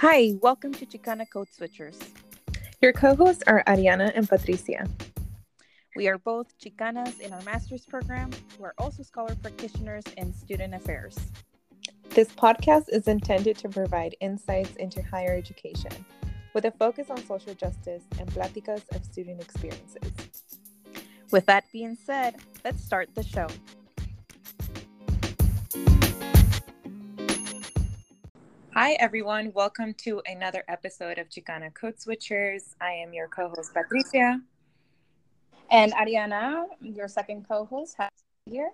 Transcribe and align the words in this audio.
Hi, 0.00 0.32
welcome 0.40 0.72
to 0.72 0.86
Chicana 0.86 1.28
Code 1.30 1.48
Switchers. 1.50 2.02
Your 2.80 2.90
co 2.90 3.14
hosts 3.14 3.42
are 3.46 3.62
Ariana 3.66 4.10
and 4.14 4.26
Patricia. 4.26 4.88
We 5.94 6.08
are 6.08 6.16
both 6.16 6.58
Chicanas 6.58 7.20
in 7.20 7.34
our 7.34 7.42
master's 7.42 7.84
program. 7.84 8.30
We're 8.58 8.72
also 8.78 9.02
scholar 9.02 9.34
practitioners 9.42 10.04
in 10.16 10.32
student 10.32 10.74
affairs. 10.74 11.18
This 12.08 12.28
podcast 12.28 12.86
is 12.88 13.08
intended 13.08 13.58
to 13.58 13.68
provide 13.68 14.16
insights 14.22 14.74
into 14.76 15.02
higher 15.02 15.36
education 15.36 15.92
with 16.54 16.64
a 16.64 16.70
focus 16.70 17.10
on 17.10 17.22
social 17.26 17.52
justice 17.52 18.04
and 18.18 18.26
pláticas 18.30 18.88
of 18.96 19.04
student 19.04 19.42
experiences. 19.42 20.56
With 21.30 21.44
that 21.44 21.64
being 21.74 21.94
said, 21.94 22.36
let's 22.64 22.82
start 22.82 23.10
the 23.14 23.22
show. 23.22 23.48
Hi, 28.82 28.92
everyone. 28.92 29.52
Welcome 29.52 29.92
to 30.04 30.22
another 30.24 30.64
episode 30.66 31.18
of 31.18 31.28
Chicana 31.28 31.70
Code 31.74 31.96
Switchers. 31.98 32.74
I 32.80 32.92
am 32.92 33.12
your 33.12 33.28
co 33.28 33.52
host, 33.54 33.74
Patricia. 33.74 34.40
And 35.70 35.92
Ariana, 35.92 36.64
your 36.80 37.06
second 37.06 37.46
co 37.46 37.66
host, 37.66 37.98
here. 38.46 38.70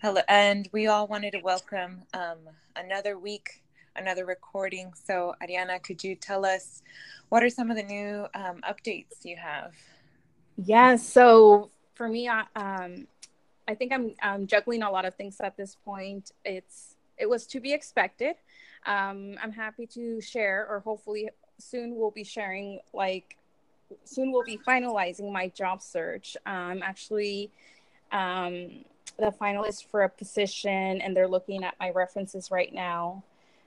Hello. 0.00 0.22
And 0.28 0.66
we 0.72 0.86
all 0.86 1.06
wanted 1.08 1.32
to 1.32 1.40
welcome 1.40 2.04
um, 2.14 2.38
another 2.74 3.18
week, 3.18 3.62
another 3.96 4.24
recording. 4.24 4.94
So, 5.04 5.34
Ariana, 5.42 5.82
could 5.82 6.02
you 6.02 6.14
tell 6.14 6.46
us 6.46 6.80
what 7.28 7.44
are 7.44 7.50
some 7.50 7.70
of 7.70 7.76
the 7.76 7.82
new 7.82 8.26
um, 8.34 8.62
updates 8.66 9.26
you 9.26 9.36
have? 9.36 9.74
Yeah. 10.56 10.96
So, 10.96 11.70
for 11.92 12.08
me, 12.08 12.30
I, 12.30 12.44
um, 12.56 13.06
I 13.68 13.74
think 13.74 13.92
I'm, 13.92 14.14
I'm 14.22 14.46
juggling 14.46 14.82
a 14.82 14.90
lot 14.90 15.04
of 15.04 15.16
things 15.16 15.36
at 15.40 15.54
this 15.58 15.76
point. 15.84 16.30
It's 16.46 16.94
it 17.18 17.28
was 17.28 17.46
to 17.48 17.60
be 17.60 17.72
expected 17.72 18.36
um, 18.86 19.36
I'm 19.42 19.52
happy 19.52 19.86
to 19.88 20.20
share, 20.20 20.66
or 20.68 20.80
hopefully 20.80 21.28
soon 21.58 21.96
we'll 21.96 22.10
be 22.10 22.24
sharing, 22.24 22.80
like, 22.92 23.36
soon 24.04 24.32
we'll 24.32 24.44
be 24.44 24.58
finalizing 24.58 25.32
my 25.32 25.48
job 25.48 25.82
search. 25.82 26.36
I'm 26.46 26.82
actually 26.82 27.50
um, 28.12 28.84
the 29.18 29.32
finalist 29.40 29.86
for 29.90 30.02
a 30.02 30.08
position, 30.08 31.00
and 31.00 31.16
they're 31.16 31.28
looking 31.28 31.64
at 31.64 31.74
my 31.78 31.90
references 31.90 32.50
right 32.50 32.72
now. 32.72 33.22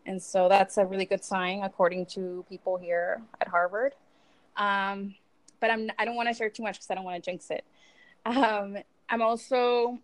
And 0.06 0.22
so 0.22 0.50
that's 0.50 0.78
a 0.78 0.86
really 0.86 1.06
good 1.06 1.24
sign, 1.24 1.64
according 1.64 2.08
to 2.08 2.46
people 2.50 2.78
here 2.78 3.22
at 3.42 3.48
Harvard. 3.48 3.94
Um, 4.58 5.16
but 5.60 5.70
I'm, 5.70 5.90
I 6.00 6.06
don't 6.06 6.16
want 6.16 6.30
to 6.30 6.34
share 6.34 6.50
too 6.50 6.64
much 6.64 6.76
because 6.76 6.90
I 6.90 6.96
don't 6.96 7.04
want 7.04 7.24
to 7.24 7.32
jinx 7.32 7.52
it. 7.52 7.64
Um, 8.26 8.78
I'm 9.10 9.22
also 9.22 10.00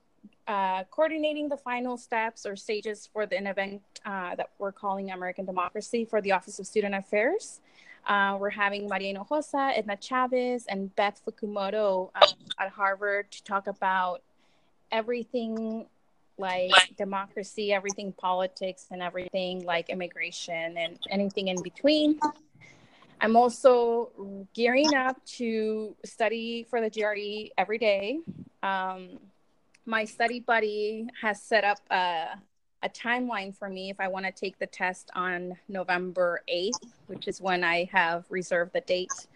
uh, 0.48 0.84
coordinating 0.92 1.50
the 1.50 1.58
final 1.58 1.98
steps 1.98 2.46
or 2.46 2.56
stages 2.56 3.10
for 3.12 3.26
the 3.26 3.38
event 3.50 3.82
uh, 4.06 4.36
that 4.36 4.52
we're 4.60 4.72
calling 4.72 5.12
American 5.12 5.46
Democracy 5.46 6.06
for 6.06 6.22
the 6.22 6.32
Office 6.32 6.60
of 6.60 6.68
Student 6.68 6.96
Affairs. 6.96 7.62
Uh, 8.06 8.38
we're 8.40 8.52
having 8.52 8.88
Maria 8.88 9.16
Hinojosa, 9.16 9.76
Edna 9.76 9.98
Chavez, 9.98 10.68
and 10.68 10.96
Beth 10.96 11.20
Fukumoto 11.26 12.12
um, 12.16 12.30
at 12.60 12.70
Harvard 12.70 13.32
to 13.32 13.44
talk 13.44 13.66
about 13.66 14.22
everything 14.92 15.88
like 16.38 16.72
democracy, 16.98 17.74
everything 17.74 18.12
politics, 18.12 18.88
and 18.92 19.02
everything 19.02 19.66
like 19.66 19.90
immigration 19.90 20.78
and 20.78 21.00
anything 21.10 21.48
in 21.48 21.62
between. 21.64 22.20
I'm 23.22 23.36
also 23.36 24.46
gearing 24.54 24.94
up 24.94 25.24
to 25.38 25.96
study 26.06 26.68
for 26.70 26.82
the 26.82 26.90
GRE 26.90 27.52
every 27.58 27.78
day. 27.78 28.20
Um, 28.62 29.20
my 29.86 30.04
study 30.06 30.40
buddy 30.40 31.08
has 31.22 31.42
set 31.42 31.64
up 31.64 31.80
a, 31.92 32.28
a 32.84 32.90
timeline 32.90 33.56
for 33.56 33.70
me 33.70 33.90
if 33.90 34.00
I 34.00 34.08
want 34.08 34.26
to 34.26 34.32
take 34.32 34.58
the 34.58 34.66
test 34.66 35.12
on 35.16 35.56
November 35.68 36.42
8th, 36.52 36.88
which 37.08 37.28
is 37.28 37.40
when 37.40 37.64
I 37.64 37.90
have 37.92 38.26
reserved 38.30 38.74
the 38.74 38.82
date. 38.82 39.28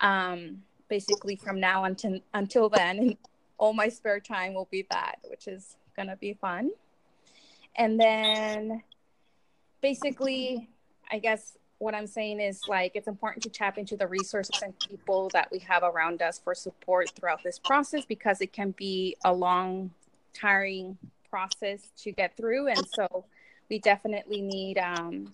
Um, 0.00 0.62
basically, 0.88 1.36
from 1.36 1.58
now 1.58 1.84
until, 1.84 2.20
until 2.32 2.68
then, 2.68 3.16
all 3.58 3.72
my 3.72 3.88
spare 3.88 4.20
time 4.20 4.54
will 4.54 4.68
be 4.70 4.86
that, 4.90 5.16
which 5.28 5.48
is 5.48 5.76
going 5.96 6.08
to 6.08 6.16
be 6.16 6.32
fun. 6.34 6.70
And 7.74 7.98
then 7.98 8.82
basically, 9.80 10.68
I 11.10 11.18
guess 11.18 11.56
what 11.78 11.94
I'm 11.94 12.06
saying 12.06 12.40
is 12.40 12.62
like 12.68 12.92
it's 12.94 13.08
important 13.08 13.42
to 13.44 13.50
tap 13.50 13.78
into 13.78 13.96
the 13.96 14.06
resources 14.06 14.62
and 14.62 14.74
people 14.80 15.30
that 15.32 15.48
we 15.52 15.60
have 15.60 15.82
around 15.82 16.22
us 16.22 16.38
for 16.38 16.54
support 16.54 17.10
throughout 17.10 17.42
this 17.44 17.58
process 17.58 18.04
because 18.04 18.40
it 18.40 18.52
can 18.52 18.72
be 18.72 19.16
a 19.24 19.32
long, 19.32 19.90
tiring 20.34 20.98
process 21.30 21.88
to 21.98 22.12
get 22.12 22.36
through. 22.36 22.68
And 22.68 22.84
so 22.94 23.24
we 23.70 23.78
definitely 23.78 24.40
need 24.40 24.78
um, 24.78 25.32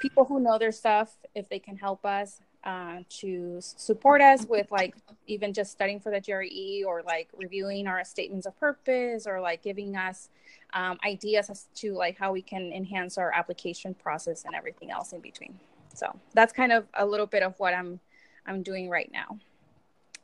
people 0.00 0.24
who 0.24 0.40
know 0.40 0.58
their 0.58 0.72
stuff 0.72 1.16
if 1.34 1.48
they 1.48 1.58
can 1.58 1.76
help 1.76 2.04
us 2.04 2.40
uh, 2.66 2.98
to 3.08 3.58
support 3.60 4.20
us 4.20 4.44
with 4.46 4.68
like 4.72 4.96
even 5.28 5.52
just 5.52 5.70
studying 5.70 6.00
for 6.00 6.10
the 6.10 6.20
GRE 6.20 6.86
or 6.86 7.00
like 7.02 7.28
reviewing 7.36 7.86
our 7.86 8.04
statements 8.04 8.44
of 8.44 8.58
purpose 8.58 9.24
or 9.24 9.40
like 9.40 9.62
giving 9.62 9.96
us 9.96 10.30
um, 10.74 10.98
ideas 11.06 11.48
as 11.48 11.68
to 11.76 11.94
like 11.94 12.18
how 12.18 12.32
we 12.32 12.42
can 12.42 12.72
enhance 12.72 13.18
our 13.18 13.32
application 13.32 13.94
process 13.94 14.44
and 14.44 14.54
everything 14.56 14.90
else 14.90 15.12
in 15.12 15.20
between. 15.20 15.56
So 15.94 16.18
that's 16.34 16.52
kind 16.52 16.72
of 16.72 16.86
a 16.94 17.06
little 17.06 17.26
bit 17.26 17.44
of 17.44 17.54
what 17.58 17.72
I'm 17.72 18.00
I'm 18.46 18.64
doing 18.64 18.90
right 18.90 19.10
now. 19.12 19.38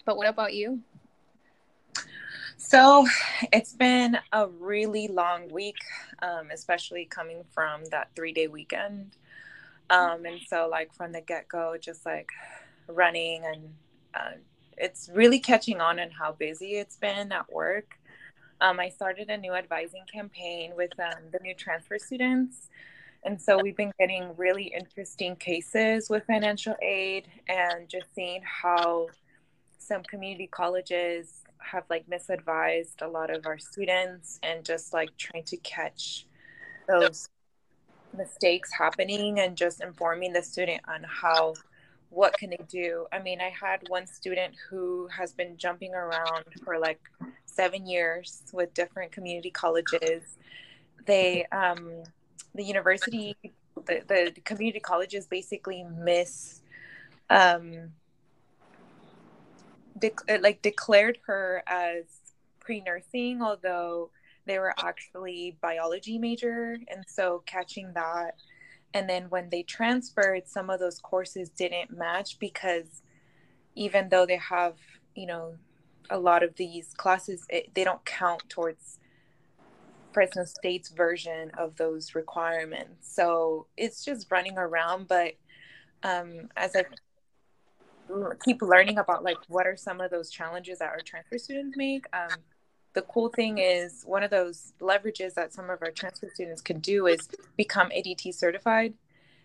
But 0.05 0.17
what 0.17 0.29
about 0.29 0.53
you? 0.53 0.81
So 2.57 3.07
it's 3.53 3.73
been 3.73 4.19
a 4.33 4.49
really 4.49 5.07
long 5.07 5.49
week, 5.49 5.79
um, 6.23 6.51
especially 6.53 7.05
coming 7.05 7.45
from 7.53 7.85
that 7.93 8.11
three 8.17 8.33
day 8.33 8.49
weekend. 8.49 9.17
Um, 9.93 10.25
and 10.25 10.41
so, 10.49 10.69
like, 10.71 10.93
from 10.95 11.13
the 11.13 11.21
get 11.21 11.47
go, 11.49 11.77
just 11.81 12.05
like 12.07 12.31
running, 12.89 13.45
and 13.45 13.75
uh, 14.15 14.39
it's 14.79 15.11
really 15.13 15.39
catching 15.39 15.81
on 15.81 15.99
and 15.99 16.13
how 16.13 16.33
busy 16.33 16.77
it's 16.77 16.97
been 16.97 17.31
at 17.31 17.53
work. 17.53 17.99
Um, 18.61 18.81
I 18.81 18.89
started 18.89 19.29
a 19.29 19.37
new 19.37 19.53
advising 19.53 20.05
campaign 20.13 20.73
with 20.77 20.99
um, 20.99 21.25
the 21.33 21.39
new 21.43 21.55
transfer 21.55 21.99
students. 21.99 22.69
And 23.25 23.41
so 23.41 23.59
we've 23.63 23.77
been 23.77 23.93
getting 24.01 24.35
really 24.37 24.65
interesting 24.65 25.37
cases 25.37 26.09
with 26.11 26.25
financial 26.27 26.75
aid 26.83 27.29
and 27.49 27.89
just 27.89 28.13
seeing 28.15 28.43
how 28.43 29.09
some 29.79 30.03
community 30.05 30.49
colleges 30.49 31.43
have 31.59 31.85
like 31.89 32.05
misadvised 32.09 33.03
a 33.03 33.07
lot 33.07 33.31
of 33.35 33.47
our 33.47 33.59
students 33.59 34.41
and 34.43 34.65
just 34.65 34.93
like 34.93 35.17
trying 35.17 35.45
to 35.45 35.57
catch 35.59 36.27
those 36.89 37.29
mistakes 38.17 38.71
happening 38.73 39.41
and 39.41 39.57
just 39.57 39.83
informing 39.83 40.33
the 40.33 40.43
student 40.43 40.81
on 40.89 41.05
how 41.05 41.55
what 42.11 42.37
can 42.37 42.51
they 42.51 42.65
do. 42.69 43.07
I 43.13 43.21
mean 43.21 43.41
i 43.41 43.51
had 43.51 43.81
one 43.89 44.07
student 44.07 44.55
who 44.69 45.09
has 45.09 45.33
been 45.33 45.57
jumping 45.57 45.95
around 45.95 46.45
for 46.65 46.79
like 46.79 47.01
seven 47.47 47.87
years 47.87 48.43
with 48.53 48.73
different 48.75 49.13
community 49.13 49.51
colleges. 49.51 50.37
They 51.07 51.47
um 51.53 52.03
the 52.55 52.65
university 52.65 53.37
the, 53.87 54.33
the 54.35 54.41
community 54.45 54.81
colleges 54.81 55.27
basically 55.27 55.85
miss 55.85 56.61
um 57.31 57.93
like 60.41 60.61
declared 60.63 61.19
her 61.27 61.63
as 61.67 62.05
pre-nursing 62.61 63.43
although 63.43 64.11
they 64.47 64.59
were 64.59 64.75
actually 64.79 65.57
biology 65.61 66.19
major 66.19 66.77
and 66.89 67.05
so 67.07 67.43
catching 67.47 67.93
that 67.95 68.35
and 68.95 69.09
then 69.09 69.25
when 69.31 69.49
they 69.51 69.63
transferred 69.63 70.47
some 70.47 70.71
of 70.71 70.81
those 70.81 70.99
courses 70.99 71.49
didn't 71.51 71.97
match 71.97 72.39
because 72.39 73.03
even 73.75 74.09
though 74.09 74.27
they 74.27 74.37
have 74.37 74.75
you 75.15 75.27
know 75.27 75.55
a 76.11 76.19
lot 76.19 76.43
of 76.43 76.55
these 76.57 76.93
classes 76.95 77.45
it, 77.49 77.73
they 77.75 77.85
don't 77.85 78.05
count 78.05 78.43
towards 78.49 78.99
fresno 80.13 80.45
state's 80.45 80.91
version 80.91 81.51
of 81.57 81.77
those 81.77 82.15
requirements. 82.15 83.15
So 83.15 83.67
it's 83.77 84.05
just 84.05 84.31
running 84.31 84.59
around 84.59 85.09
but 85.09 85.35
um, 86.03 86.49
as 86.57 86.75
i 86.77 86.85
keep 88.45 88.61
learning 88.61 88.99
about 88.99 89.25
like 89.25 89.39
what 89.49 89.67
are 89.67 89.77
some 89.77 90.01
of 90.01 90.11
those 90.11 90.29
challenges 90.29 90.81
that 90.81 90.91
our 90.91 91.01
transfer 91.01 91.39
students 91.39 91.77
make 91.77 92.05
um, 92.13 92.37
the 92.95 93.03
cool 93.03 93.29
thing 93.29 93.59
is 93.59 94.03
one 94.07 94.23
of 94.23 94.31
those 94.31 94.75
leverages 94.81 95.35
that 95.35 95.53
some 95.53 95.71
of 95.71 95.81
our 95.83 95.91
transfer 95.91 96.29
students 96.35 96.61
can 96.61 96.79
do 96.81 97.07
is 97.07 97.29
become 97.57 97.91
ADT 97.91 98.35
certified. 98.35 98.95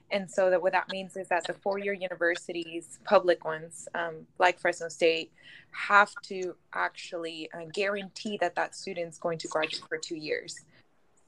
And 0.09 0.29
so 0.29 0.49
that 0.49 0.61
what 0.61 0.71
that 0.71 0.89
means 0.89 1.17
is 1.17 1.27
that 1.27 1.45
the 1.45 1.53
four-year 1.53 1.93
universities, 1.93 2.99
public 3.03 3.43
ones 3.43 3.89
um, 3.93 4.25
like 4.39 4.59
Fresno 4.59 4.87
State, 4.87 5.31
have 5.71 6.13
to 6.23 6.55
actually 6.73 7.49
uh, 7.53 7.65
guarantee 7.73 8.37
that 8.39 8.55
that 8.55 8.73
student's 8.73 9.17
going 9.17 9.37
to 9.39 9.47
graduate 9.49 9.83
for 9.87 9.97
two 9.97 10.15
years. 10.15 10.55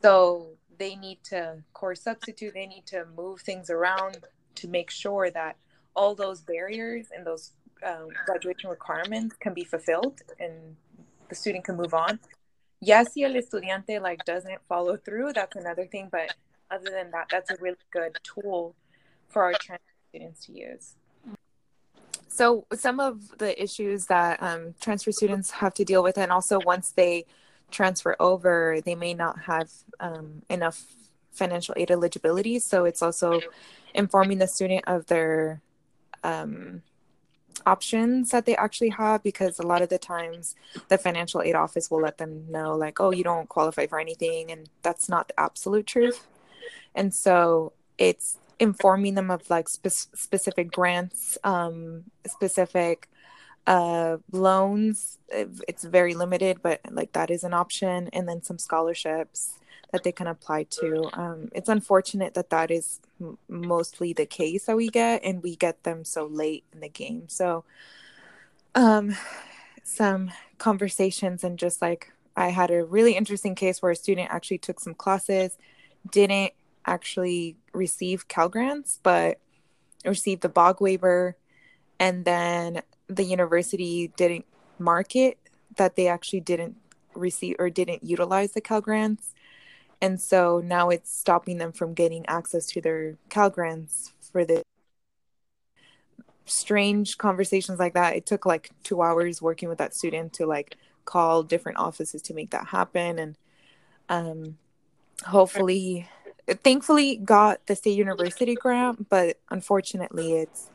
So 0.01 0.51
they 0.77 0.95
need 0.95 1.19
to 1.25 1.57
course 1.74 2.01
substitute. 2.01 2.54
They 2.54 2.68
need 2.68 2.86
to 2.88 3.06
move 3.18 3.42
things 3.42 3.69
around 3.69 4.19
to 4.56 4.68
make 4.69 4.89
sure 4.89 5.30
that 5.30 5.57
all 5.94 6.16
those 6.16 6.39
barriers 6.39 7.07
and 7.16 7.27
those 7.27 7.51
um, 7.86 8.07
graduation 8.25 8.69
requirements 8.69 9.36
can 9.38 9.54
be 9.54 9.66
fulfilled 9.66 10.21
and 10.39 10.75
the 11.30 11.36
student 11.36 11.64
can 11.64 11.78
move 11.78 11.94
on. 11.94 12.20
Yes, 12.81 13.14
si 13.14 13.24
el 13.24 13.34
estudiante 13.34 14.02
like 14.02 14.24
doesn't 14.26 14.60
follow 14.68 14.98
through, 14.98 15.34
that's 15.34 15.56
another 15.56 15.86
thing. 15.86 16.10
But 16.12 16.36
other 16.72 16.90
than 16.90 17.12
that, 17.12 17.28
that's 17.30 17.52
a 17.52 17.58
really 17.60 17.78
good 17.92 18.18
tool 18.24 18.76
for 19.28 19.44
our 19.44 19.54
transfer 19.54 19.86
students 20.10 20.46
to 20.46 20.54
use. 20.54 20.96
So, 22.28 22.66
some 22.74 23.00
of 23.00 23.38
the 23.38 23.62
issues 23.62 24.06
that 24.06 24.42
um, 24.42 24.76
transfer 24.80 25.12
students 25.12 25.52
have 25.52 25.74
to 25.74 25.84
deal 25.84 26.04
with, 26.04 26.18
and 26.18 26.31
also 26.31 26.60
once 26.60 26.92
they 26.92 27.26
transfer 27.70 28.16
over, 28.20 28.80
they 28.86 28.96
may 28.96 29.14
not 29.14 29.42
have 29.42 29.70
um, 30.00 30.44
enough 30.50 30.86
financial 31.31 31.74
aid 31.78 31.92
eligibility. 31.92 32.60
So, 32.60 32.86
it's 32.86 33.02
also 33.02 33.42
informing 33.94 34.38
the 34.38 34.48
student 34.48 34.86
of 34.88 35.08
their 35.08 35.62
um, 36.24 36.81
options 37.66 38.32
that 38.32 38.46
they 38.46 38.56
actually 38.56 38.90
have 38.90 39.24
because 39.24 39.60
a 39.60 39.68
lot 39.68 39.82
of 39.82 39.90
the 39.90 39.98
times 39.98 40.56
the 40.88 40.98
financial 40.98 41.42
aid 41.42 41.56
office 41.56 41.90
will 41.90 42.02
let 42.02 42.18
them 42.18 42.46
know 42.50 42.76
like 42.76 43.00
oh 43.00 43.12
you 43.12 43.24
don't 43.24 43.50
qualify 43.50 43.86
for 43.88 44.00
anything 44.00 44.52
and 44.52 44.70
that's 44.82 45.10
not 45.10 45.28
the 45.28 45.40
absolute 45.40 45.88
truth. 45.88 46.28
And 46.96 47.14
so 47.14 47.74
it's 47.98 48.38
informing 48.60 49.16
them 49.16 49.32
of 49.32 49.50
like 49.50 49.70
spe- 49.70 49.88
specific 49.88 50.72
grants 50.72 51.38
um, 51.44 52.06
specific 52.28 53.10
uh, 53.68 54.18
loans. 54.32 55.18
It's 55.30 55.84
very 55.84 56.14
limited 56.14 56.62
but 56.62 56.82
like 56.90 57.14
that 57.14 57.30
is 57.30 57.44
an 57.44 57.54
option. 57.54 58.10
And 58.14 58.28
then 58.28 58.42
some 58.44 58.58
scholarships 58.58 59.59
that 59.92 60.04
they 60.04 60.12
can 60.12 60.28
apply 60.28 60.64
to. 60.64 61.10
Um, 61.14 61.50
it's 61.54 61.70
unfortunate 61.70 62.34
that 62.36 62.50
that 62.52 62.72
is 62.72 63.00
m- 63.20 63.38
mostly 63.48 64.14
the 64.14 64.26
case 64.26 64.66
that 64.66 64.76
we 64.76 64.90
get, 64.90 65.24
and 65.24 65.42
we 65.42 65.56
get 65.56 65.84
them 65.84 66.06
so 66.06 66.26
late 66.26 66.64
in 66.74 66.80
the 66.80 66.90
game. 66.90 67.24
So, 67.28 67.64
um, 68.76 69.16
some 69.84 70.32
conversations 70.60 71.44
and 71.44 71.58
just 71.58 71.82
like 71.82 72.12
I 72.36 72.50
had 72.50 72.70
a 72.70 72.86
really 72.86 73.16
interesting 73.16 73.56
case 73.56 73.82
where 73.82 73.92
a 73.92 73.96
student 73.96 74.30
actually 74.32 74.60
took 74.60 74.80
some 74.80 74.94
classes, 74.94 75.58
didn't 76.12 76.54
actually 76.86 77.58
receive 77.74 78.28
Cal 78.28 78.50
grants, 78.50 79.00
but 79.02 79.40
received 80.06 80.42
the 80.42 80.50
BOG 80.50 80.80
waiver, 80.80 81.36
and 82.00 82.24
then 82.26 82.82
the 83.08 83.24
university 83.24 84.12
didn't 84.16 84.46
mark 84.78 85.16
it 85.16 85.38
that 85.76 85.96
they 85.96 86.08
actually 86.08 86.40
didn't 86.40 86.78
receive 87.14 87.56
or 87.60 87.70
didn't 87.70 88.04
utilize 88.04 88.52
the 88.52 88.62
Cal 88.62 88.82
grants 88.82 89.34
and 90.01 90.19
so 90.19 90.62
now 90.63 90.90
it's 90.90 91.16
stopping 91.16 91.57
them 91.57 91.72
from 91.72 91.94
getting 91.94 92.25
access 92.28 92.66
to 92.68 92.81
their 92.81 93.18
Cal 93.30 93.50
grants 93.50 94.13
for 94.31 94.46
the 94.46 94.63
strange 96.46 97.18
conversations 97.18 97.80
like 97.80 97.94
that. 97.94 98.16
It 98.16 98.25
took 98.25 98.46
like 98.46 98.72
two 98.84 99.01
hours 99.01 99.42
working 99.42 99.69
with 99.69 99.78
that 99.80 99.96
student 99.96 100.34
to 100.34 100.46
like 100.46 100.78
call 101.06 101.44
different 101.44 101.78
offices 101.78 102.22
to 102.24 102.34
make 102.34 102.51
that 102.51 102.68
happen. 102.68 103.19
And 103.19 103.36
um, 104.07 104.57
hopefully, 105.25 106.07
thankfully, 106.63 107.18
got 107.18 107.66
the 107.68 107.75
state 107.75 107.98
university 107.98 108.56
grant, 108.56 109.10
but 109.10 109.38
unfortunately, 109.50 110.34
it's 110.34 110.69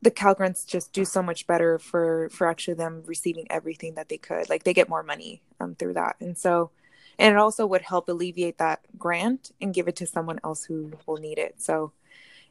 the 0.00 0.10
Cal 0.10 0.34
grants 0.34 0.64
just 0.64 0.92
do 0.92 1.04
so 1.04 1.22
much 1.22 1.46
better 1.46 1.78
for 1.78 2.28
for 2.28 2.46
actually 2.46 2.74
them 2.74 3.02
receiving 3.06 3.46
everything 3.50 3.94
that 3.94 4.08
they 4.08 4.18
could. 4.18 4.48
Like 4.48 4.64
they 4.64 4.74
get 4.74 4.88
more 4.88 5.02
money 5.02 5.40
um, 5.60 5.74
through 5.74 5.94
that, 5.94 6.16
and 6.20 6.36
so 6.36 6.70
and 7.18 7.34
it 7.34 7.38
also 7.38 7.66
would 7.66 7.82
help 7.82 8.08
alleviate 8.08 8.58
that 8.58 8.80
grant 8.98 9.52
and 9.60 9.74
give 9.74 9.88
it 9.88 9.96
to 9.96 10.06
someone 10.06 10.40
else 10.44 10.64
who 10.64 10.92
will 11.06 11.16
need 11.16 11.38
it. 11.38 11.60
So 11.60 11.92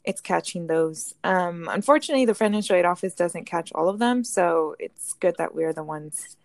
it's 0.04 0.22
catching 0.22 0.68
those. 0.68 1.14
Um, 1.24 1.70
unfortunately 1.72 2.26
the 2.26 2.36
financial 2.36 2.76
aid 2.76 2.86
office 2.86 3.14
doesn't 3.14 3.46
catch 3.46 3.72
all 3.74 3.90
of 3.90 4.00
them 4.00 4.24
so 4.24 4.76
it's 4.80 5.14
good 5.14 5.36
that 5.38 5.56
we're 5.56 5.74
the 5.74 5.84
ones 5.84 6.36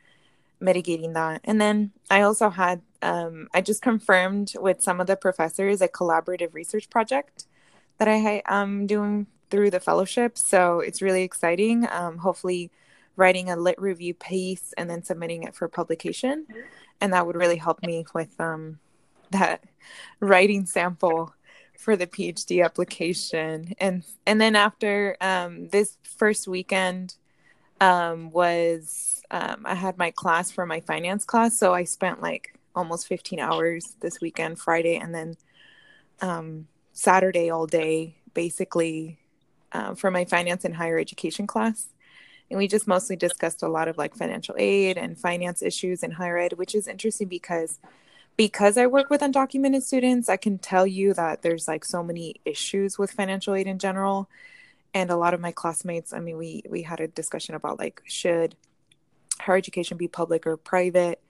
mitigating 0.61 1.13
that. 1.15 1.41
And 1.45 1.61
then 1.61 1.93
i 2.11 2.23
also 2.23 2.51
had 2.51 2.83
um, 3.03 3.49
i 3.55 3.61
just 3.61 3.83
confirmed 3.83 4.55
with 4.59 4.83
some 4.83 5.01
of 5.01 5.07
the 5.07 5.17
professors 5.17 5.81
a 5.81 5.89
collaborative 5.89 6.53
research 6.55 6.91
project 6.91 7.47
that 7.99 8.09
i 8.09 8.43
am 8.47 8.87
doing 8.87 9.27
through 9.51 9.71
the 9.71 9.81
fellowship. 9.81 10.39
So 10.39 10.81
it's 10.81 11.03
really 11.03 11.23
exciting. 11.23 11.87
Um, 11.91 12.19
hopefully 12.19 12.71
writing 13.19 13.51
a 13.51 13.57
lit 13.57 13.79
review 13.81 14.15
piece 14.15 14.73
and 14.79 14.89
then 14.89 15.03
submitting 15.03 15.43
it 15.43 15.55
for 15.55 15.69
publication. 15.69 16.47
And 17.01 17.13
that 17.13 17.27
would 17.27 17.37
really 17.37 17.57
help 17.57 17.83
me 17.83 18.07
with 18.15 18.41
um, 18.41 18.79
that 19.31 19.65
writing 20.21 20.65
sample 20.65 21.35
for 21.77 21.97
the 21.97 22.07
PhD 22.07 22.65
application. 22.65 23.75
And 23.79 24.05
and 24.25 24.41
then 24.41 24.57
after 24.57 25.17
um, 25.21 25.69
this 25.69 25.99
first 26.03 26.47
weekend 26.47 27.17
um, 27.81 28.31
was 28.31 29.21
um, 29.33 29.63
I 29.65 29.75
had 29.75 29.99
my 29.99 30.13
class 30.13 30.51
for 30.51 30.65
my 30.65 30.81
finance 30.81 31.25
class, 31.25 31.59
so 31.59 31.75
I 31.75 31.85
spent 31.85 32.23
like 32.23 32.55
almost 32.75 33.09
15 33.09 33.41
hours 33.41 33.97
this 34.01 34.21
weekend, 34.21 34.61
Friday, 34.61 34.97
and 34.97 35.13
then 35.13 35.37
um, 36.21 36.69
Saturday 36.93 37.51
all 37.51 37.67
day, 37.67 38.17
basically 38.33 39.19
uh, 39.73 39.95
for 39.95 40.11
my 40.11 40.25
finance 40.25 40.65
and 40.65 40.77
higher 40.77 40.99
education 40.99 41.47
class 41.47 41.89
and 42.51 42.59
we 42.59 42.67
just 42.67 42.87
mostly 42.87 43.17
discussed 43.17 43.63
a 43.63 43.69
lot 43.69 43.89
of 43.89 43.99
like 43.99 44.15
financial 44.15 44.55
aid 44.59 44.97
and 44.97 45.19
finance 45.19 45.63
issues 45.63 46.03
in 46.03 46.13
higher 46.13 46.39
ed 46.39 46.55
which 46.55 46.75
is 46.75 46.89
interesting 46.89 47.29
because 47.29 47.79
because 48.37 48.77
i 48.77 48.87
work 48.87 49.11
with 49.11 49.21
undocumented 49.21 49.83
students 49.83 50.29
i 50.29 50.37
can 50.37 50.59
tell 50.59 50.87
you 50.87 51.15
that 51.15 51.43
there's 51.43 51.69
like 51.69 51.85
so 51.85 52.03
many 52.03 52.37
issues 52.45 52.99
with 52.99 53.11
financial 53.11 53.55
aid 53.55 53.67
in 53.67 53.79
general. 53.79 54.29
And 54.95 55.11
a 55.11 55.17
lot 55.17 55.35
of 55.35 55.41
my 55.41 55.53
classmates 55.53 56.13
i 56.13 56.19
mean 56.19 56.39
we 56.39 56.63
we 56.69 56.83
had 56.83 57.01
a 57.01 57.09
discussion 57.09 57.55
about 57.55 57.79
like 57.79 58.03
should 58.07 58.57
higher 59.41 59.57
education 59.57 59.97
be 59.97 60.09
public 60.09 60.47
or 60.47 60.57
private? 60.57 61.21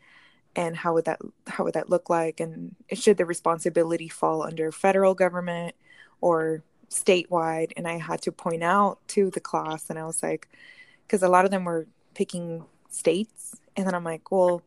And 0.56 0.76
how 0.76 0.94
would 0.94 1.05
that 1.05 1.20
how 1.47 1.65
would 1.65 1.75
that 1.75 1.91
look 1.91 2.11
like? 2.11 2.41
And 2.41 2.75
should 2.93 3.17
the 3.17 3.26
responsibility 3.26 4.09
fall 4.09 4.43
under 4.43 4.73
federal 4.73 5.15
government 5.15 5.75
or 6.20 6.62
statewide? 6.91 7.73
And 7.76 7.87
i 7.87 7.99
had 7.99 8.23
to 8.23 8.32
point 8.32 8.62
out 8.62 8.99
to 9.09 9.31
the 9.31 9.41
class 9.41 9.91
and 9.91 9.99
i 9.99 10.05
was 10.05 10.23
like 10.23 10.49
because 11.08 11.22
a 11.22 11.28
lot 11.28 11.46
of 11.46 11.50
them 11.50 11.64
were 11.64 11.87
picking 12.14 12.64
states. 12.90 13.56
And 13.76 13.87
then 13.87 13.94
I'm 13.94 14.05
like, 14.05 14.31
well, 14.31 14.62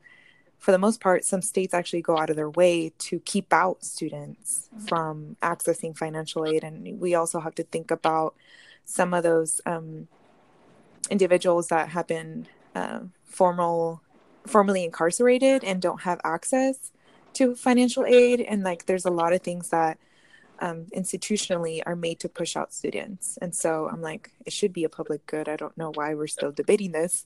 for 0.57 0.71
the 0.71 0.79
most 0.79 0.99
part, 0.99 1.23
some 1.23 1.41
states 1.41 1.73
actually 1.73 2.01
go 2.01 2.17
out 2.17 2.31
of 2.31 2.35
their 2.35 2.49
way 2.49 2.91
to 2.97 3.19
keep 3.19 3.53
out 3.53 3.83
students 3.83 4.69
mm-hmm. 4.73 4.85
from 4.87 5.37
accessing 5.41 5.95
financial 5.95 6.45
aid. 6.45 6.63
And 6.63 6.99
we 6.99 7.13
also 7.13 7.39
have 7.39 7.55
to 7.55 7.63
think 7.63 7.91
about 7.91 8.33
some 8.85 9.13
of 9.13 9.23
those 9.23 9.61
um, 9.67 10.07
individuals 11.09 11.67
that 11.67 11.89
have 11.89 12.07
been 12.07 12.47
uh, 12.73 13.01
formal, 13.23 14.01
formally 14.47 14.83
incarcerated 14.83 15.63
and 15.63 15.79
don't 15.81 16.01
have 16.01 16.19
access 16.23 16.91
to 17.33 17.55
financial 17.55 18.05
aid. 18.05 18.41
And 18.41 18.63
like, 18.63 18.87
there's 18.87 19.05
a 19.05 19.11
lot 19.11 19.33
of 19.33 19.41
things 19.41 19.69
that 19.69 19.99
um, 20.61 20.85
institutionally 20.95 21.81
are 21.85 21.95
made 21.95 22.19
to 22.19 22.29
push 22.29 22.55
out 22.55 22.71
students. 22.71 23.37
And 23.41 23.53
so 23.53 23.89
I'm 23.91 24.01
like, 24.01 24.31
it 24.45 24.53
should 24.53 24.71
be 24.71 24.83
a 24.83 24.89
public 24.89 25.25
good. 25.25 25.49
I 25.49 25.55
don't 25.55 25.77
know 25.77 25.91
why 25.93 26.13
we're 26.13 26.27
still 26.27 26.51
debating 26.51 26.91
this, 26.91 27.25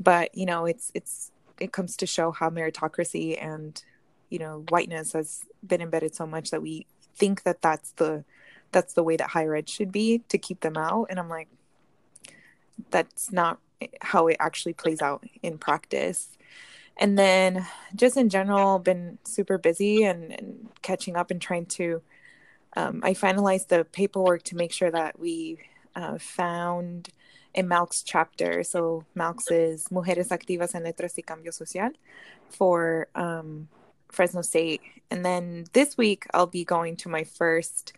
but 0.00 0.34
you 0.34 0.46
know, 0.46 0.64
it's 0.64 0.90
it's 0.94 1.30
it 1.60 1.72
comes 1.72 1.96
to 1.98 2.06
show 2.06 2.30
how 2.30 2.48
meritocracy 2.48 3.40
and 3.40 3.82
you 4.30 4.38
know 4.38 4.64
whiteness 4.70 5.12
has 5.12 5.42
been 5.64 5.82
embedded 5.82 6.14
so 6.14 6.26
much 6.26 6.50
that 6.50 6.62
we 6.62 6.86
think 7.14 7.42
that 7.42 7.60
that's 7.60 7.92
the 7.92 8.24
that's 8.72 8.94
the 8.94 9.02
way 9.02 9.16
that 9.16 9.30
higher 9.30 9.54
ed 9.54 9.68
should 9.68 9.92
be 9.92 10.22
to 10.28 10.38
keep 10.38 10.60
them 10.60 10.76
out. 10.76 11.06
And 11.10 11.18
I'm 11.18 11.28
like, 11.28 11.48
that's 12.90 13.30
not 13.30 13.58
how 14.00 14.28
it 14.28 14.36
actually 14.40 14.72
plays 14.72 15.02
out 15.02 15.24
in 15.42 15.58
practice 15.58 16.38
and 17.00 17.18
then 17.18 17.66
just 17.96 18.16
in 18.18 18.28
general 18.28 18.78
been 18.78 19.18
super 19.24 19.56
busy 19.56 20.04
and, 20.04 20.32
and, 20.32 20.68
catching 20.82 21.16
up 21.16 21.30
and 21.30 21.40
trying 21.40 21.66
to 21.66 22.00
um, 22.76 23.00
I 23.02 23.14
finalized 23.14 23.68
the 23.68 23.84
paperwork 23.84 24.42
to 24.44 24.56
make 24.56 24.72
sure 24.72 24.90
that 24.90 25.18
we 25.18 25.58
uh, 25.96 26.18
found 26.18 27.08
a 27.54 27.62
MALCS 27.62 28.02
chapter. 28.04 28.62
So 28.62 29.04
MALCS 29.16 29.50
is 29.50 29.84
Mujeres 29.88 30.28
Activas 30.28 30.74
en 30.74 30.84
Letras 30.84 31.16
y 31.16 31.22
Cambio 31.26 31.50
Social 31.50 31.90
for 32.48 33.08
um, 33.14 33.68
Fresno 34.08 34.42
State. 34.42 34.82
And 35.10 35.24
then 35.24 35.64
this 35.72 35.96
week 35.96 36.26
I'll 36.32 36.46
be 36.46 36.64
going 36.64 36.96
to 36.96 37.08
my 37.08 37.24
first 37.24 37.92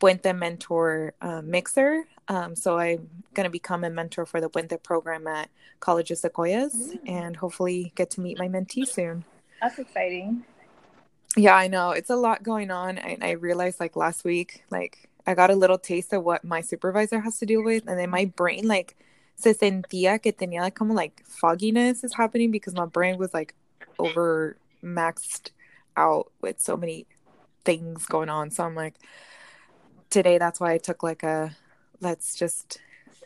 Puente 0.00 0.34
Mentor 0.34 1.14
uh, 1.20 1.42
mixer. 1.42 2.04
Um, 2.28 2.56
so 2.56 2.78
I'm 2.78 3.08
going 3.34 3.44
to 3.44 3.50
become 3.50 3.84
a 3.84 3.90
mentor 3.90 4.26
for 4.26 4.40
the 4.40 4.48
Puente 4.48 4.82
program 4.82 5.26
at 5.26 5.48
College 5.80 6.10
of 6.10 6.18
Sequoias 6.18 6.74
mm. 6.74 6.98
and 7.06 7.36
hopefully 7.36 7.92
get 7.94 8.10
to 8.10 8.20
meet 8.20 8.38
my 8.38 8.48
mentee 8.48 8.86
soon. 8.86 9.24
That's 9.60 9.78
exciting. 9.78 10.44
Yeah, 11.36 11.54
I 11.54 11.68
know. 11.68 11.90
It's 11.90 12.10
a 12.10 12.16
lot 12.16 12.42
going 12.42 12.70
on. 12.70 12.98
And 12.98 13.22
I 13.22 13.32
realized 13.32 13.80
like 13.80 13.96
last 13.96 14.24
week, 14.24 14.64
like 14.70 15.08
I 15.26 15.34
got 15.34 15.50
a 15.50 15.54
little 15.54 15.78
taste 15.78 16.12
of 16.12 16.24
what 16.24 16.44
my 16.44 16.60
supervisor 16.60 17.20
has 17.20 17.38
to 17.40 17.46
deal 17.46 17.62
with. 17.62 17.86
And 17.86 17.98
then 17.98 18.10
my 18.10 18.24
brain 18.26 18.66
like 18.66 18.96
se 19.36 19.52
sentía 19.52 20.22
que 20.22 20.32
tenía 20.32 20.60
like 20.60 20.74
como 20.74 20.94
like 20.94 21.22
fogginess 21.26 22.04
is 22.04 22.14
happening 22.14 22.50
because 22.50 22.74
my 22.74 22.86
brain 22.86 23.18
was 23.18 23.34
like 23.34 23.54
over 23.98 24.56
maxed 24.82 25.50
out 25.96 26.30
with 26.40 26.60
so 26.60 26.76
many 26.76 27.06
things 27.64 28.06
going 28.06 28.28
on. 28.30 28.50
So 28.50 28.64
I'm 28.64 28.74
like, 28.74 28.94
today 30.10 30.38
that's 30.38 30.60
why 30.60 30.72
I 30.72 30.78
took 30.78 31.02
like 31.02 31.22
a 31.22 31.56
let's 32.00 32.34
just, 32.36 32.78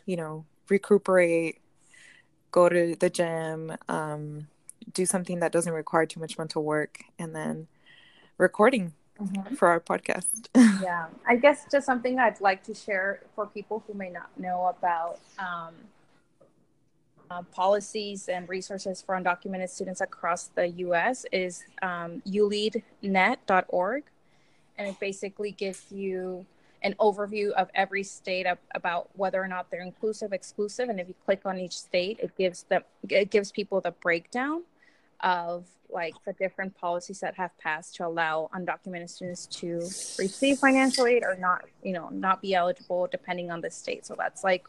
you 0.05 0.15
know, 0.15 0.45
recuperate, 0.69 1.59
go 2.51 2.69
to 2.69 2.95
the 2.95 3.09
gym, 3.09 3.73
um, 3.89 4.47
do 4.93 5.05
something 5.05 5.39
that 5.39 5.51
doesn't 5.51 5.73
require 5.73 6.05
too 6.05 6.19
much 6.19 6.37
mental 6.37 6.63
work, 6.63 7.01
and 7.19 7.35
then 7.35 7.67
recording 8.41 8.91
mm-hmm. 9.21 9.55
for 9.55 9.67
our 9.67 9.79
podcast. 9.79 10.47
yeah, 10.81 11.05
I 11.25 11.35
guess 11.35 11.65
just 11.71 11.85
something 11.85 12.19
I'd 12.19 12.41
like 12.41 12.63
to 12.63 12.73
share 12.73 13.21
for 13.35 13.45
people 13.45 13.83
who 13.87 13.93
may 13.93 14.09
not 14.09 14.29
know 14.37 14.65
about 14.77 15.19
um, 15.39 15.75
uh, 17.29 17.43
policies 17.53 18.27
and 18.27 18.49
resources 18.49 19.01
for 19.01 19.15
undocumented 19.15 19.69
students 19.69 20.01
across 20.01 20.47
the 20.55 20.67
U.S. 20.85 21.25
is 21.31 21.63
um, 21.81 22.21
uleadnet.org, 22.27 24.03
and 24.77 24.87
it 24.87 24.99
basically 24.99 25.51
gives 25.51 25.91
you 25.91 26.45
an 26.83 26.95
overview 26.99 27.51
of 27.51 27.69
every 27.75 28.01
state 28.01 28.47
of, 28.47 28.57
about 28.73 29.07
whether 29.15 29.41
or 29.41 29.47
not 29.47 29.69
they're 29.69 29.83
inclusive, 29.83 30.33
exclusive, 30.33 30.89
and 30.89 30.99
if 30.99 31.07
you 31.07 31.13
click 31.25 31.41
on 31.45 31.59
each 31.59 31.77
state, 31.77 32.19
it 32.19 32.35
gives 32.35 32.63
them 32.63 32.81
it 33.07 33.29
gives 33.29 33.51
people 33.51 33.79
the 33.79 33.91
breakdown 33.91 34.63
of 35.21 35.67
like 35.89 36.13
the 36.25 36.33
different 36.33 36.75
policies 36.75 37.19
that 37.19 37.35
have 37.35 37.57
passed 37.57 37.95
to 37.95 38.05
allow 38.05 38.49
undocumented 38.55 39.09
students 39.09 39.45
to 39.45 39.75
receive 40.19 40.57
financial 40.57 41.05
aid 41.05 41.23
or 41.23 41.35
not, 41.35 41.65
you 41.83 41.93
know, 41.93 42.09
not 42.09 42.41
be 42.41 42.53
eligible 42.53 43.07
depending 43.11 43.51
on 43.51 43.61
the 43.61 43.69
state. 43.69 44.05
So 44.05 44.15
that's 44.17 44.43
like 44.43 44.65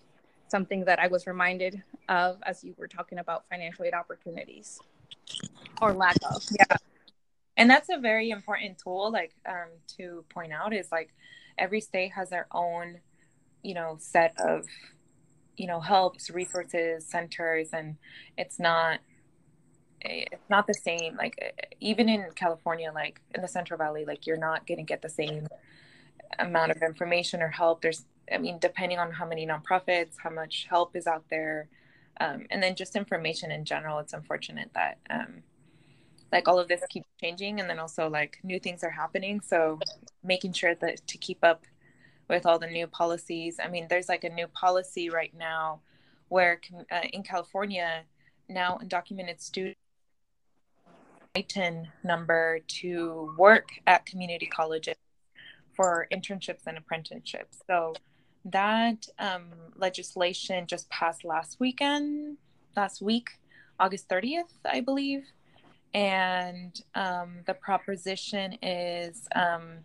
something 0.48 0.84
that 0.84 0.98
I 0.98 1.06
was 1.06 1.26
reminded 1.26 1.82
of 2.08 2.38
as 2.42 2.64
you 2.64 2.74
were 2.76 2.88
talking 2.88 3.18
about 3.18 3.44
financial 3.48 3.84
aid 3.84 3.94
opportunities 3.94 4.80
or 5.80 5.92
lack 5.92 6.16
of. 6.30 6.42
Yeah. 6.50 6.76
And 7.56 7.70
that's 7.70 7.88
a 7.88 7.98
very 7.98 8.30
important 8.30 8.78
tool, 8.78 9.12
like 9.12 9.32
um, 9.46 9.68
to 9.96 10.24
point 10.28 10.52
out 10.52 10.74
is 10.74 10.90
like 10.90 11.10
every 11.58 11.80
state 11.80 12.12
has 12.12 12.30
their 12.30 12.46
own 12.52 12.98
you 13.62 13.74
know 13.74 13.96
set 14.00 14.34
of 14.38 14.66
you 15.56 15.66
know 15.66 15.80
helps 15.80 16.30
resources 16.30 17.06
centers 17.06 17.68
and 17.72 17.96
it's 18.36 18.58
not 18.58 19.00
it's 20.04 20.48
not 20.50 20.66
the 20.66 20.74
same 20.74 21.16
like 21.16 21.54
even 21.80 22.08
in 22.08 22.26
california 22.34 22.90
like 22.94 23.20
in 23.34 23.42
the 23.42 23.48
central 23.48 23.78
valley 23.78 24.04
like 24.04 24.26
you're 24.26 24.36
not 24.36 24.66
going 24.66 24.78
to 24.78 24.84
get 24.84 25.02
the 25.02 25.08
same 25.08 25.46
amount 26.38 26.70
of 26.70 26.80
information 26.82 27.42
or 27.42 27.48
help. 27.48 27.82
There's 27.82 28.04
i 28.32 28.38
mean 28.38 28.58
depending 28.58 28.98
on 28.98 29.10
how 29.10 29.26
many 29.26 29.46
nonprofits 29.46 30.14
how 30.18 30.30
much 30.30 30.66
help 30.68 30.96
is 30.96 31.06
out 31.06 31.24
there 31.28 31.68
um, 32.20 32.46
and 32.50 32.62
then 32.62 32.74
just 32.74 32.96
information 32.96 33.50
in 33.50 33.64
general 33.64 33.98
it's 33.98 34.12
unfortunate 34.12 34.70
that 34.74 34.98
um, 35.10 35.42
like 36.30 36.48
all 36.48 36.58
of 36.58 36.68
this 36.68 36.82
keeps 36.88 37.08
changing 37.20 37.60
and 37.60 37.68
then 37.68 37.78
also 37.78 38.08
like 38.08 38.38
new 38.42 38.58
things 38.58 38.82
are 38.82 38.90
happening. 38.90 39.40
So 39.40 39.78
making 40.24 40.52
sure 40.54 40.74
that 40.76 41.06
to 41.06 41.18
keep 41.18 41.38
up 41.42 41.64
with 42.32 42.46
all 42.46 42.58
the 42.58 42.66
new 42.66 42.86
policies 42.86 43.58
i 43.62 43.68
mean 43.68 43.86
there's 43.88 44.08
like 44.08 44.24
a 44.24 44.28
new 44.30 44.46
policy 44.48 45.10
right 45.10 45.34
now 45.36 45.80
where 46.28 46.60
uh, 46.90 47.00
in 47.12 47.22
california 47.22 48.02
now 48.48 48.78
undocumented 48.82 49.40
students 49.40 49.78
ITIN 51.34 51.88
number 52.04 52.60
to 52.66 53.34
work 53.38 53.70
at 53.86 54.06
community 54.06 54.46
colleges 54.46 54.96
for 55.74 56.06
internships 56.12 56.66
and 56.66 56.76
apprenticeships. 56.76 57.58
So 57.66 57.94
that 58.44 59.06
um, 59.18 59.44
legislation 59.76 60.66
just 60.66 60.88
passed 60.90 61.24
last 61.24 61.60
weekend 61.60 62.38
last 62.76 63.00
week 63.00 63.28
august 63.78 64.08
30th 64.08 64.50
i 64.64 64.80
believe. 64.80 65.24
And 65.94 66.80
um, 66.94 67.40
the 67.46 67.54
proposition 67.54 68.56
is 68.62 69.28
um, 69.34 69.78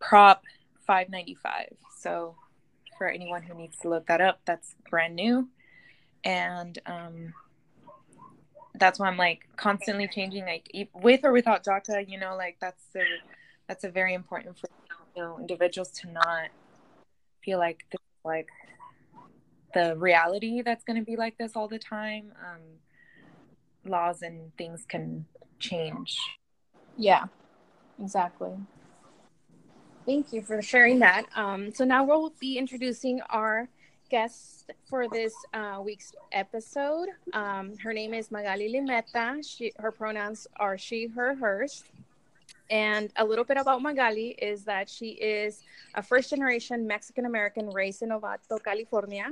Prop 0.00 0.42
595. 0.86 1.76
So, 1.98 2.36
for 2.96 3.08
anyone 3.08 3.42
who 3.42 3.54
needs 3.54 3.76
to 3.78 3.88
look 3.88 4.06
that 4.06 4.20
up, 4.20 4.40
that's 4.46 4.74
brand 4.88 5.16
new, 5.16 5.48
and 6.24 6.78
um, 6.86 7.34
that's 8.74 8.98
why 8.98 9.08
I'm 9.08 9.16
like 9.16 9.46
constantly 9.56 10.08
changing, 10.08 10.44
like 10.44 10.68
with 10.94 11.24
or 11.24 11.32
without 11.32 11.64
DACA. 11.64 12.08
You 12.08 12.18
know, 12.18 12.36
like 12.36 12.56
that's 12.60 12.84
a 12.96 13.02
that's 13.68 13.84
a 13.84 13.88
very 13.88 14.14
important 14.14 14.58
for 14.58 14.68
you 15.16 15.22
know 15.22 15.38
individuals 15.38 15.90
to 16.02 16.10
not 16.10 16.48
feel 17.44 17.58
like 17.58 17.84
this 17.90 18.00
like 18.24 18.48
the 19.74 19.96
reality 19.96 20.62
that's 20.62 20.84
going 20.84 20.98
to 20.98 21.04
be 21.04 21.16
like 21.16 21.36
this 21.38 21.52
all 21.56 21.68
the 21.68 21.78
time. 21.78 22.32
Um, 22.40 22.60
laws 23.90 24.22
and 24.22 24.56
things 24.56 24.84
can 24.88 25.26
change. 25.58 26.18
Yeah, 26.96 27.24
exactly. 28.02 28.52
Thank 30.06 30.32
you 30.32 30.42
for 30.42 30.60
sharing 30.62 30.98
that. 31.00 31.26
Um, 31.34 31.72
so 31.72 31.84
now 31.84 32.04
we'll 32.04 32.32
be 32.38 32.58
introducing 32.58 33.20
our 33.30 33.68
guest 34.14 34.70
for 34.88 35.08
this 35.08 35.34
uh, 35.54 35.80
week's 35.84 36.12
episode. 36.30 37.08
Um, 37.32 37.76
her 37.78 37.92
name 37.92 38.14
is 38.14 38.30
Magali 38.30 38.72
Limeta. 38.72 39.26
She, 39.44 39.72
her 39.80 39.90
pronouns 39.90 40.46
are 40.64 40.78
she, 40.78 41.08
her, 41.08 41.34
hers. 41.34 41.82
And 42.70 43.10
a 43.16 43.24
little 43.24 43.42
bit 43.50 43.56
about 43.56 43.82
Magali 43.82 44.28
is 44.50 44.62
that 44.66 44.88
she 44.88 45.08
is 45.38 45.62
a 45.96 46.02
first 46.10 46.30
generation 46.30 46.86
Mexican 46.86 47.26
American 47.26 47.68
raised 47.70 48.02
in 48.02 48.10
Novato, 48.10 48.62
California. 48.62 49.26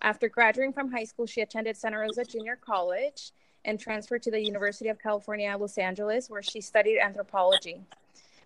After 0.00 0.26
graduating 0.30 0.72
from 0.72 0.90
high 0.90 1.04
school, 1.04 1.26
she 1.26 1.42
attended 1.42 1.76
Santa 1.76 1.98
Rosa 1.98 2.24
Junior 2.24 2.56
College 2.56 3.20
and 3.66 3.78
transferred 3.78 4.22
to 4.22 4.30
the 4.30 4.40
University 4.40 4.88
of 4.88 4.98
California, 4.98 5.54
Los 5.54 5.76
Angeles, 5.76 6.30
where 6.30 6.42
she 6.42 6.62
studied 6.62 6.98
anthropology. 6.98 7.78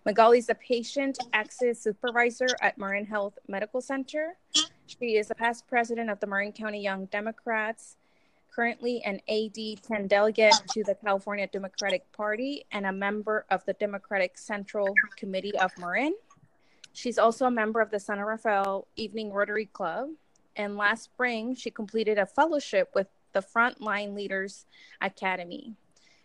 Magali 0.05 0.39
is 0.39 0.49
a 0.49 0.55
patient 0.55 1.19
access 1.31 1.79
supervisor 1.79 2.49
at 2.61 2.77
Marin 2.77 3.05
Health 3.05 3.37
Medical 3.47 3.79
Center. 3.79 4.35
She 4.97 5.17
is 5.17 5.29
a 5.29 5.35
past 5.35 5.67
president 5.67 6.09
of 6.09 6.19
the 6.19 6.25
Marin 6.25 6.51
County 6.51 6.81
Young 6.81 7.05
Democrats, 7.05 7.95
currently 8.49 9.03
an 9.03 9.21
AD 9.29 9.83
10 9.83 10.07
delegate 10.07 10.55
to 10.71 10.83
the 10.83 10.95
California 10.95 11.45
Democratic 11.45 12.11
Party, 12.11 12.65
and 12.71 12.87
a 12.87 12.91
member 12.91 13.45
of 13.51 13.63
the 13.65 13.73
Democratic 13.73 14.35
Central 14.39 14.91
Committee 15.15 15.55
of 15.59 15.71
Marin. 15.77 16.15
She's 16.91 17.19
also 17.19 17.45
a 17.45 17.51
member 17.51 17.81
of 17.81 17.91
the 17.91 17.99
San 17.99 18.19
Rafael 18.19 18.87
Evening 18.95 19.31
Rotary 19.31 19.67
Club. 19.67 20.09
And 20.55 20.75
last 20.75 21.03
spring, 21.03 21.53
she 21.53 21.69
completed 21.69 22.17
a 22.17 22.25
fellowship 22.25 22.89
with 22.95 23.07
the 23.31 23.41
Frontline 23.41 24.15
Leaders 24.15 24.65
Academy, 25.01 25.75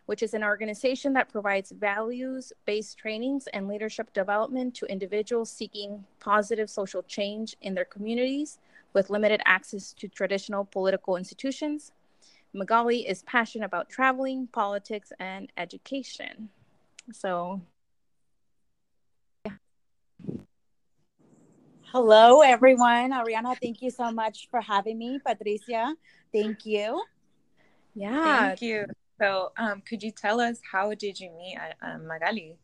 which 0.06 0.22
is 0.22 0.34
an 0.34 0.44
organization 0.44 1.12
that 1.14 1.30
provides 1.30 1.70
values 1.70 2.52
based 2.66 2.98
trainings 2.98 3.46
and 3.48 3.68
leadership 3.68 4.12
development 4.12 4.74
to 4.74 4.86
individuals 4.86 5.50
seeking 5.50 6.04
positive 6.20 6.68
social 6.68 7.02
change 7.02 7.56
in 7.62 7.74
their 7.74 7.84
communities 7.84 8.58
with 8.92 9.10
limited 9.10 9.40
access 9.44 9.92
to 9.92 10.08
traditional 10.08 10.64
political 10.64 11.16
institutions. 11.16 11.92
Magali 12.52 13.06
is 13.08 13.22
passionate 13.22 13.64
about 13.66 13.88
traveling, 13.88 14.46
politics, 14.46 15.12
and 15.18 15.50
education. 15.56 16.48
So, 17.12 17.60
Hello, 21.92 22.40
everyone. 22.40 23.12
Ariana, 23.12 23.56
thank 23.60 23.80
you 23.80 23.90
so 23.90 24.10
much 24.10 24.48
for 24.50 24.60
having 24.60 24.98
me. 24.98 25.20
Patricia, 25.24 25.94
Thank 26.32 26.66
you. 26.66 27.04
Yeah. 27.94 28.48
Thank 28.48 28.62
you. 28.62 28.86
So, 29.20 29.52
um, 29.56 29.82
could 29.86 30.02
you 30.02 30.10
tell 30.10 30.40
us 30.40 30.58
how 30.70 30.92
did 30.94 31.20
you 31.20 31.30
meet 31.30 31.56
uh, 31.82 31.98
Magali? 31.98 32.56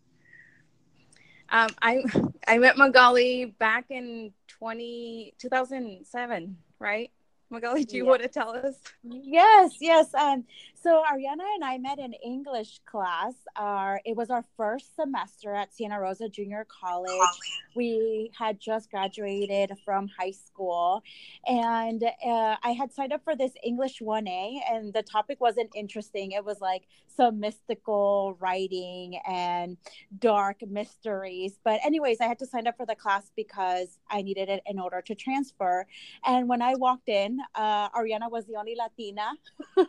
Um, 1.50 1.68
I 1.82 2.02
I 2.46 2.58
met 2.58 2.76
Magali 2.76 3.46
back 3.58 3.86
in 3.90 4.32
20, 4.48 5.34
2007, 5.38 6.56
right? 6.78 7.10
Magali, 7.50 7.84
do 7.84 7.96
you 7.96 8.04
yeah. 8.04 8.10
want 8.10 8.22
to 8.22 8.28
tell 8.28 8.50
us? 8.50 8.76
Yes, 9.02 9.76
yes. 9.80 10.14
Um, 10.14 10.44
so 10.82 11.02
Ariana 11.12 11.44
and 11.54 11.64
I 11.64 11.78
met 11.78 11.98
in 11.98 12.14
English 12.14 12.80
class. 12.86 13.34
Our 13.56 14.00
it 14.04 14.16
was 14.16 14.30
our 14.30 14.44
first 14.56 14.96
semester 14.96 15.54
at 15.54 15.74
Santa 15.74 16.00
Rosa 16.00 16.28
Junior 16.28 16.66
College. 16.68 17.10
We 17.74 18.30
had 18.38 18.58
just 18.58 18.90
graduated 18.90 19.72
from 19.84 20.08
high 20.08 20.30
school, 20.30 21.02
and 21.46 22.02
uh, 22.02 22.56
I 22.62 22.70
had 22.70 22.92
signed 22.92 23.12
up 23.12 23.22
for 23.24 23.36
this 23.36 23.52
English 23.62 24.00
one 24.00 24.26
A, 24.26 24.62
and 24.70 24.92
the 24.92 25.02
topic 25.02 25.40
wasn't 25.40 25.70
interesting. 25.74 26.32
It 26.32 26.44
was 26.44 26.60
like 26.60 26.84
some 27.14 27.40
mystical 27.40 28.36
writing 28.40 29.18
and 29.28 29.76
dark 30.18 30.62
mysteries. 30.66 31.58
But 31.62 31.80
anyways, 31.84 32.20
I 32.20 32.26
had 32.26 32.38
to 32.38 32.46
sign 32.46 32.66
up 32.66 32.76
for 32.76 32.86
the 32.86 32.94
class 32.94 33.30
because 33.36 33.98
I 34.08 34.22
needed 34.22 34.48
it 34.48 34.62
in 34.66 34.78
order 34.78 35.02
to 35.02 35.14
transfer. 35.14 35.86
And 36.24 36.48
when 36.48 36.62
I 36.62 36.74
walked 36.76 37.08
in, 37.08 37.38
uh, 37.54 37.90
Ariana 37.90 38.30
was 38.30 38.46
the 38.46 38.56
only 38.56 38.76
Latina, 38.76 39.32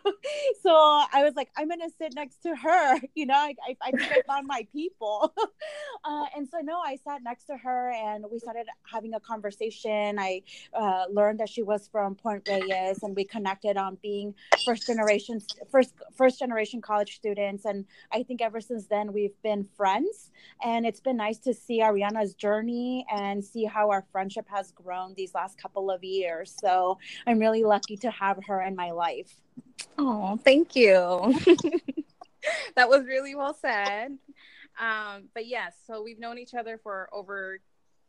so 0.62 0.81
I 0.84 1.24
was 1.24 1.36
like, 1.36 1.50
I'm 1.58 1.68
gonna 1.68 1.90
sit 1.98 2.14
next 2.16 2.44
to 2.44 2.56
her. 2.56 3.00
You 3.14 3.26
know, 3.26 3.36
I, 3.36 3.56
I, 3.68 3.76
I 3.84 3.92
think 3.92 4.12
I 4.12 4.22
found 4.26 4.48
my 4.48 4.66
people. 4.72 5.34
uh, 6.06 6.26
and 6.36 6.48
so 6.48 6.60
no, 6.60 6.80
I 6.80 6.96
sat 6.96 7.22
next 7.22 7.46
to 7.46 7.58
her 7.58 7.92
and 7.92 8.26
we 8.32 8.40
started 8.40 8.68
having 8.90 9.14
a 9.14 9.20
conversation. 9.20 10.18
I 10.18 10.42
uh, 10.74 11.06
learned 11.12 11.40
that 11.42 11.50
she 11.50 11.62
was 11.62 11.90
from 11.92 12.16
Point 12.16 12.48
Reyes, 12.48 13.04
and 13.04 13.16
we 13.16 13.26
connected 13.26 13.76
on 13.78 13.98
being 14.02 14.34
first 14.66 14.88
generation 14.88 15.42
first 15.72 15.94
first 16.16 16.40
generation 16.40 16.82
college 16.82 17.16
students. 17.16 17.66
And 17.66 17.86
I 18.12 18.24
think 18.24 18.42
ever 18.42 18.62
since 18.62 18.88
then 18.88 19.14
we've 19.14 19.40
been 19.44 19.68
friends. 19.76 20.32
And 20.64 20.86
it's 20.86 21.00
been 21.00 21.18
nice 21.18 21.38
to 21.40 21.54
see 21.54 21.82
Ariana's 21.82 22.34
journey 22.34 23.06
and 23.12 23.44
see 23.44 23.66
how 23.66 23.90
our 23.90 24.06
friendship 24.12 24.48
has 24.50 24.72
grown 24.72 25.14
these 25.16 25.34
last 25.34 25.62
couple 25.62 25.92
of 25.92 26.04
years. 26.04 26.56
So 26.60 26.98
I'm 27.28 27.40
really 27.40 27.64
lucky 27.64 27.98
to 27.98 28.12
have 28.12 28.40
her 28.48 28.62
in 28.62 28.76
my 28.76 28.92
life. 28.92 29.36
Oh, 29.98 30.38
thank 30.44 30.76
you. 30.76 31.36
that 32.76 32.90
was 32.90 33.06
really 33.06 33.36
well 33.36 33.54
said. 33.54 34.18
Um, 34.80 35.30
but 35.34 35.46
yes, 35.46 35.76
so 35.86 36.02
we've 36.02 36.20
known 36.20 36.38
each 36.38 36.54
other 36.54 36.78
for 36.78 37.10
over 37.12 37.60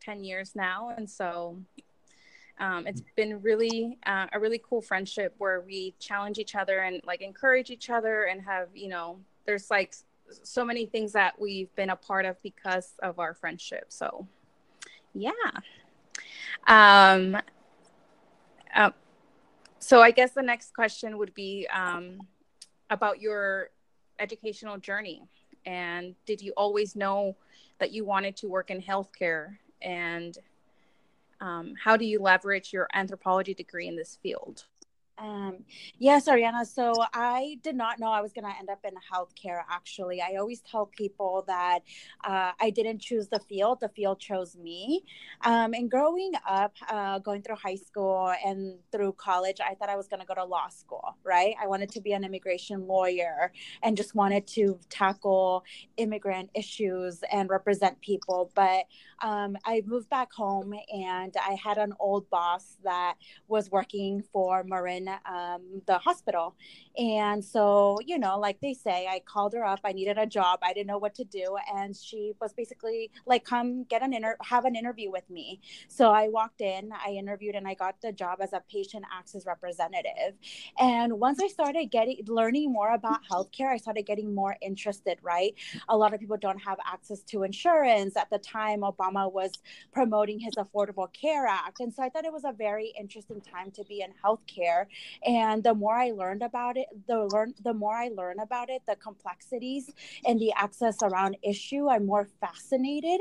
10 0.00 0.25
years 0.25 0.54
now. 0.54 0.94
And 0.96 1.08
so 1.08 1.58
um, 2.58 2.87
it's 2.87 3.02
been 3.16 3.42
really 3.42 3.99
uh, 4.06 4.26
a 4.32 4.38
really 4.38 4.61
cool 4.62 4.80
friendship 4.80 5.34
where 5.38 5.61
we 5.61 5.94
challenge 5.99 6.38
each 6.38 6.54
other 6.54 6.80
and 6.80 7.00
like 7.04 7.20
encourage 7.20 7.70
each 7.70 7.90
other 7.90 8.25
and 8.25 8.40
have, 8.42 8.68
you 8.75 8.88
know, 8.88 9.18
there's 9.46 9.70
like 9.70 9.94
so 10.42 10.64
many 10.64 10.87
things 10.87 11.12
that 11.12 11.38
we've 11.40 11.75
been 11.75 11.90
a 11.90 11.96
part 11.96 12.25
of 12.25 12.40
because 12.42 12.94
of 13.02 13.18
our 13.18 13.34
friendship. 13.34 13.87
So, 13.88 14.26
yeah. 15.14 15.30
Um, 16.66 17.37
uh, 18.75 18.90
so 19.83 20.01
I 20.01 20.12
guess 20.12 20.31
the 20.31 20.43
next 20.43 20.75
question 20.75 21.19
would 21.19 21.35
be 21.35 21.67
um, 21.73 22.21
about 22.89 23.21
your 23.21 23.71
educational 24.21 24.79
journey. 24.79 25.23
And 25.67 26.15
did 26.25 26.41
you 26.41 26.53
always 26.57 26.95
know 26.95 27.37
that 27.81 27.91
you 27.91 28.05
wanted 28.05 28.37
to 28.37 28.49
work 28.49 28.71
in 28.71 28.81
healthcare? 28.81 29.57
And 29.83 30.39
um, 31.41 31.75
how 31.83 31.97
do 31.97 32.05
you 32.05 32.21
leverage 32.21 32.73
your 32.73 32.87
anthropology 32.95 33.55
degree 33.55 33.89
in 33.89 33.97
this 33.97 34.19
field? 34.23 34.67
Um, 35.19 35.59
yes, 35.99 36.26
Ariana. 36.26 36.66
So 36.66 36.95
I 37.12 37.59
did 37.62 37.76
not 37.76 38.00
know 38.00 38.11
I 38.11 38.21
was 38.21 38.33
going 38.33 38.45
to 38.45 38.59
end 38.59 38.71
up 38.71 38.81
in 38.85 38.95
healthcare. 39.12 39.61
Actually, 39.71 40.21
I 40.21 40.37
always 40.37 40.61
tell 40.62 40.87
people 40.87 41.45
that 41.47 41.81
uh, 42.25 42.52
I 42.61 42.71
didn't 42.71 43.00
choose 43.00 43.28
the 43.28 43.38
field; 43.40 43.81
the 43.81 43.88
field 43.90 44.19
chose 44.21 44.57
me. 44.57 45.04
Um, 45.42 45.75
and 45.75 45.90
growing 45.90 46.33
up, 46.49 46.75
uh, 46.88 47.19
going 47.19 47.42
through 47.42 47.57
high 47.57 47.76
school 47.76 48.33
and 48.45 48.78
through 48.90 49.12
college, 49.12 49.59
I 49.61 49.75
thought 49.75 49.90
I 49.90 49.97
was 49.97 50.09
going 50.09 50.21
to 50.21 50.26
go 50.26 50.35
to 50.35 50.45
law 50.45 50.69
school. 50.69 51.16
Right? 51.25 51.54
I 51.62 51.66
wanted 51.66 51.90
to 51.92 52.00
be 52.00 52.12
an 52.12 52.25
immigration 52.25 52.87
lawyer 52.87 53.52
and 53.83 53.97
just 53.97 54.14
wanted 54.14 54.47
to 54.49 54.78
tackle 54.88 55.64
immigrant 55.99 56.50
issues 56.54 57.23
and 57.31 57.50
represent 57.50 58.00
people. 58.00 58.50
But 58.54 58.87
um, 59.21 59.57
I 59.64 59.83
moved 59.87 60.09
back 60.09 60.33
home, 60.33 60.75
and 60.92 61.35
I 61.37 61.57
had 61.62 61.78
an 61.78 61.92
old 62.00 62.28
boss 62.31 62.78
that 62.83 63.14
was 63.47 63.71
working 63.71 64.23
for 64.33 64.64
Marin 64.64 65.01
um, 65.09 65.82
the 65.87 65.99
hospital. 65.99 66.54
And 66.99 67.44
so, 67.44 67.99
you 68.04 68.18
know, 68.18 68.38
like 68.38 68.61
they 68.61 68.75
say, 68.75 69.06
I 69.06 69.21
called 69.21 69.54
her 69.54 69.64
up. 69.64 69.80
I 69.85 69.92
needed 69.92 70.18
a 70.18 70.26
job. 70.26 70.61
I 70.62 70.73
didn't 70.73 70.88
know 70.88 70.99
what 70.99 71.14
to 71.16 71.25
do. 71.25 71.56
And 71.75 71.97
she 71.97 72.32
was 72.40 72.52
basically 72.52 73.11
like, 73.26 73.44
come 73.44 73.85
get 73.85 74.02
an 74.02 74.12
inter, 74.12 74.37
have 74.42 74.64
an 74.64 74.76
interview 74.76 75.11
with 75.11 75.28
me. 75.30 75.61
So 75.88 76.11
I 76.11 76.28
walked 76.28 76.61
in, 76.61 76.90
I 76.92 77.11
interviewed, 77.11 77.54
and 77.54 77.66
I 77.66 77.75
got 77.75 78.00
the 78.02 78.12
job 78.12 78.38
as 78.40 78.52
a 78.52 78.62
patient 78.71 79.04
access 79.12 79.47
representative. 79.47 80.35
And 80.78 81.14
once 81.14 81.40
I 81.42 81.49
started 81.49 81.87
getting, 81.90 82.21
learning 82.26 82.73
more 82.73 82.92
about 82.92 83.21
healthcare, 83.30 83.68
I 83.68 83.78
started 83.78 84.04
getting 84.04 84.35
more 84.35 84.56
interested, 84.61 85.18
right? 85.23 85.54
A 85.88 85.97
lot 85.97 86.12
of 86.12 86.21
people 86.21 86.37
don't 86.37 86.59
have 86.59 86.78
access 86.87 87.23
to 87.23 87.42
insurance. 87.42 88.16
At 88.16 88.30
the 88.30 88.38
time, 88.38 88.80
Obama 88.80 89.32
was 89.32 89.52
promoting 89.92 90.38
his 90.40 90.54
Affordable 90.56 91.12
Care 91.12 91.47
Act. 91.47 91.80
And 91.80 91.92
so 91.92 92.02
I 92.02 92.09
thought 92.09 92.25
it 92.25 92.32
was 92.32 92.44
a 92.44 92.52
very 92.52 92.92
interesting 92.99 93.40
time 93.40 93.71
to 93.73 93.85
be 93.85 94.02
in 94.02 94.11
healthcare 94.25 94.87
and 95.26 95.62
the 95.62 95.75
more 95.75 95.94
i 95.94 96.11
learned 96.11 96.42
about 96.42 96.76
it 96.76 96.87
the 97.06 97.28
learn 97.32 97.54
the 97.64 97.72
more 97.72 97.94
i 97.94 98.08
learn 98.08 98.38
about 98.40 98.70
it 98.70 98.82
the 98.87 98.96
complexities 98.96 99.90
and 100.26 100.40
the 100.40 100.52
access 100.56 100.99
around 101.02 101.37
issue 101.42 101.88
i'm 101.88 102.06
more 102.06 102.28
fascinated 102.40 103.20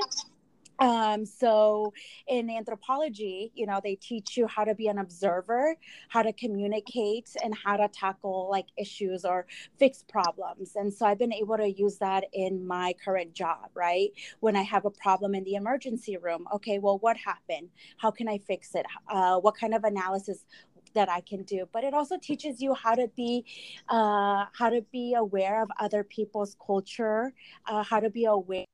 um, 0.82 1.28
so 1.28 1.94
in 2.28 2.50
anthropology, 2.50 3.52
you 3.54 3.68
know, 3.68 3.80
they 3.84 3.96
teach 3.96 4.36
you 4.36 4.48
how 4.48 4.64
to 4.64 4.74
be 4.74 4.88
an 4.88 4.98
observer, 4.98 5.76
how 6.10 6.24
to 6.24 6.34
communicate, 6.34 7.30
and 7.44 7.56
how 7.56 7.78
to 7.78 7.88
tackle 7.88 8.48
like 8.50 8.66
issues 8.78 9.24
or 9.24 9.46
fix 9.78 10.04
problems. 10.10 10.76
And 10.76 10.92
so 10.92 11.06
I've 11.06 11.20
been 11.20 11.34
able 11.34 11.58
to 11.58 11.70
use 11.70 11.98
that 12.00 12.26
in 12.34 12.66
my 12.66 12.96
current 13.06 13.34
job, 13.34 13.70
right? 13.76 14.10
When 14.40 14.56
I 14.56 14.64
have 14.64 14.86
a 14.86 14.90
problem 14.90 15.36
in 15.36 15.44
the 15.44 15.54
emergency 15.54 16.18
room, 16.18 16.48
okay, 16.52 16.80
well, 16.80 16.98
what 16.98 17.16
happened? 17.16 17.70
How 17.98 18.10
can 18.10 18.28
I 18.28 18.40
fix 18.40 18.74
it? 18.74 18.88
Uh, 19.08 19.38
what 19.38 19.56
kind 19.56 19.76
of 19.76 19.84
analysis 19.84 20.46
that 20.94 21.10
I 21.10 21.22
can 21.22 21.44
do. 21.44 21.68
But 21.72 21.84
it 21.84 21.94
also 21.94 22.18
teaches 22.18 22.62
you 22.62 22.74
how 22.74 22.96
to 22.96 23.08
be, 23.16 23.46
uh, 23.90 24.46
how 24.54 24.70
to 24.70 24.82
be 24.92 25.14
aware 25.14 25.62
of 25.62 25.70
other 25.80 26.04
people's 26.04 26.56
culture, 26.66 27.34
uh, 27.68 27.84
how 27.84 28.00
to 28.00 28.10
be 28.10 28.26
aware 28.26 28.66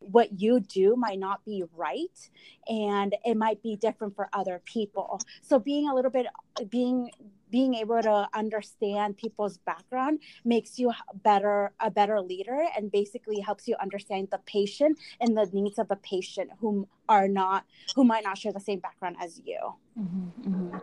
what 0.00 0.40
you 0.40 0.60
do 0.60 0.96
might 0.96 1.18
not 1.18 1.44
be 1.44 1.64
right 1.74 2.30
and 2.68 3.14
it 3.24 3.36
might 3.36 3.62
be 3.62 3.76
different 3.76 4.14
for 4.14 4.28
other 4.32 4.62
people 4.64 5.20
so 5.42 5.58
being 5.58 5.88
a 5.88 5.94
little 5.94 6.10
bit 6.10 6.26
being 6.70 7.10
being 7.50 7.74
able 7.74 8.00
to 8.02 8.28
understand 8.34 9.16
people's 9.16 9.58
background 9.58 10.20
makes 10.44 10.78
you 10.78 10.92
better 11.22 11.72
a 11.80 11.90
better 11.90 12.20
leader 12.20 12.64
and 12.76 12.92
basically 12.92 13.40
helps 13.40 13.66
you 13.66 13.74
understand 13.80 14.28
the 14.30 14.38
patient 14.46 14.98
and 15.20 15.36
the 15.36 15.48
needs 15.52 15.78
of 15.78 15.88
the 15.88 15.96
patient 15.96 16.50
whom 16.60 16.86
are 17.08 17.28
not 17.28 17.64
who 17.96 18.04
might 18.04 18.24
not 18.24 18.38
share 18.38 18.52
the 18.52 18.60
same 18.60 18.78
background 18.78 19.16
as 19.20 19.40
you 19.44 19.58
mm-hmm, 19.98 20.48
mm-hmm. 20.48 20.78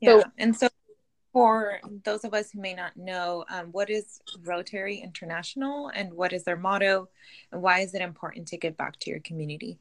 Yeah. 0.00 0.20
So, 0.20 0.24
and 0.38 0.56
so 0.56 0.68
for 1.32 1.80
those 2.04 2.24
of 2.24 2.34
us 2.34 2.50
who 2.50 2.60
may 2.60 2.74
not 2.74 2.96
know, 2.96 3.44
um, 3.50 3.66
what 3.66 3.90
is 3.90 4.20
Rotary 4.42 4.98
International 4.98 5.88
and 5.94 6.12
what 6.12 6.32
is 6.32 6.44
their 6.44 6.56
motto 6.56 7.08
and 7.52 7.62
why 7.62 7.80
is 7.80 7.94
it 7.94 8.02
important 8.02 8.48
to 8.48 8.56
give 8.56 8.76
back 8.76 8.98
to 9.00 9.10
your 9.10 9.20
community? 9.20 9.78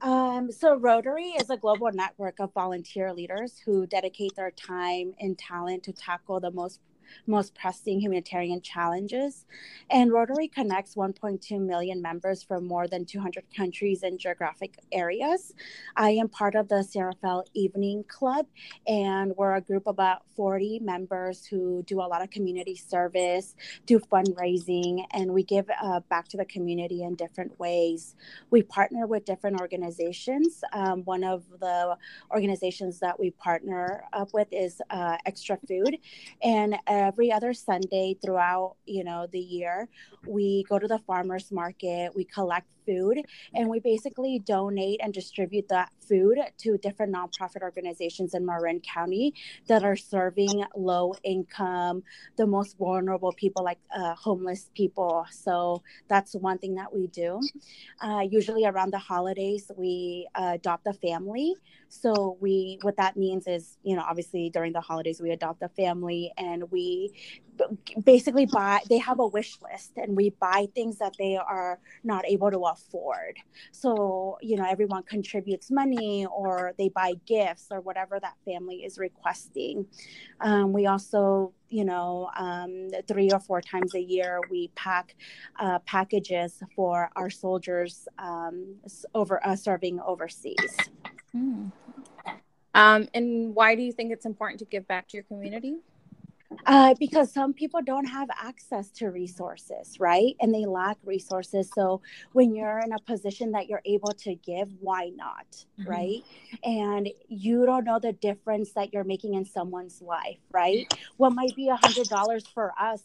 Um, 0.00 0.50
so, 0.50 0.76
Rotary 0.76 1.28
is 1.28 1.48
a 1.48 1.56
global 1.56 1.92
network 1.92 2.40
of 2.40 2.52
volunteer 2.52 3.12
leaders 3.12 3.62
who 3.64 3.86
dedicate 3.86 4.34
their 4.34 4.50
time 4.50 5.14
and 5.20 5.38
talent 5.38 5.84
to 5.84 5.92
tackle 5.92 6.40
the 6.40 6.50
most 6.50 6.80
most 7.26 7.54
pressing 7.54 8.00
humanitarian 8.00 8.60
challenges. 8.60 9.46
And 9.90 10.12
Rotary 10.12 10.48
connects 10.48 10.94
1.2 10.94 11.60
million 11.60 12.02
members 12.02 12.42
from 12.42 12.66
more 12.66 12.86
than 12.88 13.04
200 13.04 13.44
countries 13.56 14.02
and 14.02 14.18
geographic 14.18 14.78
areas. 14.90 15.54
I 15.96 16.10
am 16.10 16.28
part 16.28 16.54
of 16.54 16.68
the 16.68 16.82
San 16.82 17.12
Evening 17.54 18.04
Club, 18.08 18.46
and 18.86 19.32
we're 19.36 19.54
a 19.54 19.60
group 19.60 19.86
of 19.86 19.92
about 19.92 20.22
40 20.34 20.80
members 20.80 21.46
who 21.46 21.84
do 21.86 22.00
a 22.00 22.08
lot 22.08 22.22
of 22.22 22.30
community 22.30 22.74
service, 22.74 23.54
do 23.86 24.00
fundraising, 24.00 25.04
and 25.12 25.32
we 25.32 25.44
give 25.44 25.70
uh, 25.80 26.00
back 26.08 26.26
to 26.28 26.36
the 26.36 26.44
community 26.44 27.02
in 27.02 27.14
different 27.14 27.58
ways. 27.60 28.16
We 28.50 28.62
partner 28.62 29.06
with 29.06 29.24
different 29.24 29.60
organizations. 29.60 30.64
Um, 30.72 31.02
one 31.04 31.22
of 31.22 31.44
the 31.60 31.96
organizations 32.30 32.98
that 33.00 33.20
we 33.20 33.30
partner 33.30 34.04
up 34.12 34.34
with 34.34 34.48
is 34.50 34.80
uh, 34.90 35.18
Extra 35.26 35.58
Food, 35.68 35.98
and 36.42 36.76
every 36.92 37.32
other 37.32 37.52
Sunday 37.54 38.16
throughout, 38.22 38.76
you 38.86 39.04
know, 39.04 39.26
the 39.32 39.38
year, 39.38 39.88
we 40.26 40.64
go 40.68 40.78
to 40.78 40.86
the 40.86 40.98
farmers 40.98 41.50
market, 41.50 42.12
we 42.14 42.24
collect 42.24 42.68
food, 42.86 43.18
and 43.54 43.68
we 43.68 43.80
basically 43.80 44.38
donate 44.38 45.00
and 45.02 45.12
distribute 45.14 45.68
that 45.68 45.90
food 46.12 46.38
to 46.58 46.76
different 46.78 47.14
nonprofit 47.14 47.62
organizations 47.62 48.34
in 48.34 48.44
Marin 48.44 48.80
County 48.80 49.34
that 49.66 49.82
are 49.82 49.96
serving 49.96 50.62
low 50.76 51.14
income, 51.24 52.02
the 52.36 52.46
most 52.46 52.76
vulnerable 52.76 53.32
people 53.32 53.64
like 53.64 53.78
uh, 53.96 54.14
homeless 54.14 54.70
people. 54.74 55.24
So 55.30 55.82
that's 56.08 56.34
one 56.34 56.58
thing 56.58 56.74
that 56.74 56.92
we 56.92 57.06
do. 57.06 57.40
Uh, 58.02 58.20
usually 58.30 58.66
around 58.66 58.92
the 58.92 58.98
holidays, 58.98 59.70
we 59.76 60.28
uh, 60.34 60.52
adopt 60.54 60.86
a 60.86 60.92
family. 60.92 61.54
So 61.88 62.36
we, 62.40 62.78
what 62.82 62.96
that 62.98 63.16
means 63.16 63.46
is, 63.46 63.78
you 63.82 63.96
know, 63.96 64.04
obviously 64.06 64.50
during 64.50 64.72
the 64.72 64.80
holidays, 64.80 65.20
we 65.20 65.30
adopt 65.30 65.62
a 65.62 65.68
family 65.68 66.32
and 66.36 66.70
we 66.70 67.14
basically 68.04 68.46
buy 68.46 68.80
they 68.88 68.98
have 68.98 69.18
a 69.20 69.26
wish 69.26 69.58
list 69.62 69.92
and 69.96 70.16
we 70.16 70.30
buy 70.40 70.66
things 70.74 70.98
that 70.98 71.14
they 71.18 71.36
are 71.36 71.78
not 72.02 72.24
able 72.26 72.50
to 72.50 72.58
afford 72.60 73.36
so 73.72 74.38
you 74.40 74.56
know 74.56 74.66
everyone 74.68 75.02
contributes 75.02 75.70
money 75.70 76.01
or 76.26 76.74
they 76.78 76.88
buy 76.88 77.14
gifts 77.26 77.68
or 77.70 77.80
whatever 77.80 78.18
that 78.20 78.34
family 78.44 78.84
is 78.84 78.98
requesting. 78.98 79.86
Um, 80.40 80.72
we 80.72 80.86
also 80.86 81.52
you 81.68 81.84
know 81.84 82.30
um, 82.36 82.90
three 83.08 83.30
or 83.30 83.40
four 83.40 83.60
times 83.60 83.94
a 83.94 84.00
year 84.00 84.40
we 84.50 84.68
pack 84.74 85.14
uh, 85.58 85.78
packages 85.80 86.62
for 86.76 87.10
our 87.16 87.30
soldiers 87.30 88.08
um, 88.18 88.76
over 89.14 89.44
uh, 89.46 89.56
serving 89.56 90.00
overseas. 90.00 90.76
Mm. 91.34 91.72
and 92.74 93.54
why 93.54 93.74
do 93.74 93.82
you 93.82 93.92
think 93.92 94.12
it's 94.12 94.26
important 94.26 94.58
to 94.58 94.66
give 94.66 94.86
back 94.86 95.08
to 95.08 95.16
your 95.16 95.24
community 95.24 95.76
uh, 96.66 96.94
because 96.98 97.32
some 97.32 97.52
people 97.52 97.80
don't 97.82 98.06
have 98.06 98.28
access 98.30 98.90
to 98.90 99.08
resources, 99.08 99.98
right? 99.98 100.34
And 100.40 100.54
they 100.54 100.64
lack 100.64 100.98
resources. 101.04 101.70
So 101.74 102.00
when 102.32 102.54
you're 102.54 102.78
in 102.78 102.92
a 102.92 102.98
position 103.00 103.52
that 103.52 103.68
you're 103.68 103.82
able 103.84 104.12
to 104.12 104.34
give, 104.34 104.68
why 104.80 105.10
not, 105.14 105.46
mm-hmm. 105.50 105.90
right? 105.90 106.22
And 106.64 107.08
you 107.28 107.66
don't 107.66 107.84
know 107.84 107.98
the 107.98 108.12
difference 108.12 108.72
that 108.72 108.92
you're 108.92 109.04
making 109.04 109.34
in 109.34 109.44
someone's 109.44 110.00
life, 110.02 110.38
right? 110.50 110.92
What 111.16 111.30
might 111.30 111.54
be 111.56 111.68
a 111.68 111.76
hundred 111.76 112.08
dollars 112.08 112.46
for 112.46 112.72
us, 112.80 113.02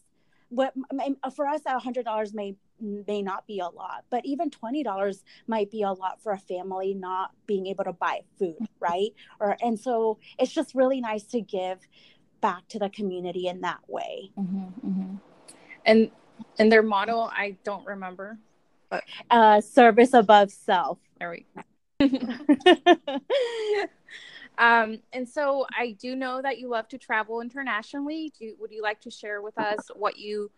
what 0.49 0.73
for 1.35 1.47
us, 1.47 1.61
a 1.65 1.79
hundred 1.79 2.05
dollars 2.05 2.33
may 2.33 2.55
may 2.79 3.21
not 3.21 3.47
be 3.47 3.59
a 3.59 3.67
lot, 3.67 4.05
but 4.09 4.23
even 4.25 4.49
twenty 4.49 4.83
dollars 4.83 5.23
might 5.47 5.71
be 5.71 5.81
a 5.81 5.91
lot 5.91 6.21
for 6.21 6.31
a 6.31 6.37
family 6.37 6.93
not 6.93 7.31
being 7.45 7.67
able 7.67 7.83
to 7.83 7.93
buy 7.93 8.21
food, 8.37 8.57
right? 8.79 9.11
Or 9.39 9.57
and 9.61 9.79
so 9.79 10.19
it's 10.39 10.53
just 10.53 10.75
really 10.75 11.01
nice 11.01 11.23
to 11.23 11.41
give 11.41 11.79
back 12.41 12.67
to 12.69 12.79
the 12.79 12.89
community 12.89 13.47
in 13.47 13.61
that 13.61 13.79
way. 13.87 14.31
Mm-hmm, 14.37 14.87
mm-hmm. 14.87 15.15
And 15.85 16.11
And 16.59 16.71
their 16.71 16.83
motto, 16.83 17.21
I 17.21 17.57
don't 17.63 17.85
remember. 17.85 18.37
But 18.89 19.03
uh, 19.29 19.61
service 19.61 20.13
above 20.13 20.51
self. 20.51 20.99
There 21.19 21.31
we 21.31 21.45
um, 24.57 24.99
and 25.11 25.27
so 25.27 25.65
I 25.75 25.97
do 25.99 26.15
know 26.15 26.41
that 26.41 26.59
you 26.59 26.69
love 26.69 26.87
to 26.89 26.97
travel 26.97 27.41
internationally. 27.41 28.31
Do, 28.39 28.55
would 28.59 28.71
you 28.71 28.83
like 28.83 29.01
to 29.01 29.09
share 29.11 29.41
with 29.41 29.57
us 29.57 29.79
what 29.95 30.17
you 30.17 30.51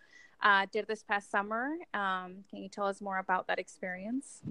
uh, 0.44 0.66
did 0.72 0.86
this 0.88 1.02
past 1.04 1.32
summer? 1.32 1.72
Um, 1.94 2.44
can 2.50 2.62
you 2.62 2.70
tell 2.70 2.88
us 2.88 3.00
more 3.02 3.20
about 3.20 3.48
that 3.48 3.58
experience? 3.58 4.42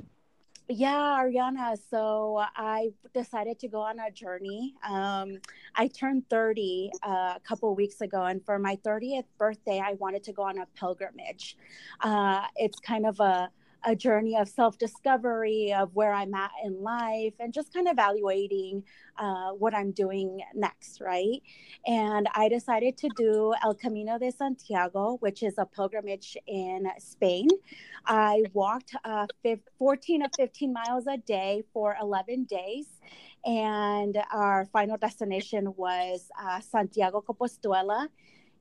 Yeah, 0.69 1.23
Ariana. 1.23 1.79
So 1.91 2.45
I 2.55 2.91
decided 3.15 3.59
to 3.61 3.69
go 3.69 3.81
on 3.81 3.99
a 4.01 4.11
journey. 4.11 4.75
Um, 4.87 5.39
I 5.75 5.89
turned 5.89 6.29
30 6.29 6.91
uh, 7.03 7.09
a 7.37 7.41
couple 7.43 7.75
weeks 7.75 8.03
ago, 8.03 8.25
and 8.25 8.45
for 8.45 8.59
my 8.59 8.77
30th 8.85 9.25
birthday, 9.39 9.81
I 9.83 9.95
wanted 9.95 10.25
to 10.25 10.33
go 10.33 10.43
on 10.43 10.59
a 10.59 10.67
pilgrimage. 10.79 11.57
Uh, 12.01 12.43
it's 12.57 12.79
kind 12.81 13.07
of 13.07 13.19
a 13.21 13.51
a 13.85 13.95
journey 13.95 14.37
of 14.37 14.49
self 14.49 14.79
discovery 14.79 15.73
of 15.73 15.95
where 15.95 16.13
I'm 16.13 16.35
at 16.35 16.51
in 16.65 16.83
life 16.83 17.35
and 17.39 17.53
just 17.53 17.73
kind 17.73 17.87
of 17.87 17.93
evaluating 17.93 18.83
uh, 19.19 19.51
what 19.51 19.75
I'm 19.75 19.93
doing 19.93 20.41
next, 20.55 21.01
right? 21.01 21.41
And 21.87 22.29
I 22.35 22.49
decided 22.49 22.97
to 22.99 23.09
do 23.17 23.55
El 23.63 23.75
Camino 23.75 24.19
de 24.19 24.31
Santiago, 24.31 25.17
which 25.21 25.43
is 25.43 25.55
a 25.59 25.67
pilgrimage 25.67 26.37
in 26.47 26.87
Spain. 26.99 27.49
I 28.07 28.45
walked 28.53 28.95
uh, 29.05 29.27
14 29.79 30.23
to 30.23 30.29
15 30.37 30.73
miles 30.73 31.07
a 31.07 31.17
day 31.19 31.63
for 31.73 31.97
11 32.01 32.45
days. 32.45 32.87
And 33.45 34.19
our 34.33 34.67
final 34.67 34.97
destination 34.97 35.73
was 35.77 36.29
uh, 36.41 36.61
Santiago 36.61 37.23
Compostela. 37.27 38.09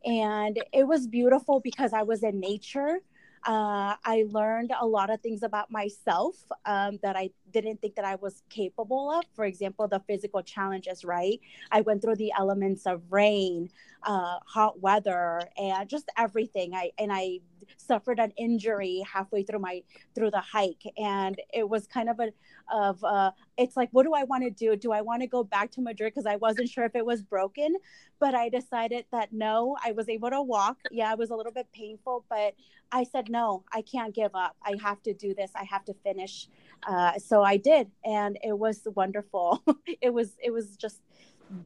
And 0.05 0.61
it 0.71 0.87
was 0.87 1.07
beautiful 1.07 1.59
because 1.59 1.91
I 1.93 2.03
was 2.03 2.23
in 2.23 2.39
nature 2.39 2.99
uh, 3.43 3.95
I 4.03 4.25
learned 4.29 4.71
a 4.79 4.85
lot 4.85 5.09
of 5.09 5.21
things 5.21 5.43
about 5.43 5.71
myself 5.71 6.35
um, 6.65 6.99
that 7.01 7.15
I 7.15 7.31
didn't 7.51 7.81
think 7.81 7.95
that 7.95 8.05
I 8.05 8.15
was 8.15 8.43
capable 8.49 9.11
of. 9.11 9.23
For 9.33 9.45
example, 9.45 9.87
the 9.87 10.01
physical 10.07 10.41
challenges, 10.41 11.03
right? 11.03 11.39
I 11.71 11.81
went 11.81 12.01
through 12.01 12.15
the 12.15 12.31
elements 12.37 12.85
of 12.85 13.01
rain, 13.09 13.69
uh, 14.03 14.39
hot 14.45 14.79
weather, 14.79 15.41
and 15.57 15.89
just 15.89 16.09
everything. 16.17 16.73
I 16.73 16.91
and 16.97 17.11
I 17.11 17.39
suffered 17.77 18.19
an 18.19 18.31
injury 18.37 19.03
halfway 19.11 19.43
through 19.43 19.59
my 19.59 19.83
through 20.15 20.31
the 20.31 20.41
hike, 20.41 20.83
and 20.97 21.39
it 21.53 21.67
was 21.67 21.87
kind 21.87 22.09
of 22.09 22.19
a 22.19 22.29
of 22.71 23.03
uh, 23.03 23.31
it's 23.57 23.77
like, 23.77 23.89
what 23.91 24.03
do 24.03 24.13
I 24.13 24.23
want 24.23 24.43
to 24.43 24.49
do? 24.49 24.75
Do 24.75 24.91
I 24.91 25.01
want 25.01 25.21
to 25.21 25.27
go 25.27 25.43
back 25.43 25.71
to 25.71 25.81
Madrid 25.81 26.13
because 26.13 26.25
I 26.25 26.35
wasn't 26.35 26.69
sure 26.69 26.85
if 26.85 26.95
it 26.95 27.05
was 27.05 27.21
broken, 27.21 27.75
but 28.19 28.35
I 28.35 28.49
decided 28.49 29.05
that 29.11 29.33
no, 29.33 29.77
I 29.83 29.91
was 29.93 30.09
able 30.09 30.29
to 30.29 30.41
walk. 30.41 30.77
Yeah, 30.91 31.11
it 31.11 31.17
was 31.17 31.29
a 31.29 31.35
little 31.35 31.51
bit 31.51 31.67
painful, 31.73 32.25
but 32.29 32.55
I 32.91 33.03
said 33.03 33.29
no, 33.29 33.63
I 33.73 33.81
can't 33.81 34.13
give 34.13 34.35
up. 34.35 34.55
I 34.63 34.75
have 34.81 35.01
to 35.03 35.13
do 35.13 35.33
this. 35.33 35.51
I 35.55 35.63
have 35.65 35.85
to 35.85 35.93
finish. 35.93 36.47
Uh, 36.85 37.17
so 37.19 37.43
I 37.43 37.57
did, 37.57 37.91
and 38.05 38.37
it 38.43 38.57
was 38.57 38.81
wonderful. 38.95 39.63
it 40.01 40.13
was 40.13 40.35
it 40.43 40.51
was 40.51 40.75
just 40.77 41.01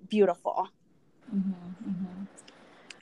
beautiful. 0.07 0.69
Mm-hmm, 1.33 1.89
mm-hmm. 1.89 2.23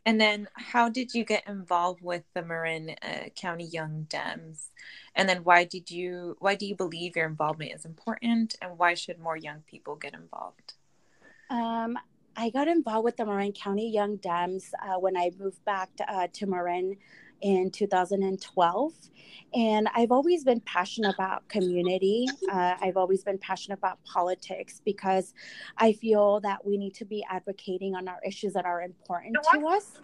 And 0.06 0.20
then, 0.20 0.48
how 0.54 0.90
did 0.90 1.14
you 1.14 1.24
get 1.24 1.48
involved 1.48 2.02
with 2.02 2.24
the 2.34 2.42
Marin 2.42 2.96
uh, 3.02 3.30
County 3.36 3.66
Young 3.66 4.08
Dems? 4.10 4.70
And 5.14 5.28
then, 5.28 5.44
why 5.44 5.66
did 5.66 5.92
you 5.92 6.36
why 6.40 6.56
do 6.56 6.66
you 6.66 6.76
believe 6.76 7.16
your 7.16 7.28
involvement 7.28 7.74
is 7.74 7.86
important, 7.86 8.56
and 8.62 8.78
why 8.78 8.94
should 8.94 9.20
more 9.20 9.38
young 9.38 9.64
people 9.68 9.96
get 9.96 10.14
involved? 10.14 10.74
Um, 11.50 11.98
I 12.36 12.50
got 12.50 12.68
involved 12.68 13.04
with 13.04 13.18
the 13.18 13.26
Marin 13.26 13.52
County 13.52 13.90
Young 13.90 14.18
Dems 14.18 14.72
uh, 14.82 14.98
when 15.00 15.18
I 15.18 15.32
moved 15.38 15.64
back 15.66 15.94
to, 15.98 16.12
uh, 16.12 16.28
to 16.34 16.46
Marin 16.46 16.96
in 17.42 17.72
2012. 17.72 18.94
And 19.54 19.88
I've 19.96 20.12
always 20.12 20.44
been 20.44 20.60
passionate 20.62 21.16
about 21.16 21.48
community. 21.48 22.28
Uh, 22.52 22.76
I've 22.82 22.98
always 22.98 23.24
been 23.24 23.40
passionate 23.40 23.80
about 23.80 24.04
politics 24.04 24.82
because 24.86 25.34
I 25.78 25.94
feel 25.94 26.40
that 26.42 26.66
we 26.66 26.78
need 26.78 26.94
to 26.96 27.06
be 27.06 27.26
advocating 27.30 27.96
on 27.96 28.08
our 28.08 28.20
issues 28.26 28.54
that 28.54 28.66
are 28.66 28.82
important 28.82 29.38
to 29.54 29.68
us. 29.68 30.00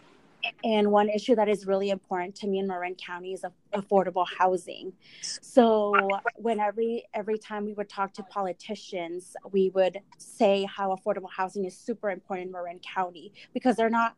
And 0.64 0.92
one 0.92 1.10
issue 1.10 1.36
that 1.36 1.50
is 1.50 1.66
really 1.66 1.90
important 1.90 2.36
to 2.36 2.48
me 2.48 2.60
in 2.60 2.68
Marin 2.68 2.96
County 2.96 3.34
is 3.34 3.44
affordable 3.74 4.26
housing. 4.38 4.94
So 5.22 5.94
when 6.36 6.60
every 6.60 7.06
every 7.14 7.38
time 7.38 7.66
we 7.66 7.74
would 7.74 7.90
talk 7.90 8.14
to 8.14 8.24
politicians, 8.24 9.36
we 9.52 9.70
would 9.70 10.00
say 10.18 10.66
how 10.66 10.96
affordable 10.96 11.30
housing 11.36 11.66
is 11.66 11.78
super 11.78 12.10
important 12.12 12.48
in 12.48 12.52
Marin 12.52 12.80
County 12.80 13.34
because 13.54 13.76
they're 13.76 13.90
not 13.90 14.16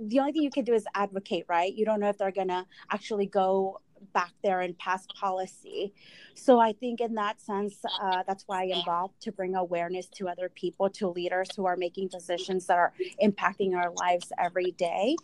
the 0.00 0.18
only 0.18 0.32
thing 0.32 0.42
you 0.42 0.50
can 0.50 0.64
do 0.64 0.74
is 0.74 0.84
advocate, 0.94 1.46
right? 1.48 1.74
You 1.74 1.84
don't 1.84 2.00
know 2.00 2.08
if 2.08 2.18
they're 2.18 2.32
going 2.32 2.48
to 2.48 2.64
actually 2.90 3.26
go 3.26 3.80
back 4.12 4.32
there 4.42 4.60
and 4.60 4.78
pass 4.78 5.06
policy. 5.14 5.92
So 6.34 6.60
I 6.60 6.72
think 6.72 7.00
in 7.00 7.14
that 7.14 7.40
sense, 7.40 7.76
uh, 8.00 8.22
that's 8.26 8.44
why 8.46 8.62
I 8.62 8.64
involved 8.66 9.20
to 9.22 9.32
bring 9.32 9.56
awareness 9.56 10.06
to 10.16 10.28
other 10.28 10.48
people, 10.48 10.88
to 10.90 11.08
leaders 11.08 11.48
who 11.56 11.66
are 11.66 11.76
making 11.76 12.08
decisions 12.08 12.66
that 12.66 12.78
are 12.78 12.92
impacting 13.22 13.74
our 13.76 13.90
lives 13.92 14.32
every 14.38 14.72
day. 14.72 15.16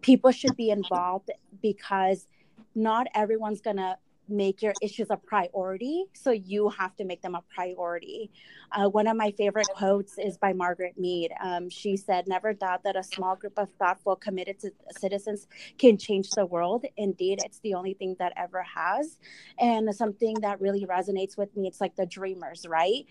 People 0.00 0.32
should 0.32 0.56
be 0.56 0.70
involved 0.70 1.30
because 1.62 2.26
not 2.74 3.06
everyone's 3.14 3.60
going 3.60 3.76
to 3.76 3.96
make 4.30 4.62
your 4.62 4.74
issues 4.80 5.08
a 5.10 5.16
priority. 5.16 6.04
So 6.12 6.30
you 6.30 6.68
have 6.70 6.96
to 6.96 7.04
make 7.04 7.22
them 7.22 7.34
a 7.34 7.42
priority. 7.54 8.30
Uh, 8.72 8.88
one 8.88 9.06
of 9.06 9.16
my 9.16 9.32
favorite 9.32 9.68
quotes 9.74 10.18
is 10.18 10.38
by 10.38 10.52
Margaret 10.52 10.98
Mead. 10.98 11.32
Um, 11.42 11.68
she 11.68 11.96
said, 11.96 12.28
Never 12.28 12.52
doubt 12.52 12.82
that 12.84 12.96
a 12.96 13.02
small 13.02 13.36
group 13.36 13.58
of 13.58 13.70
thoughtful, 13.78 14.16
committed 14.16 14.56
citizens 14.98 15.46
can 15.78 15.98
change 15.98 16.30
the 16.30 16.46
world. 16.46 16.84
Indeed, 16.96 17.40
it's 17.44 17.60
the 17.60 17.74
only 17.74 17.94
thing 17.94 18.16
that 18.18 18.32
ever 18.36 18.62
has. 18.62 19.18
And 19.58 19.94
something 19.94 20.36
that 20.40 20.60
really 20.60 20.86
resonates 20.86 21.36
with 21.36 21.56
me, 21.56 21.66
it's 21.66 21.80
like 21.80 21.96
the 21.96 22.06
dreamers, 22.06 22.66
right? 22.68 23.06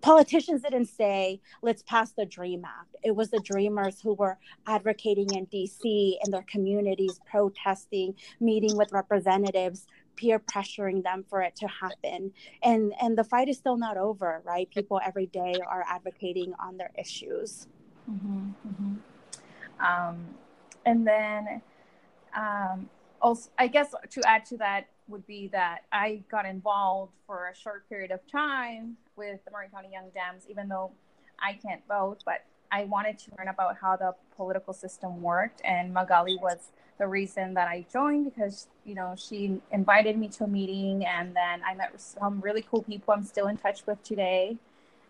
politicians 0.00 0.62
didn't 0.62 0.86
say 0.86 1.40
let's 1.62 1.82
pass 1.82 2.12
the 2.12 2.24
dream 2.24 2.64
act 2.64 2.94
it 3.02 3.14
was 3.14 3.30
the 3.30 3.40
dreamers 3.40 4.00
who 4.00 4.14
were 4.14 4.38
advocating 4.66 5.28
in 5.34 5.46
dc 5.46 5.82
in 5.82 6.30
their 6.30 6.44
communities 6.48 7.20
protesting 7.28 8.14
meeting 8.40 8.76
with 8.76 8.92
representatives 8.92 9.86
peer 10.18 10.38
pressuring 10.38 11.02
them 11.02 11.24
for 11.28 11.42
it 11.42 11.54
to 11.56 11.68
happen. 11.68 12.32
And 12.62 12.92
and 13.00 13.16
the 13.16 13.24
fight 13.24 13.48
is 13.48 13.58
still 13.58 13.76
not 13.76 13.96
over 13.96 14.42
right? 14.44 14.68
People 14.70 15.00
every 15.04 15.26
day 15.26 15.54
are 15.66 15.84
advocating 15.88 16.54
on 16.60 16.76
their 16.76 16.90
issues. 16.98 17.66
Mm-hmm, 18.10 18.50
mm-hmm. 18.66 18.94
Um, 19.84 20.16
and 20.84 21.06
then 21.06 21.62
um, 22.34 22.88
also 23.20 23.50
i 23.58 23.66
guess 23.66 23.94
to 24.10 24.20
add 24.26 24.44
to 24.44 24.56
that 24.56 24.86
would 25.08 25.26
be 25.26 25.48
that 25.48 25.80
i 25.92 26.22
got 26.30 26.46
involved 26.46 27.12
for 27.26 27.48
a 27.48 27.54
short 27.54 27.88
period 27.88 28.10
of 28.10 28.20
time 28.30 28.96
with 29.18 29.44
the 29.44 29.50
Marin 29.50 29.68
County 29.70 29.90
Young 29.92 30.10
Dems, 30.16 30.48
even 30.48 30.68
though 30.68 30.92
I 31.38 31.52
can't 31.52 31.82
vote, 31.86 32.22
but 32.24 32.44
I 32.70 32.84
wanted 32.84 33.18
to 33.18 33.32
learn 33.36 33.48
about 33.48 33.76
how 33.78 33.96
the 33.96 34.14
political 34.38 34.72
system 34.72 35.20
worked. 35.20 35.60
And 35.64 35.92
Magali 35.92 36.36
was 36.36 36.70
the 36.98 37.06
reason 37.06 37.54
that 37.54 37.68
I 37.68 37.84
joined 37.92 38.24
because 38.32 38.68
you 38.84 38.94
know 38.94 39.14
she 39.16 39.60
invited 39.70 40.16
me 40.16 40.28
to 40.28 40.44
a 40.44 40.48
meeting, 40.48 41.04
and 41.04 41.36
then 41.36 41.60
I 41.68 41.74
met 41.74 41.92
some 42.00 42.40
really 42.40 42.64
cool 42.70 42.82
people 42.82 43.12
I'm 43.14 43.24
still 43.24 43.48
in 43.48 43.56
touch 43.56 43.86
with 43.86 44.02
today. 44.02 44.56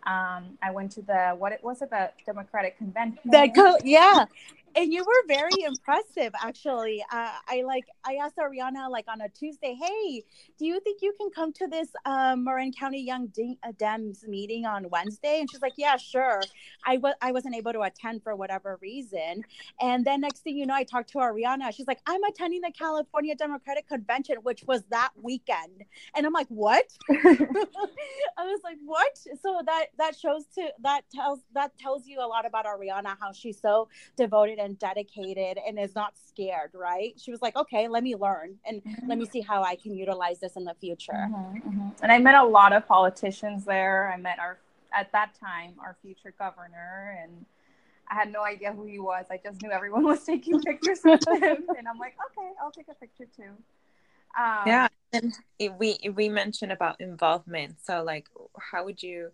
Um, 0.07 0.59
I 0.63 0.71
went 0.71 0.93
to 0.93 1.03
the 1.03 1.37
what 1.39 1.53
it 1.53 1.63
was 1.63 1.79
the 1.81 2.11
Democratic 2.27 2.79
Convention. 2.79 3.21
The 3.25 3.51
co- 3.55 3.79
yeah, 3.85 4.25
and 4.75 4.93
you 4.93 5.05
were 5.05 5.27
very 5.27 5.63
impressive 5.65 6.33
actually. 6.43 7.05
Uh, 7.13 7.33
i 7.49 7.63
like 7.63 7.85
i 8.05 8.15
asked 8.15 8.37
ariana 8.37 8.91
like 8.91 9.07
on 9.09 9.21
a 9.21 9.29
tuesday 9.29 9.77
hey 9.81 10.23
do 10.59 10.67
you 10.67 10.81
think 10.81 11.01
you 11.03 11.13
can 11.19 11.31
come 11.31 11.53
to 11.53 11.67
this 11.67 11.89
um, 12.05 12.45
marin 12.45 12.73
county 12.73 13.01
young 13.01 13.29
D- 13.29 13.59
uh, 13.63 13.73
dems 13.73 14.27
meeting 14.27 14.67
on 14.67 14.89
wednesday? 14.91 15.41
And 15.41 15.51
she's 15.51 15.63
like 15.63 15.75
yeah 15.77 15.97
sure. 15.97 16.43
I 16.87 16.99
was 16.99 17.15
i 17.23 17.33
wasn't 17.33 17.55
able 17.57 17.73
to 17.73 17.83
attend 17.83 18.23
for 18.23 18.35
whatever 18.37 18.79
reason. 18.81 19.45
And 19.81 20.05
then 20.05 20.21
next 20.21 20.41
thing 20.41 20.57
you 20.57 20.67
know 20.67 20.75
i 20.75 20.85
talked 20.85 21.11
to 21.11 21.19
ariana. 21.19 21.75
She's 21.75 21.87
like 21.87 22.01
i'm 22.07 22.23
attending 22.25 22.61
the 22.61 22.73
california 22.77 23.35
democratic 23.35 23.89
convention 23.89 24.37
which 24.43 24.65
was 24.67 24.83
that 24.91 25.11
weekend. 25.21 25.85
And 26.15 26.27
i'm 26.27 26.33
like 26.33 26.49
what? 26.49 26.87
I 27.11 28.45
was 28.45 28.61
like 28.65 28.79
what? 28.85 29.19
So 29.43 29.61
that 29.67 29.87
that 29.99 30.17
shows 30.17 30.45
to 30.55 30.69
that 30.83 31.03
tells 31.13 31.41
that 31.55 31.77
tells 31.79 32.07
you 32.07 32.21
a 32.21 32.27
lot 32.27 32.47
about 32.47 32.67
ariana 32.67 33.17
how 33.21 33.33
she's 33.33 33.61
so 33.61 33.89
devoted 34.17 34.58
and 34.59 34.79
dedicated 34.79 35.59
and 35.67 35.79
is 35.79 35.95
not 35.95 36.15
scared, 36.27 36.71
right? 36.75 37.15
She 37.17 37.31
was 37.31 37.43
like, 37.43 37.57
okay, 37.57 37.89
let 37.89 38.03
me 38.03 38.15
learn 38.15 38.57
and 38.65 38.83
mm-hmm. 38.83 39.09
let 39.09 39.19
me 39.19 39.27
see 39.27 39.41
how 39.41 39.63
I 39.63 39.77
can 39.77 39.95
utilize 39.95 40.41
this 40.41 40.57
in 40.57 40.65
the 40.65 40.75
future. 40.75 41.13
Mm-hmm, 41.13 41.69
mm-hmm. 41.69 41.89
And 42.03 42.13
I 42.13 42.19
met 42.19 42.35
a 42.35 42.45
lot 42.45 42.73
of 42.73 42.87
politicians 42.87 43.65
there. 43.65 44.13
I 44.13 44.17
met 44.19 44.39
our, 44.39 44.59
at 44.93 45.13
that 45.13 45.33
time, 45.39 45.75
our 45.81 45.97
future 46.03 46.35
governor, 46.39 47.19
and 47.23 47.45
I 48.11 48.15
had 48.15 48.33
no 48.33 48.43
idea 48.43 48.73
who 48.73 48.87
he 48.87 48.99
was. 48.99 49.27
I 49.31 49.39
just 49.43 49.63
knew 49.63 49.71
everyone 49.71 50.05
was 50.13 50.25
taking 50.25 50.61
pictures 50.61 51.01
of 51.05 51.21
him. 51.43 51.67
And 51.77 51.89
I'm 51.89 51.99
like, 51.99 52.17
okay, 52.31 52.51
I'll 52.63 52.71
take 52.71 52.89
a 52.89 52.95
picture 52.95 53.27
too. 53.37 53.51
Um, 54.39 54.63
yeah. 54.67 54.89
And 55.13 55.33
we, 55.79 55.99
we 56.15 56.29
mentioned 56.29 56.73
about 56.73 57.01
involvement. 57.01 57.77
So, 57.83 58.03
like, 58.03 58.29
how 58.59 58.85
would 58.85 59.03
you, 59.03 59.31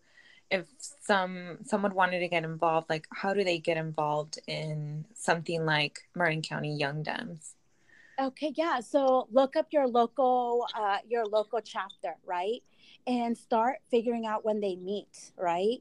if 0.50 0.66
some 1.00 1.58
someone 1.64 1.94
wanted 1.94 2.20
to 2.20 2.28
get 2.28 2.44
involved, 2.44 2.88
like 2.90 3.06
how 3.12 3.34
do 3.34 3.44
they 3.44 3.58
get 3.58 3.76
involved 3.76 4.38
in 4.46 5.04
something 5.14 5.64
like 5.64 6.00
Marin 6.14 6.42
County 6.42 6.74
Young 6.74 7.02
Dems? 7.04 7.54
Okay, 8.20 8.52
yeah. 8.56 8.80
So 8.80 9.26
look 9.32 9.56
up 9.56 9.68
your 9.72 9.88
local 9.88 10.66
uh, 10.74 10.98
your 11.08 11.26
local 11.26 11.60
chapter, 11.60 12.16
right? 12.24 12.62
And 13.06 13.36
start 13.36 13.78
figuring 13.90 14.24
out 14.24 14.44
when 14.44 14.60
they 14.60 14.76
meet, 14.76 15.32
right? 15.36 15.78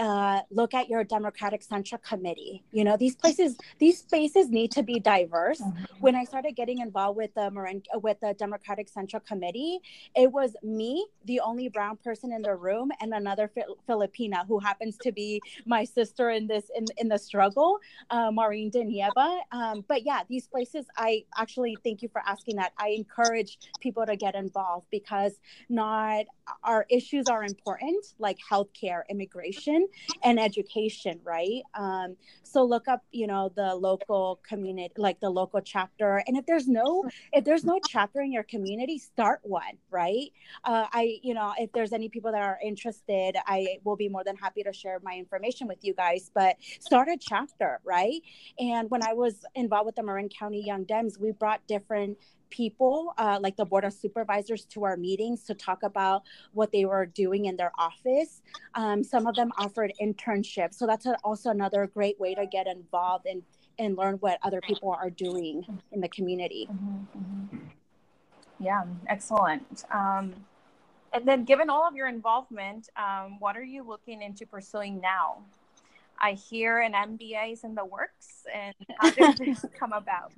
Uh, 0.00 0.40
look 0.50 0.72
at 0.72 0.88
your 0.88 1.04
Democratic 1.04 1.62
Central 1.62 2.00
Committee. 2.00 2.62
You 2.72 2.84
know, 2.84 2.96
these 2.96 3.14
places, 3.14 3.58
these 3.78 3.98
spaces 3.98 4.48
need 4.48 4.72
to 4.72 4.82
be 4.82 4.98
diverse. 4.98 5.60
Mm-hmm. 5.60 5.84
When 6.00 6.16
I 6.16 6.24
started 6.24 6.56
getting 6.56 6.78
involved 6.78 7.18
with 7.18 7.34
the 7.34 7.50
Marin, 7.50 7.82
with 8.00 8.18
the 8.20 8.34
Democratic 8.38 8.88
Central 8.88 9.20
Committee, 9.20 9.80
it 10.16 10.32
was 10.32 10.56
me, 10.62 11.06
the 11.26 11.40
only 11.40 11.68
brown 11.68 11.98
person 11.98 12.32
in 12.32 12.40
the 12.40 12.54
room, 12.54 12.90
and 13.02 13.12
another 13.12 13.50
Filipina 13.86 14.46
who 14.46 14.58
happens 14.58 14.96
to 15.02 15.12
be 15.12 15.40
my 15.66 15.84
sister 15.84 16.30
in 16.30 16.46
this 16.46 16.70
in, 16.74 16.86
in 16.96 17.08
the 17.08 17.18
struggle, 17.18 17.78
uh, 18.08 18.30
Maureen 18.30 18.70
Denieva. 18.70 19.40
Um, 19.52 19.84
but 19.86 20.06
yeah, 20.06 20.22
these 20.30 20.46
places, 20.46 20.86
I 20.96 21.24
actually 21.36 21.76
thank 21.84 22.00
you 22.00 22.08
for 22.08 22.22
asking 22.26 22.56
that. 22.56 22.72
I 22.78 22.88
encourage 22.90 23.58
people 23.80 24.06
to 24.06 24.16
get 24.16 24.34
involved 24.34 24.86
because 24.90 25.38
not 25.68 26.24
our 26.64 26.86
issues 26.88 27.26
are 27.28 27.44
important, 27.44 28.06
like 28.18 28.38
healthcare, 28.50 29.02
immigration 29.10 29.88
and 30.22 30.38
education, 30.38 31.20
right? 31.24 31.62
Um, 31.74 32.16
so 32.42 32.64
look 32.64 32.88
up, 32.88 33.04
you 33.12 33.26
know, 33.26 33.52
the 33.54 33.74
local 33.74 34.40
community, 34.46 34.92
like 34.96 35.20
the 35.20 35.30
local 35.30 35.60
chapter. 35.60 36.22
And 36.26 36.36
if 36.36 36.46
there's 36.46 36.66
no, 36.66 37.04
if 37.32 37.44
there's 37.44 37.64
no 37.64 37.78
chapter 37.88 38.20
in 38.20 38.32
your 38.32 38.42
community, 38.42 38.98
start 38.98 39.40
one, 39.42 39.78
right? 39.90 40.32
Uh, 40.64 40.86
I, 40.92 41.18
you 41.22 41.34
know, 41.34 41.52
if 41.58 41.72
there's 41.72 41.92
any 41.92 42.08
people 42.08 42.32
that 42.32 42.42
are 42.42 42.58
interested, 42.64 43.36
I 43.46 43.78
will 43.84 43.96
be 43.96 44.08
more 44.08 44.24
than 44.24 44.36
happy 44.36 44.62
to 44.62 44.72
share 44.72 44.98
my 45.02 45.14
information 45.14 45.68
with 45.68 45.78
you 45.82 45.94
guys. 45.94 46.30
But 46.34 46.56
start 46.80 47.08
a 47.08 47.16
chapter, 47.18 47.80
right? 47.84 48.20
And 48.58 48.90
when 48.90 49.02
I 49.02 49.12
was 49.12 49.44
involved 49.54 49.86
with 49.86 49.96
the 49.96 50.02
Marin 50.02 50.28
County 50.28 50.62
Young 50.64 50.84
Dems, 50.84 51.18
we 51.18 51.32
brought 51.32 51.66
different 51.66 52.18
people, 52.50 53.14
uh, 53.18 53.38
like 53.40 53.56
the 53.56 53.64
board 53.64 53.84
of 53.84 53.92
supervisors, 53.92 54.64
to 54.66 54.84
our 54.84 54.96
meetings 54.96 55.44
to 55.44 55.54
talk 55.54 55.82
about 55.82 56.22
what 56.52 56.72
they 56.72 56.84
were 56.84 57.06
doing 57.06 57.46
in 57.46 57.56
their 57.56 57.72
office. 57.78 58.42
Um, 58.74 59.02
some 59.02 59.26
of 59.26 59.34
them 59.34 59.52
offered 59.58 59.92
internships, 60.00 60.74
so 60.74 60.86
that's 60.86 61.06
a, 61.06 61.16
also 61.24 61.50
another 61.50 61.86
great 61.86 62.18
way 62.20 62.34
to 62.34 62.46
get 62.46 62.66
involved 62.66 63.26
and 63.26 63.42
and 63.78 63.96
learn 63.96 64.16
what 64.16 64.38
other 64.42 64.60
people 64.60 64.90
are 64.90 65.08
doing 65.08 65.64
in 65.92 66.00
the 66.02 66.08
community. 66.08 66.68
Mm-hmm, 66.70 67.18
mm-hmm. 67.18 67.56
Yeah, 68.58 68.82
excellent. 69.08 69.84
Um, 69.90 70.34
and 71.12 71.26
then, 71.26 71.44
given 71.44 71.70
all 71.70 71.88
of 71.88 71.96
your 71.96 72.06
involvement, 72.06 72.90
um, 72.96 73.38
what 73.40 73.56
are 73.56 73.64
you 73.64 73.82
looking 73.82 74.22
into 74.22 74.46
pursuing 74.46 75.00
now? 75.00 75.38
I 76.20 76.32
hear 76.32 76.80
an 76.80 76.92
MBA 76.92 77.54
is 77.54 77.64
in 77.64 77.74
the 77.74 77.84
works, 77.84 78.44
and 78.54 78.74
how 78.98 79.10
did 79.10 79.38
this 79.38 79.64
come 79.76 79.92
about? 79.92 80.32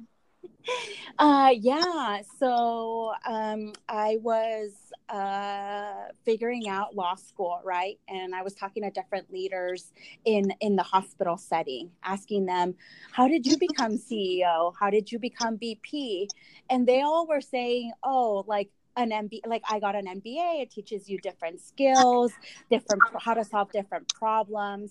Uh, 1.19 1.55
yeah. 1.59 2.21
So 2.39 3.13
um, 3.27 3.73
I 3.89 4.19
was 4.23 4.73
uh, 5.09 6.09
figuring 6.25 6.69
out 6.69 6.95
law 6.95 7.15
school, 7.15 7.61
right? 7.65 7.99
And 8.09 8.35
I 8.35 8.43
was 8.43 8.55
talking 8.55 8.83
to 8.83 8.91
different 8.91 9.33
leaders 9.33 9.93
in 10.25 10.53
in 10.61 10.77
the 10.77 10.83
hospital 10.83 11.37
setting, 11.37 11.91
asking 12.03 12.47
them, 12.47 12.75
"How 13.13 13.29
did 13.29 13.47
you 13.47 13.57
become 13.59 13.99
CEO? 13.99 14.73
How 14.79 14.91
did 14.91 15.13
you 15.13 15.19
become 15.19 15.59
VP?" 15.59 16.31
And 16.71 16.87
they 16.87 17.03
all 17.03 17.27
were 17.27 17.41
saying, 17.41 17.93
"Oh, 18.03 18.45
like." 18.47 18.71
an 18.95 19.09
MBA, 19.09 19.47
like 19.47 19.63
I 19.71 19.81
got 19.81 19.95
an 19.95 20.05
MBA. 20.05 20.61
It 20.61 20.71
teaches 20.71 21.09
you 21.09 21.17
different 21.17 21.63
skills, 21.63 22.31
different 22.71 23.01
how 23.19 23.33
to 23.33 23.43
solve 23.43 23.73
different 23.73 24.13
problems 24.13 24.91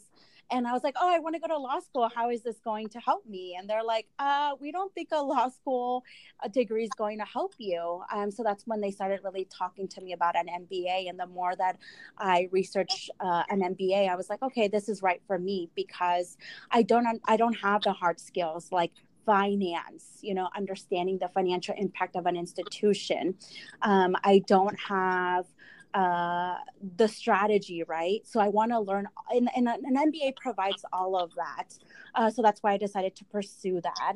and 0.52 0.68
I 0.68 0.74
was 0.74 0.84
like, 0.84 0.96
"Oh, 1.00 1.10
I 1.10 1.20
want 1.20 1.36
to 1.36 1.42
go 1.42 1.48
to 1.48 1.58
law 1.58 1.80
school. 1.80 2.10
How 2.14 2.30
is 2.30 2.44
this 2.44 2.60
going 2.60 2.90
to 2.90 3.00
help 3.00 3.26
me?" 3.28 3.56
And 3.58 3.70
they're 3.70 3.84
like, 3.84 4.08
"Uh, 4.20 4.52
we 4.60 4.72
don't 4.72 4.94
think 4.94 5.10
a 5.12 5.22
law 5.22 5.50
school 5.50 6.04
uh, 6.44 6.48
degree 6.50 6.84
is 6.84 6.92
going 6.98 7.20
to 7.20 7.26
help 7.26 7.54
you." 7.58 8.04
Um, 8.14 8.32
so 8.32 8.44
that's 8.44 8.68
when 8.68 8.82
they 8.82 8.92
started 8.92 9.22
really 9.24 9.46
talking 9.46 9.88
to 9.90 10.02
me 10.02 10.14
about 10.14 10.36
an 10.36 10.48
MBA. 10.48 11.10
And 11.10 11.20
the 11.20 11.28
more 11.28 11.56
that 11.56 11.78
I 12.18 12.50
researched 12.52 13.10
uh, 13.20 13.44
an 13.50 13.62
MBA, 13.62 14.10
I 14.10 14.16
was 14.16 14.30
like, 14.30 14.42
"Okay, 14.42 14.68
this 14.68 14.90
is 14.90 15.02
right 15.02 15.22
for 15.26 15.40
me 15.40 15.70
because 15.76 16.38
I 16.70 16.84
don't 16.84 17.22
I 17.26 17.38
don't 17.38 17.58
have 17.60 17.84
the 17.84 17.94
hard 17.94 18.20
skills 18.20 18.72
like 18.72 18.92
finance, 19.26 20.20
you 20.22 20.34
know, 20.34 20.50
understanding 20.56 21.18
the 21.20 21.30
financial 21.30 21.76
impact 21.78 22.16
of 22.16 22.26
an 22.26 22.36
institution. 22.36 23.36
Um, 23.82 24.16
I 24.24 24.42
don't 24.48 24.80
have 24.80 25.46
uh, 25.94 26.56
the 26.98 27.08
strategy, 27.08 27.84
right? 27.84 28.22
So 28.26 28.40
I 28.40 28.48
want 28.48 28.72
to 28.72 28.80
learn, 28.80 29.08
and, 29.30 29.50
and, 29.56 29.68
an 29.68 29.96
MBA 29.96 30.36
provides 30.36 30.84
all 30.94 31.16
of 31.18 31.34
that. 31.36 31.78
Uh, 32.16 32.30
so 32.30 32.42
that's 32.42 32.62
why 32.64 32.74
I 32.74 32.78
decided 32.78 33.16
to 33.18 33.26
pursue 33.26 33.82
that. 33.82 34.16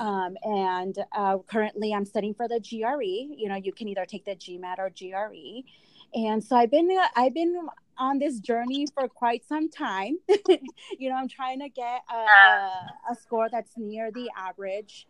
Um, 0.00 0.36
and 0.42 0.98
uh, 1.16 1.38
currently, 1.46 1.92
I'm 1.92 2.04
studying 2.04 2.34
for 2.34 2.48
the 2.48 2.60
GRE. 2.60 3.02
You 3.36 3.48
know, 3.48 3.56
you 3.56 3.72
can 3.72 3.88
either 3.88 4.04
take 4.04 4.24
the 4.24 4.36
GMAT 4.36 4.78
or 4.78 4.90
GRE. 4.90 5.62
And 6.14 6.42
so 6.42 6.56
I've 6.56 6.70
been 6.70 6.90
I've 7.16 7.34
been 7.34 7.66
on 7.98 8.18
this 8.18 8.40
journey 8.40 8.86
for 8.94 9.08
quite 9.08 9.44
some 9.44 9.68
time. 9.68 10.18
you 10.98 11.10
know, 11.10 11.16
I'm 11.16 11.28
trying 11.28 11.60
to 11.60 11.68
get 11.68 12.02
a, 12.10 12.16
a, 12.16 13.12
a 13.12 13.14
score 13.20 13.48
that's 13.50 13.72
near 13.76 14.10
the 14.10 14.30
average 14.36 15.06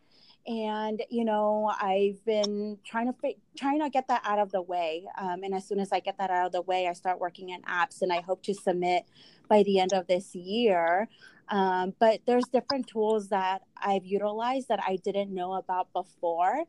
and 0.47 1.03
you 1.09 1.25
know 1.25 1.73
i've 1.81 2.23
been 2.27 2.77
trying 2.85 3.07
to 3.07 3.35
trying 3.57 3.81
to 3.81 3.89
get 3.89 4.07
that 4.09 4.21
out 4.25 4.39
of 4.39 4.51
the 4.53 4.61
way 4.61 5.05
um, 5.19 5.43
and 5.43 5.55
as 5.55 5.67
soon 5.67 5.81
as 5.81 5.91
i 5.91 6.01
get 6.01 6.19
that 6.19 6.31
out 6.31 6.47
of 6.47 6.53
the 6.53 6.63
way 6.63 6.87
i 6.87 6.93
start 6.93 7.19
working 7.19 7.51
in 7.51 7.63
apps 7.63 8.03
and 8.03 8.13
i 8.13 8.21
hope 8.21 8.43
to 8.43 8.53
submit 8.53 9.05
by 9.49 9.63
the 9.65 9.79
end 9.79 9.93
of 9.93 10.07
this 10.07 10.35
year. 10.35 11.07
Um, 11.51 11.93
but 11.99 12.21
there's 12.27 12.45
different 12.47 12.87
tools 12.87 13.29
that 13.29 13.63
i've 13.77 14.05
utilized 14.05 14.69
that 14.69 14.81
i 14.87 14.97
didn't 14.97 15.33
know 15.33 15.55
about 15.55 15.93
before 15.93 16.65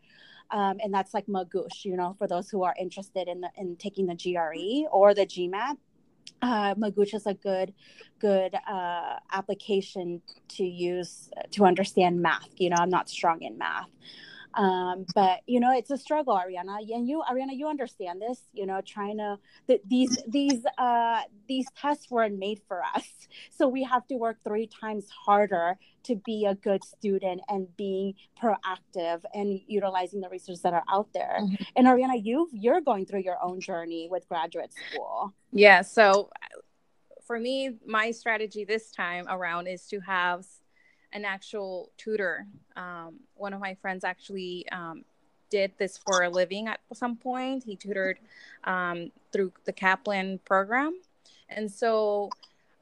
um, 0.52 0.78
and 0.84 0.94
that's 0.94 1.14
like 1.14 1.28
magoosh 1.28 1.86
you 1.86 1.96
know 1.96 2.16
for 2.18 2.28
those 2.28 2.50
who 2.50 2.64
are 2.64 2.76
interested 2.80 3.28
in 3.30 3.42
the, 3.42 3.50
in 3.58 3.78
taking 3.78 4.06
the 4.06 4.16
gre 4.16 4.86
or 4.92 5.14
the 5.14 5.26
gmat 5.26 5.78
uh, 6.42 6.76
Magoosh 6.76 7.14
is 7.14 7.26
a 7.26 7.34
good, 7.34 7.74
good 8.20 8.56
uh, 8.68 9.18
application 9.32 10.22
to 10.50 10.64
use 10.64 11.30
to 11.52 11.66
understand 11.66 12.22
math. 12.22 12.50
You 12.58 12.70
know, 12.70 12.78
I'm 12.80 12.90
not 12.90 13.10
strong 13.10 13.42
in 13.42 13.58
math, 13.58 13.90
um, 14.56 15.06
but 15.13 15.41
you 15.46 15.60
know 15.60 15.72
it's 15.72 15.91
a 15.91 15.98
struggle 15.98 16.34
ariana. 16.34 16.78
And 16.94 17.08
you 17.08 17.24
ariana 17.30 17.52
you 17.56 17.68
understand 17.68 18.22
this 18.22 18.39
you 18.54 18.65
know 18.65 18.82
trying 18.86 19.18
to 19.18 19.38
th- 19.68 19.82
these 19.88 20.18
these 20.28 20.63
uh 20.78 21.22
these 21.48 21.68
tests 21.80 22.10
weren't 22.10 22.39
made 22.39 22.62
for 22.68 22.82
us. 22.96 23.08
So 23.52 23.68
we 23.68 23.84
have 23.84 24.08
to 24.08 24.15
work 24.15 24.38
three 24.44 24.68
times 24.68 25.10
harder 25.10 25.78
to 26.04 26.15
be 26.15 26.46
a 26.46 26.56
good 26.56 26.84
student 26.84 27.41
and 27.50 27.68
being 27.76 28.13
proactive 28.41 29.24
and 29.34 29.60
utilizing 29.68 30.22
the 30.22 30.30
resources 30.30 30.62
that 30.63 30.74
are 30.74 30.84
out 30.89 31.10
there. 31.13 31.38
Mm-hmm. 31.41 31.63
and 31.76 31.88
ariana 31.88 32.24
you 32.24 32.50
you're 32.54 32.82
going 32.82 33.06
through 33.06 33.22
your 33.22 33.38
own 33.44 33.60
journey 33.60 34.08
with 34.10 34.28
graduate 34.28 34.72
school. 34.74 35.34
Yeah 35.52 35.82
so 35.82 36.30
for 37.26 37.39
me 37.39 37.72
my 37.86 38.12
strategy 38.12 38.63
this 38.63 38.91
time 38.91 39.26
around 39.28 39.68
is 39.68 39.86
to 39.88 40.00
have 40.00 40.46
an 41.15 41.23
actual 41.23 41.89
tutor. 41.97 42.45
Um, 42.75 43.15
one 43.36 43.54
of 43.54 43.62
my 43.62 43.73
friends 43.75 44.04
actually 44.04 44.67
um, 44.71 45.06
did 45.49 45.71
this 45.80 45.97
for 45.97 46.23
a 46.23 46.30
living 46.30 46.67
at 46.67 46.82
some 46.93 47.15
point. 47.15 47.63
He 47.63 47.78
tutored 47.78 48.19
um, 48.65 49.12
through 49.32 49.54
the 49.63 49.71
Kaplan 49.71 50.39
program. 50.43 50.99
And 51.47 51.71
so 51.71 52.30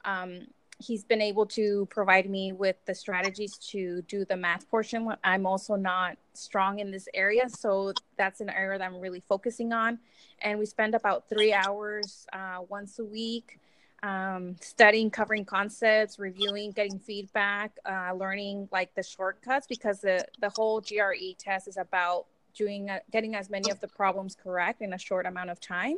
um, 0.04 0.48
he's 0.78 1.04
been 1.04 1.22
able 1.22 1.46
to 1.46 1.86
provide 1.90 2.28
me 2.28 2.52
with 2.52 2.76
the 2.86 2.94
strategies 2.94 3.56
to 3.70 4.02
do 4.02 4.24
the 4.24 4.36
math 4.36 4.68
portion. 4.68 5.08
I'm 5.22 5.46
also 5.46 5.76
not 5.76 6.16
strong 6.32 6.80
in 6.80 6.90
this 6.90 7.08
area. 7.14 7.48
So 7.48 7.92
that's 8.16 8.40
an 8.40 8.50
area 8.50 8.78
that 8.78 8.84
I'm 8.84 8.98
really 8.98 9.22
focusing 9.28 9.72
on. 9.72 10.00
And 10.42 10.58
we 10.58 10.66
spend 10.66 10.96
about 10.96 11.28
three 11.28 11.52
hours 11.52 12.26
uh, 12.32 12.58
once 12.68 12.98
a 12.98 13.04
week 13.04 13.60
um, 14.04 14.54
studying, 14.60 15.10
covering 15.10 15.46
concepts, 15.46 16.18
reviewing, 16.18 16.72
getting 16.72 16.98
feedback, 16.98 17.72
uh, 17.86 18.12
learning 18.14 18.68
like 18.70 18.94
the 18.94 19.02
shortcuts 19.02 19.66
because 19.66 20.00
the, 20.00 20.26
the 20.40 20.50
whole 20.50 20.82
GRE 20.82 21.32
test 21.38 21.66
is 21.68 21.78
about 21.78 22.26
doing 22.54 22.90
uh, 22.90 22.98
getting 23.10 23.34
as 23.34 23.48
many 23.48 23.70
of 23.70 23.80
the 23.80 23.88
problems 23.88 24.36
correct 24.40 24.82
in 24.82 24.92
a 24.92 24.98
short 24.98 25.24
amount 25.24 25.48
of 25.48 25.58
time. 25.58 25.96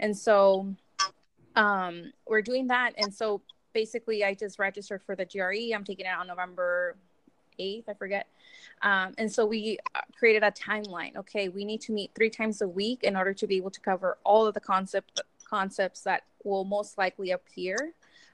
And 0.00 0.16
so 0.16 0.74
um, 1.54 2.12
we're 2.26 2.40
doing 2.40 2.68
that. 2.68 2.94
And 2.96 3.12
so 3.12 3.42
basically, 3.74 4.24
I 4.24 4.32
just 4.32 4.58
registered 4.58 5.02
for 5.02 5.14
the 5.14 5.26
GRE. 5.26 5.74
I'm 5.74 5.84
taking 5.84 6.06
it 6.06 6.16
on 6.18 6.28
November 6.28 6.96
8th, 7.60 7.84
I 7.86 7.94
forget. 7.94 8.28
Um, 8.80 9.12
and 9.18 9.30
so 9.30 9.44
we 9.44 9.78
uh, 9.94 10.00
created 10.18 10.42
a 10.42 10.50
timeline. 10.50 11.16
Okay, 11.16 11.50
we 11.50 11.66
need 11.66 11.82
to 11.82 11.92
meet 11.92 12.12
three 12.14 12.30
times 12.30 12.62
a 12.62 12.68
week 12.68 13.04
in 13.04 13.14
order 13.14 13.34
to 13.34 13.46
be 13.46 13.56
able 13.56 13.70
to 13.70 13.80
cover 13.80 14.16
all 14.24 14.46
of 14.46 14.54
the 14.54 14.60
concept 14.60 15.20
concepts 15.52 16.00
that 16.00 16.22
will 16.44 16.64
most 16.64 16.96
likely 16.96 17.30
appear 17.30 17.92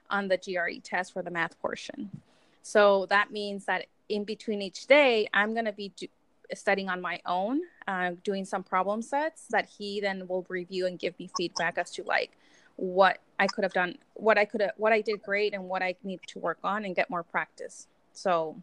on 0.08 0.28
the 0.28 0.38
GRE 0.38 0.80
test 0.82 1.12
for 1.12 1.22
the 1.22 1.30
math 1.30 1.58
portion. 1.60 2.10
So 2.62 3.06
that 3.06 3.32
means 3.32 3.64
that 3.64 3.86
in 4.08 4.22
between 4.24 4.62
each 4.62 4.86
day, 4.86 5.28
I'm 5.34 5.52
going 5.52 5.64
to 5.64 5.72
be 5.72 5.88
do- 5.96 6.06
studying 6.54 6.88
on 6.88 7.00
my 7.00 7.20
own, 7.26 7.60
uh, 7.88 8.12
doing 8.22 8.44
some 8.44 8.62
problem 8.62 9.02
sets 9.02 9.46
that 9.50 9.66
he 9.66 10.00
then 10.00 10.28
will 10.28 10.46
review 10.48 10.86
and 10.86 10.96
give 10.98 11.18
me 11.18 11.28
feedback 11.36 11.76
as 11.76 11.90
to 11.96 12.04
like 12.04 12.30
what 12.76 13.18
I 13.38 13.48
could 13.48 13.64
have 13.64 13.72
done, 13.72 13.98
what 14.14 14.38
I 14.38 14.44
could 14.44 14.62
what 14.76 14.92
I 14.92 15.00
did 15.00 15.22
great, 15.22 15.52
and 15.54 15.64
what 15.64 15.82
I 15.82 15.96
need 16.04 16.20
to 16.28 16.38
work 16.38 16.58
on 16.62 16.84
and 16.84 16.94
get 16.94 17.10
more 17.10 17.24
practice. 17.24 17.88
So 18.12 18.56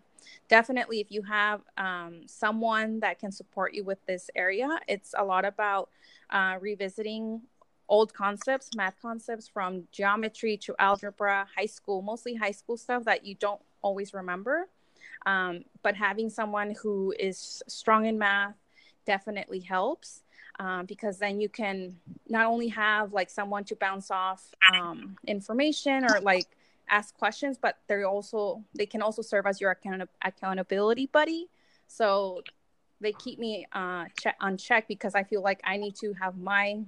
definitely 0.48 1.00
if 1.02 1.12
you 1.12 1.22
have 1.24 1.62
um, 1.78 2.22
someone 2.26 3.02
that 3.02 3.20
can 3.20 3.32
support 3.32 3.74
you 3.74 3.84
with 3.84 4.00
this 4.06 4.30
area, 4.36 4.70
it's 4.88 5.14
a 5.18 5.24
lot 5.24 5.44
about 5.46 5.90
uh, 6.30 6.58
revisiting 6.60 7.42
old 7.90 8.14
concepts, 8.14 8.70
math 8.76 8.96
concepts 9.02 9.48
from 9.48 9.88
geometry 9.92 10.58
to 10.58 10.76
algebra, 10.80 11.48
high 11.56 11.66
school, 11.66 12.02
mostly 12.02 12.36
high 12.36 12.52
school 12.52 12.78
stuff 12.78 13.04
that 13.06 13.26
you 13.26 13.36
don't 13.36 13.62
always 13.82 14.14
remember. 14.14 14.68
Um, 15.26 15.66
but 15.84 15.96
having 15.96 16.30
someone 16.30 16.76
who 16.82 17.14
is 17.20 17.64
strong 17.68 18.06
in 18.06 18.18
math 18.18 18.56
definitely 19.06 19.60
helps 19.60 20.24
um, 20.60 20.86
because 20.86 21.18
then 21.18 21.40
you 21.40 21.50
can 21.50 21.96
not 22.28 22.46
only 22.46 22.68
have 22.70 23.14
like 23.14 23.30
someone 23.30 23.64
to 23.66 23.76
bounce 23.76 24.12
off 24.12 24.54
um, 24.74 25.18
information 25.28 26.06
or 26.06 26.20
like 26.22 26.48
ask 26.90 27.16
questions, 27.18 27.58
but 27.60 27.78
they're 27.88 28.06
also 28.06 28.64
they 28.76 28.86
can 28.86 29.02
also 29.02 29.22
serve 29.22 29.46
as 29.46 29.60
your 29.60 29.72
account- 29.72 30.10
accountability 30.24 31.08
buddy. 31.08 31.48
So 31.88 32.42
they 33.02 33.12
keep 33.12 33.40
me 33.40 33.68
uh, 33.74 34.06
check 34.20 34.36
on 34.40 34.58
check 34.58 34.88
because 34.88 35.16
I 35.16 35.24
feel 35.24 35.42
like 35.42 35.60
I 35.64 35.78
need 35.78 35.96
to 35.98 36.14
have 36.14 36.38
my 36.38 36.80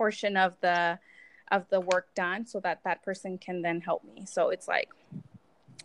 portion 0.00 0.34
of 0.34 0.56
the 0.62 0.98
of 1.50 1.68
the 1.68 1.78
work 1.78 2.06
done 2.14 2.46
so 2.46 2.58
that 2.60 2.80
that 2.84 3.02
person 3.02 3.36
can 3.36 3.60
then 3.60 3.82
help 3.82 4.02
me. 4.02 4.24
So 4.24 4.48
it's 4.48 4.66
like 4.66 4.88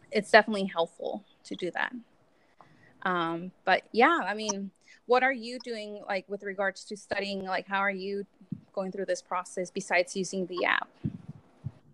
it's 0.10 0.32
definitely 0.32 0.72
helpful 0.78 1.26
to 1.44 1.56
do 1.56 1.70
that. 1.72 1.92
Um, 3.02 3.52
but 3.66 3.84
yeah, 3.92 4.20
I 4.24 4.34
mean, 4.34 4.72
what 5.06 5.22
are 5.22 5.34
you 5.34 5.60
doing 5.60 6.02
like 6.08 6.24
with 6.30 6.44
regards 6.44 6.86
to 6.86 6.96
studying? 6.96 7.44
Like, 7.44 7.68
how 7.68 7.80
are 7.80 7.98
you 8.06 8.26
going 8.74 8.94
through 8.94 9.06
this 9.06 9.22
process 9.22 9.70
besides 9.70 10.16
using 10.16 10.46
the 10.48 10.64
app? 10.64 10.88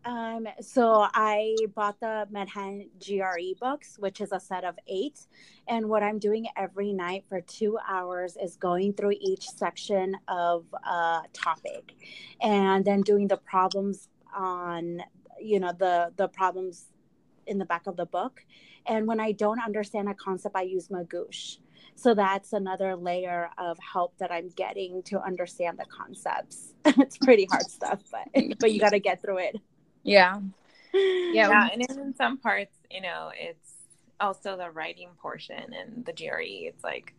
Um, 0.03 0.47
so 0.61 1.07
I 1.13 1.55
bought 1.75 1.99
the 1.99 2.27
Manhattan 2.31 2.89
GRE 2.99 3.53
books, 3.59 3.97
which 3.99 4.19
is 4.19 4.31
a 4.31 4.39
set 4.39 4.63
of 4.63 4.75
eight. 4.87 5.27
And 5.67 5.89
what 5.89 6.01
I'm 6.01 6.17
doing 6.17 6.47
every 6.57 6.91
night 6.91 7.25
for 7.29 7.41
two 7.41 7.77
hours 7.87 8.35
is 8.41 8.55
going 8.55 8.93
through 8.93 9.15
each 9.19 9.47
section 9.47 10.15
of 10.27 10.65
a 10.73 11.21
topic 11.33 11.93
and 12.41 12.83
then 12.83 13.01
doing 13.01 13.27
the 13.27 13.37
problems 13.37 14.09
on, 14.35 15.01
you 15.39 15.59
know, 15.59 15.71
the, 15.77 16.11
the 16.17 16.27
problems 16.27 16.87
in 17.45 17.57
the 17.57 17.65
back 17.65 17.85
of 17.85 17.95
the 17.95 18.05
book. 18.05 18.43
And 18.87 19.05
when 19.05 19.19
I 19.19 19.33
don't 19.33 19.59
understand 19.59 20.09
a 20.09 20.15
concept, 20.15 20.55
I 20.55 20.63
use 20.63 20.87
Magoosh. 20.87 21.57
So 21.93 22.15
that's 22.15 22.53
another 22.53 22.95
layer 22.95 23.51
of 23.57 23.77
help 23.79 24.17
that 24.17 24.31
I'm 24.31 24.49
getting 24.49 25.03
to 25.03 25.21
understand 25.21 25.77
the 25.77 25.85
concepts. 25.85 26.73
it's 26.85 27.17
pretty 27.17 27.45
hard 27.51 27.69
stuff, 27.69 27.99
but 28.11 28.27
but 28.59 28.71
you 28.71 28.79
got 28.79 28.91
to 28.91 28.99
get 28.99 29.21
through 29.21 29.39
it. 29.39 29.55
Yeah. 30.03 30.39
Yeah. 30.93 31.49
yeah. 31.49 31.69
And 31.71 31.81
in 31.81 32.15
some 32.15 32.37
parts, 32.37 32.75
you 32.89 33.01
know, 33.01 33.31
it's 33.33 33.73
also 34.19 34.57
the 34.57 34.69
writing 34.69 35.09
portion 35.21 35.73
and 35.73 36.05
the 36.05 36.13
GRE. 36.13 36.67
It's 36.67 36.83
like 36.83 37.13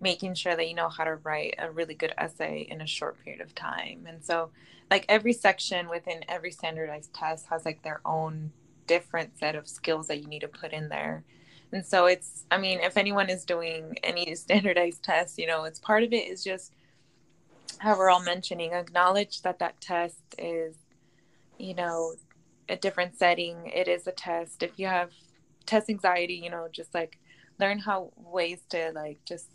making 0.00 0.34
sure 0.34 0.56
that 0.56 0.68
you 0.68 0.74
know 0.74 0.88
how 0.88 1.04
to 1.04 1.16
write 1.16 1.54
a 1.58 1.70
really 1.70 1.94
good 1.94 2.12
essay 2.18 2.66
in 2.70 2.80
a 2.80 2.86
short 2.86 3.22
period 3.24 3.40
of 3.40 3.54
time. 3.54 4.04
And 4.06 4.24
so, 4.24 4.50
like, 4.90 5.06
every 5.08 5.32
section 5.32 5.88
within 5.88 6.24
every 6.28 6.50
standardized 6.50 7.14
test 7.14 7.46
has 7.46 7.64
like 7.64 7.82
their 7.82 8.00
own 8.04 8.52
different 8.86 9.38
set 9.38 9.54
of 9.54 9.66
skills 9.66 10.08
that 10.08 10.20
you 10.20 10.26
need 10.26 10.40
to 10.40 10.48
put 10.48 10.72
in 10.72 10.88
there. 10.88 11.24
And 11.72 11.84
so, 11.84 12.06
it's, 12.06 12.44
I 12.50 12.58
mean, 12.58 12.80
if 12.80 12.96
anyone 12.96 13.30
is 13.30 13.44
doing 13.44 13.96
any 14.02 14.34
standardized 14.34 15.02
tests, 15.02 15.38
you 15.38 15.46
know, 15.46 15.64
it's 15.64 15.78
part 15.78 16.02
of 16.02 16.12
it 16.12 16.28
is 16.28 16.44
just 16.44 16.72
how 17.78 17.96
we're 17.96 18.10
all 18.10 18.22
mentioning, 18.22 18.72
acknowledge 18.72 19.42
that 19.42 19.58
that 19.60 19.80
test 19.80 20.18
is 20.38 20.76
you 21.58 21.74
know, 21.74 22.14
a 22.68 22.76
different 22.76 23.16
setting, 23.16 23.66
it 23.66 23.88
is 23.88 24.06
a 24.06 24.12
test. 24.12 24.62
If 24.62 24.78
you 24.78 24.86
have 24.86 25.10
test 25.66 25.88
anxiety, 25.88 26.34
you 26.34 26.50
know, 26.50 26.68
just 26.70 26.94
like 26.94 27.18
learn 27.58 27.78
how 27.78 28.12
ways 28.16 28.60
to 28.70 28.92
like 28.94 29.18
just 29.24 29.48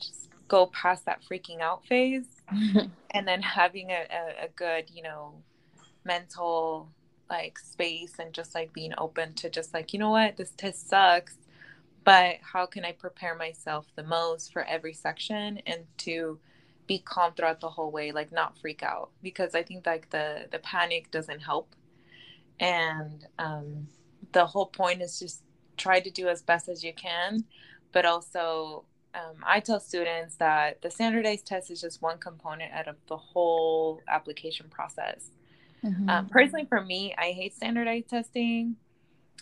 just 0.00 0.28
go 0.48 0.66
past 0.66 1.06
that 1.06 1.20
freaking 1.30 1.60
out 1.60 1.86
phase. 1.86 2.26
And 3.16 3.28
then 3.28 3.42
having 3.42 3.90
a, 3.90 4.08
a, 4.10 4.46
a 4.46 4.48
good, 4.56 4.90
you 4.92 5.04
know, 5.04 5.34
mental 6.04 6.90
like 7.30 7.60
space 7.60 8.14
and 8.18 8.32
just 8.32 8.56
like 8.56 8.72
being 8.72 8.92
open 8.98 9.34
to 9.34 9.48
just 9.48 9.72
like, 9.72 9.92
you 9.92 10.00
know 10.00 10.10
what, 10.10 10.36
this 10.36 10.50
test 10.56 10.88
sucks, 10.88 11.36
but 12.04 12.36
how 12.42 12.66
can 12.66 12.84
I 12.84 12.90
prepare 12.90 13.36
myself 13.36 13.86
the 13.94 14.02
most 14.02 14.52
for 14.52 14.64
every 14.64 14.94
section 14.94 15.58
and 15.64 15.84
to 15.98 16.40
be 16.88 16.98
calm 16.98 17.32
throughout 17.34 17.60
the 17.60 17.70
whole 17.70 17.92
way 17.92 18.10
like 18.10 18.32
not 18.32 18.58
freak 18.58 18.82
out? 18.82 19.10
Because 19.22 19.54
i 19.54 19.62
think 19.62 19.86
like 19.86 20.10
the 20.10 20.46
the 20.50 20.58
panic 20.58 21.10
doesn't 21.12 21.40
help 21.40 21.74
and 22.60 23.26
um 23.38 23.88
the 24.32 24.46
whole 24.46 24.66
point 24.66 25.00
is 25.00 25.18
just 25.18 25.42
try 25.76 26.00
to 26.00 26.10
do 26.10 26.28
as 26.28 26.42
best 26.42 26.68
as 26.68 26.82
you 26.82 26.92
can. 26.92 27.44
But 27.92 28.04
also 28.04 28.84
um, 29.14 29.36
i 29.44 29.60
tell 29.60 29.78
students 29.78 30.34
that 30.36 30.82
the 30.82 30.90
standardized 30.90 31.46
test 31.46 31.70
is 31.70 31.80
just 31.80 32.02
one 32.02 32.18
component 32.18 32.72
out 32.72 32.88
of 32.88 32.96
the 33.06 33.16
whole 33.16 34.00
application 34.08 34.66
process. 34.68 35.30
Mm-hmm. 35.84 36.08
um, 36.08 36.28
personally 36.28 36.64
for 36.64 36.80
me 36.80 37.14
i 37.18 37.32
hate 37.32 37.54
standardized 37.54 38.08
testing. 38.08 38.76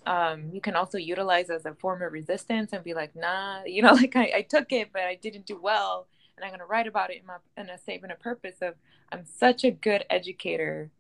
Um, 0.05 0.51
you 0.53 0.61
can 0.61 0.75
also 0.75 0.99
utilize 0.99 1.49
as 1.49 1.65
a 1.65 1.75
form 1.75 2.03
of 2.03 2.13
resistance 2.13 2.73
and 2.73 2.83
be 2.83 2.93
like 2.93 3.15
nah 3.17 3.63
you 3.67 3.83
know 3.83 3.93
like 3.93 4.15
I, 4.17 4.33
I 4.37 4.43
took 4.43 4.73
it 4.73 4.91
but 4.93 5.03
i 5.03 5.15
didn't 5.15 5.47
do 5.47 5.59
well 5.61 6.07
and 6.37 6.45
I'm 6.45 6.51
going 6.51 6.61
to 6.61 6.67
write 6.67 6.87
about 6.87 7.11
it 7.11 7.21
in 7.21 7.27
my 7.27 7.37
in 7.57 7.71
a 7.71 7.79
statement 7.79 8.13
of 8.13 8.21
purpose 8.21 8.57
of 8.63 8.75
I'm 9.11 9.25
such 9.25 9.65
a 9.65 9.71
good 9.71 10.05
educator 10.11 10.91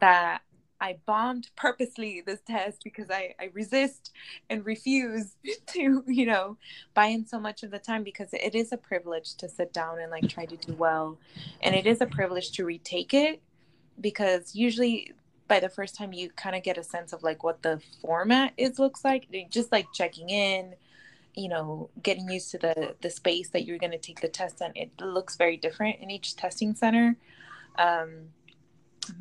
that 0.00 0.42
I 0.80 0.96
bombed 1.06 1.50
purposely 1.56 2.22
this 2.24 2.40
test 2.46 2.82
because 2.82 3.10
I, 3.10 3.34
I 3.38 3.50
resist 3.52 4.12
and 4.48 4.64
refuse 4.64 5.36
to, 5.68 6.04
you 6.06 6.26
know, 6.26 6.56
buy 6.94 7.06
in 7.06 7.26
so 7.26 7.38
much 7.38 7.62
of 7.62 7.70
the 7.70 7.78
time 7.78 8.02
because 8.02 8.28
it 8.32 8.54
is 8.54 8.72
a 8.72 8.76
privilege 8.76 9.34
to 9.36 9.48
sit 9.48 9.72
down 9.72 9.98
and 10.00 10.10
like 10.10 10.28
try 10.28 10.46
to 10.46 10.56
do 10.56 10.72
well. 10.74 11.18
And 11.62 11.74
it 11.74 11.86
is 11.86 12.00
a 12.00 12.06
privilege 12.06 12.52
to 12.52 12.64
retake 12.64 13.12
it 13.12 13.42
because 14.00 14.54
usually 14.54 15.12
by 15.48 15.60
the 15.60 15.68
first 15.68 15.96
time 15.96 16.12
you 16.12 16.30
kind 16.30 16.56
of 16.56 16.62
get 16.62 16.78
a 16.78 16.84
sense 16.84 17.12
of 17.12 17.22
like 17.22 17.42
what 17.42 17.62
the 17.62 17.80
format 18.00 18.52
is 18.56 18.78
looks 18.78 19.04
like, 19.04 19.26
just 19.50 19.72
like 19.72 19.86
checking 19.92 20.30
in, 20.30 20.74
you 21.34 21.48
know 21.48 21.90
getting 22.02 22.28
used 22.28 22.50
to 22.50 22.58
the 22.58 22.94
the 23.02 23.10
space 23.10 23.50
that 23.50 23.64
you're 23.64 23.78
going 23.78 23.92
to 23.92 23.98
take 23.98 24.20
the 24.20 24.28
test 24.28 24.60
in. 24.60 24.72
It 24.74 24.90
looks 25.00 25.36
very 25.36 25.56
different 25.56 26.00
in 26.00 26.10
each 26.10 26.36
testing 26.36 26.74
center. 26.74 27.16
Um 27.78 28.30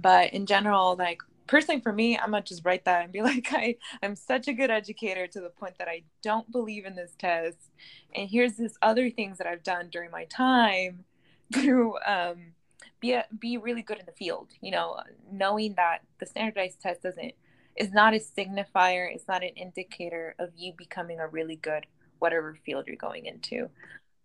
but 0.02 0.34
in 0.34 0.46
general 0.46 0.96
like 0.96 1.22
personally 1.50 1.82
for 1.82 1.92
me 1.92 2.18
i'm 2.18 2.32
gonna 2.32 2.44
just 2.44 2.64
write 2.64 2.86
that 2.86 3.04
and 3.04 3.12
be 3.12 3.22
like 3.32 3.48
i 3.52 3.76
i'm 4.02 4.16
such 4.16 4.48
a 4.48 4.54
good 4.54 4.70
educator 4.70 5.28
to 5.28 5.42
the 5.42 5.50
point 5.50 5.78
that 5.78 5.88
i 5.88 6.02
don't 6.22 6.52
believe 6.52 6.86
in 6.86 6.96
this 6.96 7.16
test 7.18 7.72
and 8.16 8.30
here's 8.30 8.54
this 8.54 8.78
other 8.82 9.10
things 9.10 9.38
that 9.38 9.48
i've 9.48 9.64
done 9.64 9.90
during 9.92 10.12
my 10.12 10.26
time 10.26 11.04
to 11.54 11.98
um 12.06 12.54
be 13.02 13.14
a, 13.14 13.26
be 13.40 13.58
really 13.58 13.82
good 13.82 13.98
in 14.00 14.06
the 14.06 14.12
field 14.12 14.50
you 14.62 14.72
know 14.72 15.00
knowing 15.32 15.74
that 15.76 16.00
the 16.20 16.26
standardized 16.26 16.80
test 16.80 17.02
doesn't 17.02 17.34
is 17.76 17.92
not 17.92 18.14
a 18.14 18.18
signifier 18.18 19.14
it's 19.14 19.28
not 19.28 19.44
an 19.44 19.50
indicator 19.56 20.36
of 20.38 20.50
you 20.56 20.74
becoming 20.78 21.20
a 21.20 21.28
really 21.28 21.56
good 21.56 21.86
whatever 22.20 22.58
field 22.66 22.86
you're 22.88 22.96
going 22.96 23.26
into. 23.26 23.70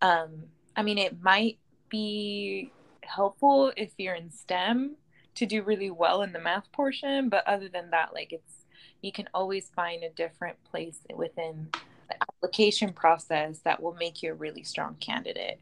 Um, 0.02 0.44
I 0.76 0.82
mean, 0.82 0.98
it 0.98 1.22
might 1.22 1.58
be 1.88 2.70
helpful 3.02 3.72
if 3.76 3.92
you're 3.96 4.14
in 4.14 4.30
STEM 4.30 4.96
to 5.34 5.46
do 5.46 5.62
really 5.62 5.90
well 5.90 6.22
in 6.22 6.32
the 6.32 6.40
math 6.40 6.70
portion, 6.72 7.28
but 7.28 7.46
other 7.46 7.68
than 7.68 7.90
that, 7.90 8.14
like 8.14 8.32
it's 8.32 8.64
you 9.02 9.12
can 9.12 9.28
always 9.34 9.68
find 9.76 10.02
a 10.02 10.08
different 10.10 10.56
place 10.64 11.00
within 11.14 11.68
the 12.08 12.16
application 12.22 12.92
process 12.92 13.58
that 13.60 13.82
will 13.82 13.94
make 13.94 14.22
you 14.22 14.32
a 14.32 14.34
really 14.34 14.62
strong 14.62 14.96
candidate. 14.98 15.60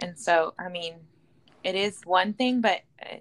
And 0.00 0.18
so, 0.18 0.52
I 0.58 0.68
mean, 0.68 0.94
it 1.62 1.74
is 1.74 2.02
one 2.04 2.34
thing, 2.34 2.60
but 2.60 2.82
uh, 3.02 3.16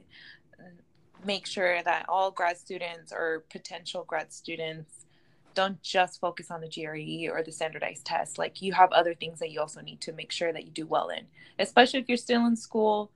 make 1.25 1.45
sure 1.45 1.81
that 1.81 2.05
all 2.09 2.29
grad 2.29 2.57
students 2.57 3.13
or 3.13 3.45
potential 3.49 4.03
grad 4.05 4.33
students 4.33 5.05
don't 5.53 5.81
just 5.81 6.19
focus 6.19 6.51
on 6.51 6.61
the 6.61 6.67
GRE 6.67 7.31
or 7.31 7.43
the 7.43 7.51
standardized 7.51 8.05
test. 8.05 8.37
Like 8.37 8.61
you 8.61 8.73
have 8.73 8.91
other 8.91 9.13
things 9.13 9.39
that 9.39 9.51
you 9.51 9.61
also 9.61 9.81
need 9.81 10.01
to 10.01 10.11
make 10.11 10.31
sure 10.31 10.51
that 10.51 10.65
you 10.65 10.71
do 10.71 10.85
well 10.85 11.09
in, 11.09 11.25
especially 11.59 11.99
if 11.99 12.09
you're 12.09 12.17
still 12.17 12.45
in 12.47 12.55
school. 12.55 13.11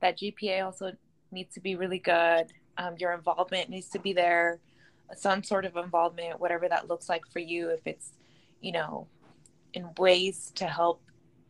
That 0.00 0.18
GPA 0.18 0.64
also 0.64 0.92
needs 1.30 1.54
to 1.54 1.60
be 1.60 1.76
really 1.76 1.98
good. 1.98 2.46
Um, 2.76 2.94
your 2.98 3.12
involvement 3.12 3.70
needs 3.70 3.88
to 3.90 3.98
be 3.98 4.12
there, 4.12 4.60
some 5.16 5.42
sort 5.42 5.64
of 5.64 5.76
involvement, 5.76 6.40
whatever 6.40 6.68
that 6.68 6.88
looks 6.88 7.08
like 7.08 7.26
for 7.26 7.40
you. 7.40 7.70
If 7.70 7.86
it's, 7.86 8.12
you 8.60 8.72
know, 8.72 9.08
in 9.74 9.88
ways 9.98 10.52
to 10.56 10.66
help 10.66 11.02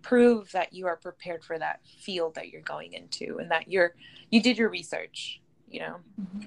prove 0.03 0.51
that 0.53 0.73
you 0.73 0.87
are 0.87 0.97
prepared 0.97 1.45
for 1.45 1.59
that 1.59 1.81
field 1.85 2.35
that 2.37 2.49
you're 2.49 2.63
going 2.63 2.93
into 2.93 3.39
and 3.39 3.51
that 3.51 3.69
you're 3.69 3.95
you 4.31 4.41
did 4.41 4.59
your 4.59 4.71
research. 4.71 5.41
You 5.69 5.81
know. 5.81 5.97
Mm-hmm 6.21 6.47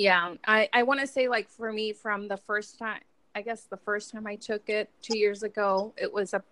yeah 0.00 0.34
i 0.46 0.66
i 0.72 0.82
want 0.82 0.98
to 0.98 1.06
say 1.06 1.28
like 1.28 1.48
for 1.50 1.70
me 1.70 1.92
from 1.92 2.26
the 2.26 2.36
first 2.38 2.78
time 2.78 3.00
i 3.34 3.42
guess 3.42 3.64
the 3.64 3.76
first 3.76 4.10
time 4.10 4.26
i 4.26 4.34
took 4.34 4.70
it 4.70 4.88
two 5.02 5.18
years 5.18 5.42
ago 5.42 5.92
it 5.98 6.10
was 6.10 6.32
a 6.32 6.42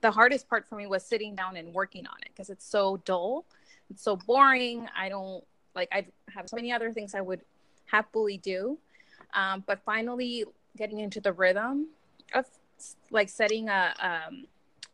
the 0.00 0.10
hardest 0.10 0.48
part 0.48 0.66
for 0.66 0.76
me 0.76 0.86
was 0.86 1.04
sitting 1.04 1.34
down 1.34 1.56
and 1.56 1.72
working 1.74 2.06
on 2.06 2.16
it 2.22 2.28
because 2.28 2.48
it's 2.48 2.66
so 2.66 2.96
dull 3.04 3.44
so 3.96 4.16
boring. 4.16 4.88
I 4.96 5.08
don't 5.08 5.44
like 5.74 5.88
i 5.92 6.06
have 6.32 6.48
so 6.48 6.56
many 6.56 6.72
other 6.72 6.92
things 6.92 7.14
i 7.14 7.20
would 7.20 7.40
happily 7.86 8.38
do. 8.38 8.78
Um, 9.34 9.64
but 9.66 9.80
finally 9.84 10.44
getting 10.76 11.00
into 11.00 11.20
the 11.20 11.32
rhythm 11.32 11.88
of 12.34 12.46
like 13.10 13.28
setting 13.28 13.68
a 13.68 13.94
um, 14.00 14.46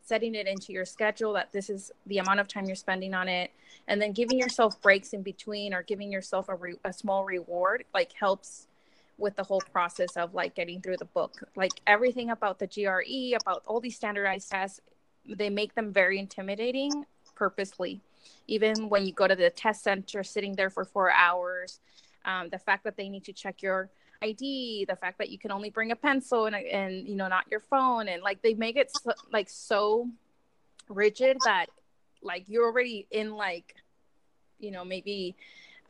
setting 0.02 0.34
it 0.34 0.46
into 0.46 0.72
your 0.72 0.84
schedule 0.84 1.32
that 1.34 1.52
this 1.52 1.70
is 1.70 1.92
the 2.06 2.18
amount 2.18 2.40
of 2.40 2.48
time 2.48 2.66
you're 2.66 2.74
spending 2.74 3.14
on 3.14 3.28
it 3.28 3.50
and 3.86 4.00
then 4.00 4.12
giving 4.12 4.38
yourself 4.38 4.80
breaks 4.82 5.12
in 5.12 5.22
between 5.22 5.72
or 5.72 5.82
giving 5.82 6.10
yourself 6.10 6.48
a, 6.48 6.54
re- 6.54 6.78
a 6.84 6.92
small 6.92 7.24
reward 7.24 7.84
like 7.94 8.12
helps 8.12 8.66
with 9.18 9.36
the 9.36 9.44
whole 9.44 9.60
process 9.72 10.16
of 10.16 10.34
like 10.34 10.54
getting 10.54 10.80
through 10.80 10.96
the 10.96 11.04
book. 11.04 11.42
Like 11.54 11.72
everything 11.86 12.30
about 12.30 12.58
the 12.58 12.66
gre 12.66 13.36
about 13.36 13.62
all 13.66 13.80
these 13.80 13.96
standardized 13.96 14.50
tests 14.50 14.80
they 15.26 15.50
make 15.50 15.74
them 15.74 15.92
very 15.92 16.18
intimidating 16.18 17.04
purposely 17.34 18.00
even 18.46 18.88
when 18.88 19.06
you 19.06 19.12
go 19.12 19.26
to 19.26 19.36
the 19.36 19.50
test 19.50 19.82
center 19.82 20.22
sitting 20.22 20.54
there 20.56 20.70
for 20.70 20.84
four 20.84 21.10
hours 21.10 21.80
um, 22.24 22.48
the 22.50 22.58
fact 22.58 22.84
that 22.84 22.96
they 22.96 23.08
need 23.08 23.24
to 23.24 23.32
check 23.32 23.62
your 23.62 23.90
ID, 24.22 24.86
the 24.88 24.96
fact 24.96 25.18
that 25.18 25.30
you 25.30 25.38
can 25.38 25.50
only 25.50 25.70
bring 25.70 25.92
a 25.92 25.96
pencil 25.96 26.46
and, 26.46 26.54
and 26.54 27.08
you 27.08 27.16
know 27.16 27.28
not 27.28 27.46
your 27.50 27.60
phone, 27.60 28.08
and 28.08 28.22
like 28.22 28.42
they 28.42 28.54
make 28.54 28.76
it 28.76 28.90
so, 28.90 29.12
like 29.32 29.48
so 29.48 30.08
rigid 30.88 31.38
that 31.44 31.66
like 32.22 32.44
you're 32.48 32.66
already 32.66 33.06
in 33.10 33.34
like 33.34 33.76
you 34.58 34.70
know 34.70 34.84
maybe 34.84 35.34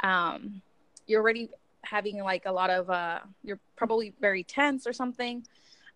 um 0.04 0.62
you're 1.06 1.20
already 1.20 1.48
having 1.82 2.22
like 2.22 2.44
a 2.46 2.52
lot 2.52 2.70
of 2.70 2.88
uh 2.90 3.18
you're 3.42 3.58
probably 3.74 4.14
very 4.20 4.44
tense 4.44 4.86
or 4.86 4.92
something 4.92 5.42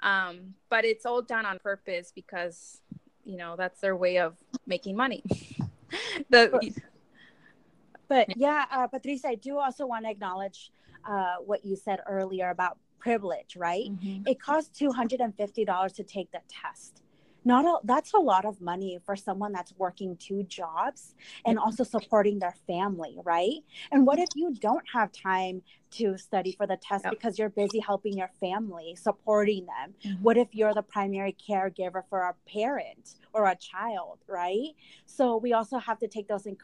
um 0.03 0.55
but 0.70 0.85
it's 0.85 1.05
all 1.07 1.20
done 1.22 1.45
on 1.45 1.59
purpose 1.59 2.11
because 2.14 2.80
you 3.24 3.37
know 3.37 3.55
that's 3.57 3.80
their 3.80 3.95
way 3.95 4.18
of 4.18 4.35
making 4.66 4.97
money 4.97 5.22
the 6.30 6.74
but 8.08 8.36
yeah 8.36 8.64
uh, 8.70 8.86
patricia 8.86 9.28
i 9.28 9.34
do 9.34 9.58
also 9.58 9.86
want 9.86 10.04
to 10.04 10.10
acknowledge 10.10 10.70
uh, 11.06 11.34
what 11.44 11.64
you 11.64 11.76
said 11.76 12.00
earlier 12.06 12.50
about 12.50 12.78
privilege, 13.04 13.54
right? 13.56 13.90
Mm-hmm. 13.90 14.26
It 14.26 14.40
costs 14.40 14.80
$250 14.80 15.94
to 15.94 16.02
take 16.02 16.32
the 16.32 16.40
test. 16.48 17.02
Not 17.44 17.66
a, 17.66 17.76
that's 17.84 18.14
a 18.14 18.18
lot 18.18 18.46
of 18.46 18.62
money 18.62 18.98
for 19.04 19.14
someone 19.14 19.52
that's 19.52 19.74
working 19.76 20.16
two 20.16 20.44
jobs 20.44 21.14
and 21.44 21.58
also 21.58 21.84
supporting 21.84 22.38
their 22.38 22.54
family, 22.66 23.18
right? 23.22 23.58
And 23.92 24.06
what 24.06 24.18
if 24.18 24.30
you 24.34 24.54
don't 24.58 24.84
have 24.94 25.12
time 25.12 25.60
to 25.97 26.16
study 26.16 26.53
for 26.53 26.66
the 26.66 26.76
test 26.76 27.05
yep. 27.05 27.12
because 27.12 27.38
you're 27.38 27.51
busy 27.51 27.78
helping 27.78 28.16
your 28.16 28.30
family, 28.40 28.97
supporting 28.97 29.66
them? 29.66 29.95
Mm-hmm. 30.05 30.22
What 30.22 30.36
if 30.36 30.49
you're 30.53 30.74
the 30.74 30.82
primary 30.82 31.36
caregiver 31.49 32.03
for 32.09 32.20
a 32.20 32.34
parent 32.51 33.14
or 33.34 33.47
a 33.47 33.57
child, 33.57 34.18
right? 34.28 34.70
So 35.07 35.36
we 35.36 35.53
also 35.53 35.78
have 35.78 35.99
to 35.99 36.09
take 36.09 36.28
those 36.28 36.47
in 36.47 36.57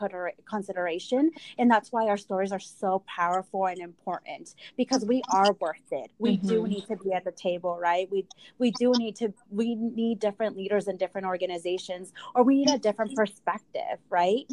consideration. 0.49 1.31
And 1.59 1.70
that's 1.70 1.93
why 1.93 2.07
our 2.07 2.16
stories 2.16 2.53
are 2.53 2.61
so 2.61 3.03
powerful 3.07 3.66
and 3.66 3.78
important 3.81 4.55
because 4.76 5.05
we 5.05 5.22
are 5.33 5.53
worth 5.61 5.76
it. 5.91 6.11
We 6.18 6.37
mm-hmm. 6.37 6.49
do 6.49 6.66
need 6.66 6.87
to 6.87 6.97
be 6.97 7.12
at 7.12 7.24
the 7.24 7.33
table, 7.33 7.78
right? 7.78 8.09
We 8.11 8.26
we 8.59 8.70
do 8.70 8.93
need 8.97 9.16
to 9.16 9.33
we 9.51 9.74
need 9.74 10.20
different 10.20 10.57
leaders 10.57 10.89
in 10.89 10.97
different 10.97 11.26
organizations 11.26 12.12
or 12.35 12.45
we 12.45 12.57
need 12.57 12.70
a 12.70 12.78
different 12.78 13.14
perspective, 13.16 13.99
right? 14.09 14.51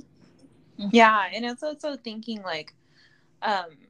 Yeah, 0.77 1.25
and 1.33 1.45
it's 1.45 1.63
also 1.63 1.95
thinking 1.95 2.41
like 2.41 2.73
um 3.41 3.86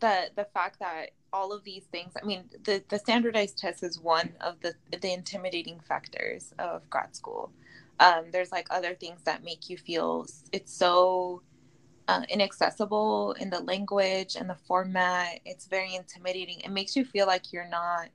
the 0.00 0.30
the 0.36 0.46
fact 0.54 0.78
that 0.80 1.10
all 1.32 1.52
of 1.52 1.64
these 1.64 1.84
things 1.92 2.12
i 2.20 2.24
mean 2.24 2.44
the 2.64 2.82
the 2.88 2.98
standardized 2.98 3.58
test 3.58 3.82
is 3.82 4.00
one 4.00 4.30
of 4.40 4.60
the 4.60 4.74
the 5.00 5.12
intimidating 5.12 5.80
factors 5.80 6.52
of 6.58 6.88
grad 6.90 7.14
school. 7.16 7.52
Um, 7.98 8.26
there's 8.32 8.52
like 8.52 8.66
other 8.70 8.94
things 8.94 9.22
that 9.24 9.44
make 9.44 9.70
you 9.70 9.78
feel 9.78 10.26
it's 10.52 10.72
so 10.72 11.42
uh, 12.08 12.22
inaccessible 12.28 13.32
in 13.40 13.50
the 13.50 13.60
language 13.60 14.36
and 14.36 14.50
the 14.50 14.54
format. 14.54 15.40
It's 15.44 15.66
very 15.66 15.94
intimidating. 15.94 16.60
It 16.60 16.70
makes 16.70 16.96
you 16.96 17.04
feel 17.04 17.26
like 17.26 17.52
you're 17.52 17.68
not 17.68 18.08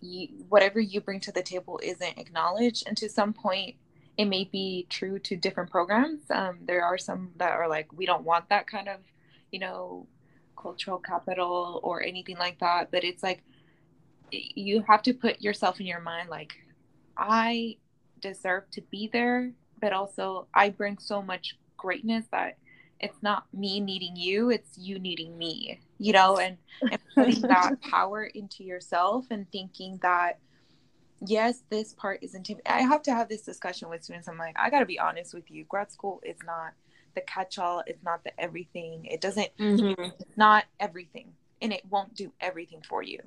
you, 0.00 0.28
whatever 0.48 0.80
you 0.80 1.00
bring 1.00 1.20
to 1.20 1.32
the 1.32 1.42
table 1.42 1.80
isn't 1.82 2.18
acknowledged. 2.18 2.84
And 2.86 2.96
to 2.98 3.08
some 3.08 3.32
point 3.32 3.76
it 4.16 4.26
may 4.26 4.44
be 4.44 4.86
true 4.90 5.18
to 5.20 5.36
different 5.36 5.70
programs. 5.70 6.22
Um, 6.30 6.58
there 6.66 6.84
are 6.84 6.98
some 6.98 7.30
that 7.36 7.52
are 7.52 7.68
like 7.68 7.92
we 7.92 8.06
don't 8.06 8.24
want 8.24 8.48
that 8.48 8.66
kind 8.66 8.88
of 8.88 9.00
you 9.52 9.60
know 9.60 10.06
cultural 10.60 10.98
capital 10.98 11.80
or 11.82 12.02
anything 12.02 12.36
like 12.38 12.58
that 12.58 12.90
but 12.90 13.04
it's 13.04 13.22
like 13.22 13.42
you 14.30 14.82
have 14.82 15.02
to 15.02 15.14
put 15.14 15.40
yourself 15.40 15.80
in 15.80 15.86
your 15.86 16.00
mind 16.00 16.28
like 16.28 16.54
i 17.16 17.76
deserve 18.20 18.68
to 18.70 18.80
be 18.90 19.08
there 19.12 19.50
but 19.80 19.92
also 19.92 20.46
i 20.54 20.68
bring 20.68 20.98
so 20.98 21.22
much 21.22 21.56
greatness 21.76 22.24
that 22.32 22.56
it's 23.00 23.22
not 23.22 23.44
me 23.54 23.80
needing 23.80 24.16
you 24.16 24.50
it's 24.50 24.76
you 24.76 24.98
needing 24.98 25.36
me 25.38 25.80
you 25.98 26.12
know? 26.12 26.38
And, 26.38 26.56
and 26.90 27.00
putting 27.14 27.42
that 27.48 27.80
power 27.82 28.24
into 28.24 28.64
yourself 28.64 29.26
and 29.30 29.50
thinking 29.50 29.98
that 30.02 30.38
yes 31.26 31.64
this 31.68 31.92
part 31.94 32.22
is 32.22 32.36
intimidating 32.36 32.72
i 32.72 32.82
have 32.82 33.02
to 33.02 33.12
have 33.12 33.28
this 33.28 33.42
discussion 33.42 33.88
with 33.88 34.04
students. 34.04 34.28
I'm 34.28 34.38
like 34.38 34.56
i 34.56 34.70
got 34.70 34.80
to 34.80 34.86
be 34.86 35.00
honest 35.00 35.34
with 35.34 35.50
you. 35.50 35.64
Grad 35.64 35.90
school 35.90 36.20
is 36.24 36.36
not 36.46 36.74
the 37.18 37.24
catch-all 37.26 37.82
it's 37.86 38.02
not 38.04 38.22
the 38.22 38.40
everything 38.40 39.04
it 39.06 39.20
doesn't 39.20 39.48
mm-hmm. 39.58 40.00
it's 40.02 40.36
not 40.36 40.64
everything 40.78 41.32
and 41.60 41.72
it 41.72 41.82
won't 41.90 42.14
do 42.14 42.32
everything 42.40 42.80
for 42.88 43.02
you 43.02 43.18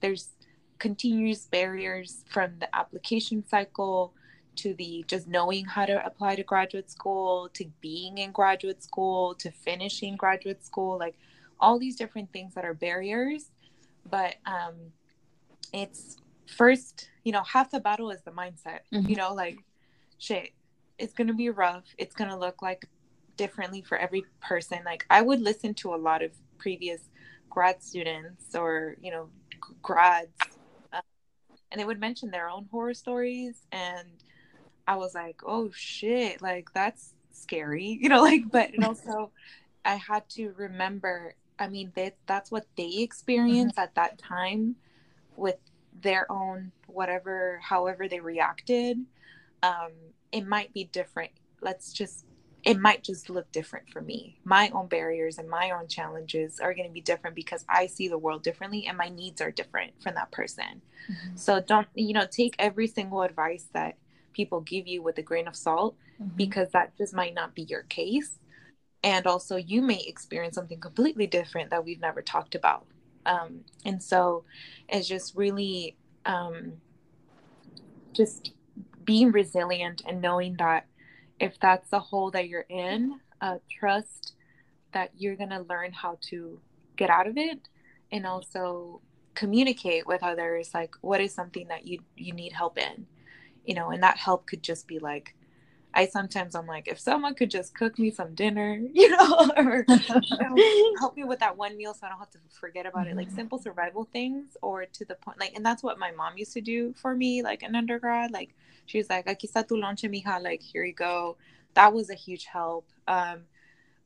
there's 0.00 0.30
continuous 0.78 1.46
barriers 1.46 2.24
from 2.26 2.58
the 2.58 2.74
application 2.74 3.44
cycle 3.46 4.14
to 4.56 4.72
the 4.74 5.04
just 5.08 5.28
knowing 5.28 5.64
how 5.64 5.84
to 5.84 6.04
apply 6.06 6.34
to 6.34 6.42
graduate 6.42 6.90
school 6.90 7.50
to 7.52 7.66
being 7.80 8.18
in 8.18 8.32
graduate 8.32 8.82
school 8.82 9.34
to 9.34 9.50
finishing 9.50 10.16
graduate 10.16 10.64
school 10.64 10.98
like 10.98 11.16
all 11.60 11.78
these 11.78 11.96
different 11.96 12.32
things 12.32 12.54
that 12.54 12.64
are 12.64 12.74
barriers 12.74 13.50
but 14.10 14.36
um 14.46 14.74
it's 15.72 16.16
first 16.46 17.10
you 17.24 17.32
know 17.32 17.42
half 17.42 17.70
the 17.70 17.80
battle 17.80 18.10
is 18.10 18.22
the 18.22 18.30
mindset 18.30 18.80
mm-hmm. 18.92 19.06
you 19.08 19.16
know 19.16 19.34
like 19.34 19.58
shit 20.18 20.50
it's 20.98 21.12
gonna 21.12 21.34
be 21.34 21.50
rough 21.50 21.84
it's 21.98 22.14
gonna 22.14 22.38
look 22.38 22.62
like 22.62 22.88
differently 23.36 23.82
for 23.82 23.98
every 23.98 24.24
person. 24.40 24.80
Like 24.84 25.06
I 25.10 25.22
would 25.22 25.40
listen 25.40 25.74
to 25.74 25.94
a 25.94 25.96
lot 25.96 26.22
of 26.22 26.32
previous 26.58 27.00
grad 27.50 27.82
students 27.82 28.54
or 28.54 28.96
you 29.00 29.10
know 29.10 29.28
grads, 29.82 30.36
uh, 30.92 31.00
and 31.70 31.80
they 31.80 31.84
would 31.84 32.00
mention 32.00 32.30
their 32.30 32.48
own 32.48 32.68
horror 32.70 32.94
stories, 32.94 33.66
and 33.72 34.08
I 34.86 34.96
was 34.96 35.14
like, 35.14 35.40
oh 35.46 35.70
shit, 35.74 36.42
like 36.42 36.72
that's 36.72 37.14
scary, 37.32 37.98
you 38.00 38.08
know, 38.08 38.22
like. 38.22 38.50
But 38.50 38.70
also, 38.82 39.30
I 39.84 39.96
had 39.96 40.28
to 40.30 40.52
remember. 40.56 41.34
I 41.58 41.68
mean, 41.68 41.92
that 41.94 42.16
that's 42.26 42.50
what 42.50 42.66
they 42.76 42.98
experienced 42.98 43.76
mm-hmm. 43.76 43.84
at 43.84 43.94
that 43.94 44.18
time 44.18 44.76
with 45.36 45.56
their 46.02 46.30
own 46.30 46.72
whatever, 46.86 47.60
however 47.62 48.08
they 48.08 48.20
reacted. 48.20 48.98
Um, 49.62 49.92
it 50.32 50.46
might 50.46 50.74
be 50.74 50.84
different. 50.84 51.30
Let's 51.60 51.92
just 51.92 52.24
it 52.64 52.78
might 52.78 53.04
just 53.04 53.28
look 53.28 53.50
different 53.52 53.90
for 53.90 54.00
me. 54.00 54.38
My 54.44 54.70
own 54.72 54.88
barriers 54.88 55.38
and 55.38 55.48
my 55.48 55.70
own 55.70 55.86
challenges 55.86 56.60
are 56.60 56.72
going 56.72 56.88
to 56.88 56.92
be 56.92 57.02
different 57.02 57.36
because 57.36 57.64
I 57.68 57.86
see 57.86 58.08
the 58.08 58.18
world 58.18 58.42
differently 58.42 58.86
and 58.86 58.96
my 58.96 59.10
needs 59.10 59.42
are 59.42 59.50
different 59.50 59.92
from 60.02 60.14
that 60.14 60.30
person. 60.30 60.80
Mm-hmm. 61.10 61.36
So 61.36 61.60
don't, 61.60 61.86
you 61.94 62.14
know, 62.14 62.26
take 62.30 62.56
every 62.58 62.86
single 62.86 63.22
advice 63.22 63.66
that 63.74 63.98
people 64.32 64.60
give 64.62 64.86
you 64.86 65.02
with 65.02 65.18
a 65.18 65.22
grain 65.22 65.46
of 65.46 65.54
salt 65.54 65.94
mm-hmm. 66.20 66.36
because 66.36 66.70
that 66.70 66.96
just 66.96 67.14
might 67.14 67.34
not 67.34 67.54
be 67.54 67.62
your 67.62 67.82
case. 67.82 68.38
And 69.02 69.26
also, 69.26 69.56
you 69.56 69.82
may 69.82 70.00
experience 70.00 70.54
something 70.54 70.80
completely 70.80 71.26
different 71.26 71.70
that 71.70 71.84
we've 71.84 72.00
never 72.00 72.22
talked 72.22 72.54
about. 72.54 72.86
Um, 73.26 73.60
and 73.84 74.02
so 74.02 74.44
it's 74.88 75.06
just 75.06 75.36
really 75.36 75.96
um, 76.24 76.74
just 78.14 78.52
being 79.04 79.30
resilient 79.32 80.02
and 80.08 80.22
knowing 80.22 80.56
that 80.58 80.86
if 81.44 81.60
that's 81.60 81.90
the 81.90 82.00
hole 82.00 82.30
that 82.30 82.48
you're 82.48 82.64
in, 82.70 83.20
uh, 83.42 83.58
trust 83.70 84.32
that 84.92 85.10
you're 85.14 85.36
going 85.36 85.50
to 85.50 85.60
learn 85.68 85.92
how 85.92 86.16
to 86.30 86.58
get 86.96 87.10
out 87.10 87.26
of 87.26 87.36
it 87.36 87.68
and 88.10 88.26
also 88.26 89.02
communicate 89.34 90.06
with 90.06 90.22
others 90.22 90.70
like 90.72 90.94
what 91.00 91.20
is 91.20 91.34
something 91.34 91.66
that 91.68 91.86
you 91.86 91.98
you 92.16 92.32
need 92.32 92.52
help 92.52 92.78
in? 92.78 93.06
You 93.66 93.74
know 93.74 93.90
and 93.90 94.02
that 94.02 94.16
help 94.16 94.46
could 94.46 94.62
just 94.62 94.88
be 94.88 94.98
like 94.98 95.34
i 95.94 96.06
sometimes 96.06 96.54
i'm 96.54 96.66
like 96.66 96.86
if 96.88 96.98
someone 96.98 97.34
could 97.34 97.50
just 97.50 97.74
cook 97.74 97.98
me 97.98 98.10
some 98.10 98.34
dinner 98.34 98.80
you 98.92 99.08
know 99.08 99.50
or 99.56 99.84
you 99.88 100.38
know, 100.40 100.94
help 101.00 101.16
me 101.16 101.24
with 101.24 101.38
that 101.38 101.56
one 101.56 101.76
meal 101.76 101.94
so 101.94 102.06
i 102.06 102.10
don't 102.10 102.18
have 102.18 102.30
to 102.30 102.38
forget 102.50 102.86
about 102.86 103.06
it 103.06 103.16
like 103.16 103.28
mm-hmm. 103.28 103.36
simple 103.36 103.58
survival 103.58 104.08
things 104.12 104.56
or 104.62 104.84
to 104.86 105.04
the 105.04 105.14
point 105.14 105.38
like 105.40 105.54
and 105.54 105.64
that's 105.64 105.82
what 105.82 105.98
my 105.98 106.10
mom 106.12 106.36
used 106.36 106.52
to 106.52 106.60
do 106.60 106.92
for 106.94 107.14
me 107.14 107.42
like 107.42 107.62
in 107.62 107.74
undergrad 107.74 108.30
like 108.30 108.54
she 108.86 108.98
was 108.98 109.08
like, 109.08 109.26
aquí 109.26 109.50
está 109.50 109.66
tu 109.66 109.76
lonche, 109.76 110.08
mija. 110.08 110.42
Like, 110.42 110.62
here 110.62 110.84
you 110.84 110.92
go. 110.92 111.36
That 111.74 111.92
was 111.92 112.10
a 112.10 112.14
huge 112.14 112.44
help. 112.44 112.88
Um, 113.08 113.42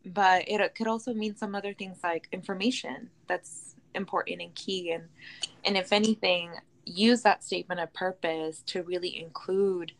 but 0.05 0.49
it 0.49 0.75
could 0.75 0.87
also 0.87 1.13
mean 1.13 1.37
some 1.37 1.55
other 1.55 1.75
things 1.75 1.99
like 2.03 2.29
information 2.33 3.11
that's 3.27 3.75
important 3.95 4.41
and 4.41 4.55
key. 4.55 4.93
And, 4.93 5.05
and 5.65 5.77
if 5.77 5.93
anything, 5.93 6.53
use 6.85 7.23
that 7.23 7.45
statement 7.45 7.81
of 7.81 7.93
purpose 7.93 8.63
to 8.67 8.83
really 8.83 9.21
include 9.21 9.93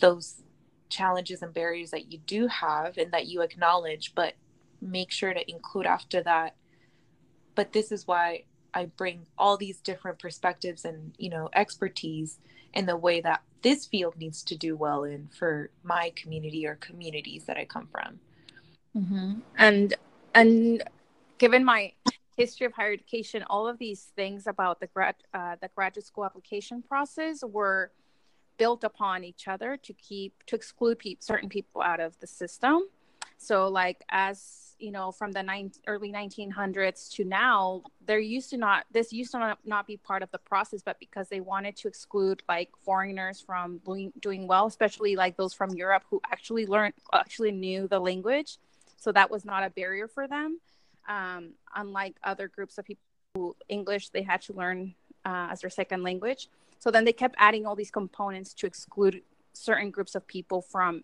those 0.00 0.42
challenges 0.88 1.42
and 1.42 1.52
barriers 1.52 1.90
that 1.90 2.12
you 2.12 2.18
do 2.18 2.46
have 2.46 2.98
and 2.98 3.12
that 3.12 3.26
you 3.26 3.42
acknowledge, 3.42 4.14
but 4.14 4.34
make 4.80 5.10
sure 5.10 5.34
to 5.34 5.50
include 5.50 5.86
after 5.86 6.22
that. 6.22 6.54
But 7.54 7.72
this 7.72 7.90
is 7.90 8.06
why 8.06 8.44
I 8.74 8.86
bring 8.86 9.26
all 9.36 9.56
these 9.56 9.80
different 9.80 10.18
perspectives 10.18 10.84
and, 10.84 11.14
you 11.18 11.30
know, 11.30 11.48
expertise 11.54 12.38
in 12.74 12.86
the 12.86 12.96
way 12.96 13.20
that 13.20 13.42
this 13.62 13.86
field 13.86 14.16
needs 14.18 14.42
to 14.44 14.56
do 14.56 14.76
well 14.76 15.04
in 15.04 15.28
for 15.36 15.70
my 15.82 16.12
community 16.14 16.66
or 16.66 16.76
communities 16.76 17.44
that 17.44 17.56
I 17.56 17.64
come 17.64 17.88
from. 17.90 18.20
Mm-hmm. 18.96 19.40
And 19.56 19.94
and 20.34 20.82
given 21.38 21.64
my 21.64 21.92
history 22.36 22.66
of 22.66 22.72
higher 22.72 22.92
education, 22.92 23.42
all 23.50 23.66
of 23.66 23.78
these 23.78 24.12
things 24.14 24.46
about 24.46 24.80
the 24.80 24.86
grad 24.86 25.16
uh, 25.34 25.56
the 25.60 25.68
graduate 25.74 26.06
school 26.06 26.24
application 26.24 26.82
process 26.82 27.42
were 27.42 27.90
built 28.58 28.84
upon 28.84 29.24
each 29.24 29.48
other 29.48 29.76
to 29.76 29.92
keep 29.94 30.44
to 30.46 30.56
exclude 30.56 30.98
pe- 30.98 31.16
certain 31.20 31.48
people 31.48 31.80
out 31.80 32.00
of 32.00 32.18
the 32.20 32.26
system. 32.26 32.82
So, 33.38 33.68
like 33.68 34.04
as 34.10 34.68
you 34.78 34.92
know, 34.92 35.10
from 35.10 35.32
the 35.32 35.42
nine, 35.42 35.72
early 35.86 36.12
1900s 36.12 37.12
to 37.14 37.24
now, 37.24 37.82
there 38.06 38.18
used 38.18 38.50
to 38.50 38.56
not 38.56 38.84
this 38.92 39.12
used 39.12 39.32
to 39.32 39.38
not, 39.38 39.58
not 39.64 39.86
be 39.86 39.96
part 39.96 40.22
of 40.22 40.30
the 40.30 40.38
process, 40.38 40.82
but 40.82 40.98
because 40.98 41.28
they 41.28 41.40
wanted 41.40 41.76
to 41.76 41.88
exclude 41.88 42.42
like 42.48 42.70
foreigners 42.82 43.40
from 43.40 43.78
doing, 43.84 44.12
doing 44.20 44.46
well, 44.46 44.66
especially 44.66 45.16
like 45.16 45.36
those 45.36 45.52
from 45.52 45.70
Europe 45.70 46.04
who 46.10 46.20
actually 46.30 46.66
learned 46.66 46.94
actually 47.12 47.52
knew 47.52 47.88
the 47.88 47.98
language, 47.98 48.58
so 48.96 49.12
that 49.12 49.30
was 49.30 49.44
not 49.44 49.64
a 49.64 49.70
barrier 49.70 50.08
for 50.08 50.28
them. 50.28 50.60
Um, 51.08 51.54
unlike 51.74 52.16
other 52.22 52.48
groups 52.48 52.76
of 52.78 52.84
people 52.84 53.02
who 53.34 53.56
English 53.68 54.10
they 54.10 54.22
had 54.22 54.42
to 54.42 54.52
learn 54.52 54.94
uh, 55.24 55.48
as 55.50 55.60
their 55.60 55.70
second 55.70 56.02
language. 56.02 56.48
So 56.78 56.90
then 56.90 57.04
they 57.04 57.12
kept 57.12 57.34
adding 57.38 57.66
all 57.66 57.74
these 57.74 57.90
components 57.90 58.54
to 58.54 58.66
exclude 58.66 59.22
certain 59.52 59.90
groups 59.90 60.14
of 60.14 60.26
people 60.26 60.62
from 60.62 61.02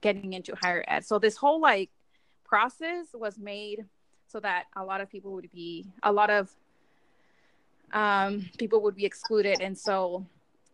getting 0.00 0.32
into 0.32 0.54
higher 0.62 0.84
ed. 0.86 1.04
So 1.04 1.18
this 1.18 1.36
whole 1.36 1.60
like 1.60 1.90
process 2.44 3.06
was 3.12 3.38
made 3.38 3.84
so 4.28 4.40
that 4.40 4.64
a 4.76 4.84
lot 4.84 5.00
of 5.00 5.10
people 5.10 5.32
would 5.32 5.50
be 5.52 5.86
a 6.02 6.12
lot 6.12 6.30
of 6.30 6.50
um, 7.92 8.48
people 8.58 8.82
would 8.82 8.96
be 8.96 9.04
excluded, 9.04 9.60
and 9.60 9.78
so 9.78 10.26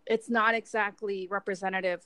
it's 0.06 0.30
not 0.30 0.54
exactly 0.54 1.28
representative. 1.30 2.02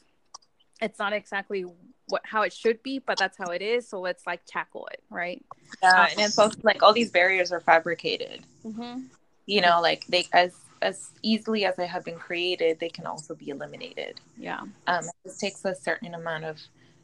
It's 0.83 0.99
not 0.99 1.13
exactly 1.13 1.65
what 2.09 2.23
how 2.25 2.43
it 2.43 2.53
should 2.53 2.83
be, 2.83 2.99
but 2.99 3.19
that's 3.19 3.39
how 3.39 3.51
it 3.51 3.63
is. 3.63 3.89
So 3.89 4.01
let's 4.01 4.27
like 4.27 4.41
tackle 4.47 4.89
it, 4.93 5.03
right? 5.11 5.45
Yeah, 5.83 6.03
uh, 6.03 6.07
and 6.11 6.21
it's 6.21 6.39
also 6.39 6.59
like 6.63 6.83
all 6.83 6.93
these 6.93 7.11
barriers 7.11 7.53
are 7.53 7.61
fabricated. 7.61 8.43
Mm-hmm. 8.65 9.03
You 9.47 9.61
know, 9.61 9.81
like 9.81 10.07
they 10.07 10.27
as 10.33 10.55
as 10.83 11.11
easily 11.23 11.65
as 11.65 11.77
they 11.77 11.87
have 11.87 12.05
been 12.05 12.19
created, 12.19 12.79
they 12.79 12.89
can 12.89 13.07
also 13.07 13.35
be 13.35 13.49
eliminated. 13.49 14.21
Yeah. 14.37 14.61
Um, 14.87 15.05
it 15.25 15.33
takes 15.39 15.65
a 15.65 15.75
certain 15.75 16.15
amount 16.15 16.45
of 16.45 16.59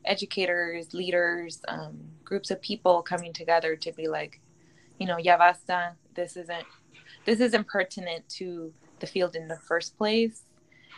educators, 0.05 0.93
leaders, 0.95 1.61
um, 1.69 1.99
groups 2.25 2.51
of 2.51 2.61
people 2.61 3.03
coming 3.03 3.33
together 3.33 3.77
to 3.77 3.93
be 3.93 4.09
like, 4.09 4.41
you 4.99 5.07
know, 5.07 5.17
ya 5.17 5.37
basta. 5.39 5.95
This 6.15 6.37
isn't 6.37 6.67
this 7.25 7.41
isn't 7.41 7.67
pertinent 7.67 8.29
to 8.29 8.73
the 9.01 9.07
field 9.07 9.37
in 9.37 9.49
the 9.49 9.57
first 9.57 9.97
place. 9.97 10.43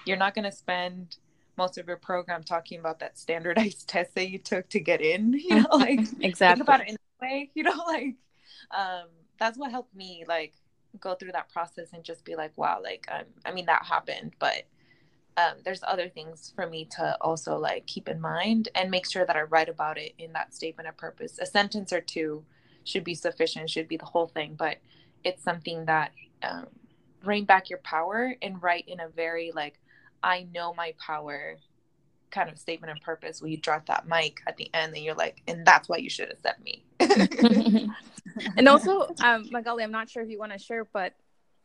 You're 0.07 0.16
not 0.16 0.35
going 0.35 0.45
to 0.45 0.53
spend 0.53 1.16
most 1.57 1.79
of 1.79 1.87
your 1.87 1.97
program 1.97 2.43
talking 2.43 2.81
about 2.81 2.99
that 3.01 3.18
standardized 3.18 3.89
test 3.89 4.14
that 4.14 4.29
you 4.29 4.39
took 4.39 4.68
to 4.70 4.81
get 4.81 5.01
in. 5.01 5.35
You 5.49 5.62
know, 5.62 5.68
like 5.72 6.01
exactly 6.20 6.64
think 6.64 6.68
about 6.68 6.81
it 6.81 6.89
in 6.89 6.95
that 6.95 7.27
way. 7.27 7.51
You 7.55 7.62
know, 7.64 7.81
like 7.87 8.16
um, 8.70 9.09
that's 9.39 9.59
what 9.59 9.70
helped 9.70 9.95
me 9.95 10.25
like 10.27 10.55
go 11.01 11.14
through 11.14 11.32
that 11.32 11.53
process 11.53 11.88
and 11.92 12.05
just 12.05 12.24
be 12.24 12.36
like, 12.36 12.53
wow, 12.57 12.80
like 12.82 13.07
um, 13.11 13.24
I 13.45 13.53
mean 13.53 13.66
that 13.66 13.84
happened, 13.84 14.32
but 14.38 14.64
um, 15.36 15.55
there's 15.64 15.82
other 15.86 16.09
things 16.09 16.53
for 16.55 16.66
me 16.66 16.84
to 16.97 17.16
also 17.20 17.57
like 17.59 17.86
keep 17.86 18.09
in 18.09 18.20
mind 18.20 18.68
and 18.74 18.90
make 18.90 19.11
sure 19.11 19.26
that 19.26 19.36
I 19.36 19.42
write 19.42 19.68
about 19.68 19.99
it 19.99 20.14
in 20.18 20.32
that 20.32 20.55
statement 20.55 20.88
of 20.88 20.97
purpose. 20.97 21.38
A 21.40 21.47
sentence 21.47 21.92
or 21.92 22.01
two 22.01 22.45
should 22.84 23.05
be 23.05 23.14
sufficient, 23.14 23.70
should 23.70 23.88
be 23.88 23.97
the 23.97 24.05
whole 24.05 24.28
thing, 24.28 24.55
but 24.57 24.78
it's 25.24 25.42
something 25.42 25.86
that 25.86 26.12
um, 26.42 26.66
rein 27.24 27.45
back 27.45 27.70
your 27.70 27.80
power 27.80 28.34
and 28.42 28.62
write 28.62 28.86
in 28.86 29.01
a 29.01 29.09
very 29.09 29.53
like 29.55 29.80
I 30.22 30.47
know 30.55 30.72
my 30.74 30.95
power 30.99 31.57
kind 32.30 32.51
of 32.51 32.59
statement 32.59 32.92
of 32.97 33.03
purpose 33.03 33.40
where 33.40 33.51
you 33.51 33.57
drop 33.57 33.86
that 33.86 34.09
mic 34.09 34.40
at 34.47 34.57
the 34.57 34.68
end 34.74 34.95
and 34.95 35.05
you're 35.05 35.14
like, 35.14 35.42
and 35.47 35.64
that's 35.64 35.88
why 35.88 35.97
you 35.97 36.11
should 36.11 36.30
accept 36.30 36.62
me. 36.62 36.84
and 38.57 38.68
also, 38.68 39.09
um, 39.24 39.49
Magali, 39.51 39.85
I'm 39.85 39.93
not 39.93 40.11
sure 40.11 40.22
if 40.22 40.28
you 40.28 40.39
want 40.39 40.53
to 40.53 40.59
share, 40.59 40.85
but 40.93 41.14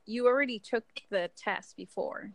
you 0.05 0.27
already 0.27 0.59
took 0.59 0.83
the 1.09 1.29
test 1.37 1.75
before. 1.77 2.31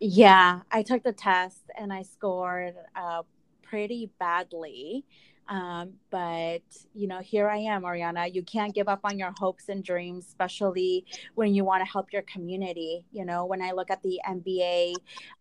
Yeah, 0.00 0.60
I 0.70 0.82
took 0.82 1.02
the 1.02 1.12
test 1.12 1.62
and 1.78 1.92
I 1.92 2.02
scored 2.02 2.74
uh, 2.94 3.22
pretty 3.62 4.10
badly. 4.18 5.04
Um, 5.48 5.94
but 6.10 6.62
you 6.94 7.06
know, 7.06 7.20
here 7.20 7.48
I 7.48 7.58
am, 7.58 7.82
Ariana. 7.82 8.32
You 8.32 8.42
can't 8.42 8.74
give 8.74 8.88
up 8.88 9.00
on 9.04 9.18
your 9.18 9.32
hopes 9.38 9.68
and 9.68 9.84
dreams, 9.84 10.26
especially 10.26 11.04
when 11.34 11.54
you 11.54 11.64
want 11.64 11.84
to 11.84 11.90
help 11.90 12.12
your 12.12 12.22
community. 12.22 13.04
You 13.12 13.24
know, 13.24 13.44
when 13.44 13.60
I 13.60 13.72
look 13.72 13.90
at 13.90 14.02
the 14.02 14.20
MBA 14.26 14.94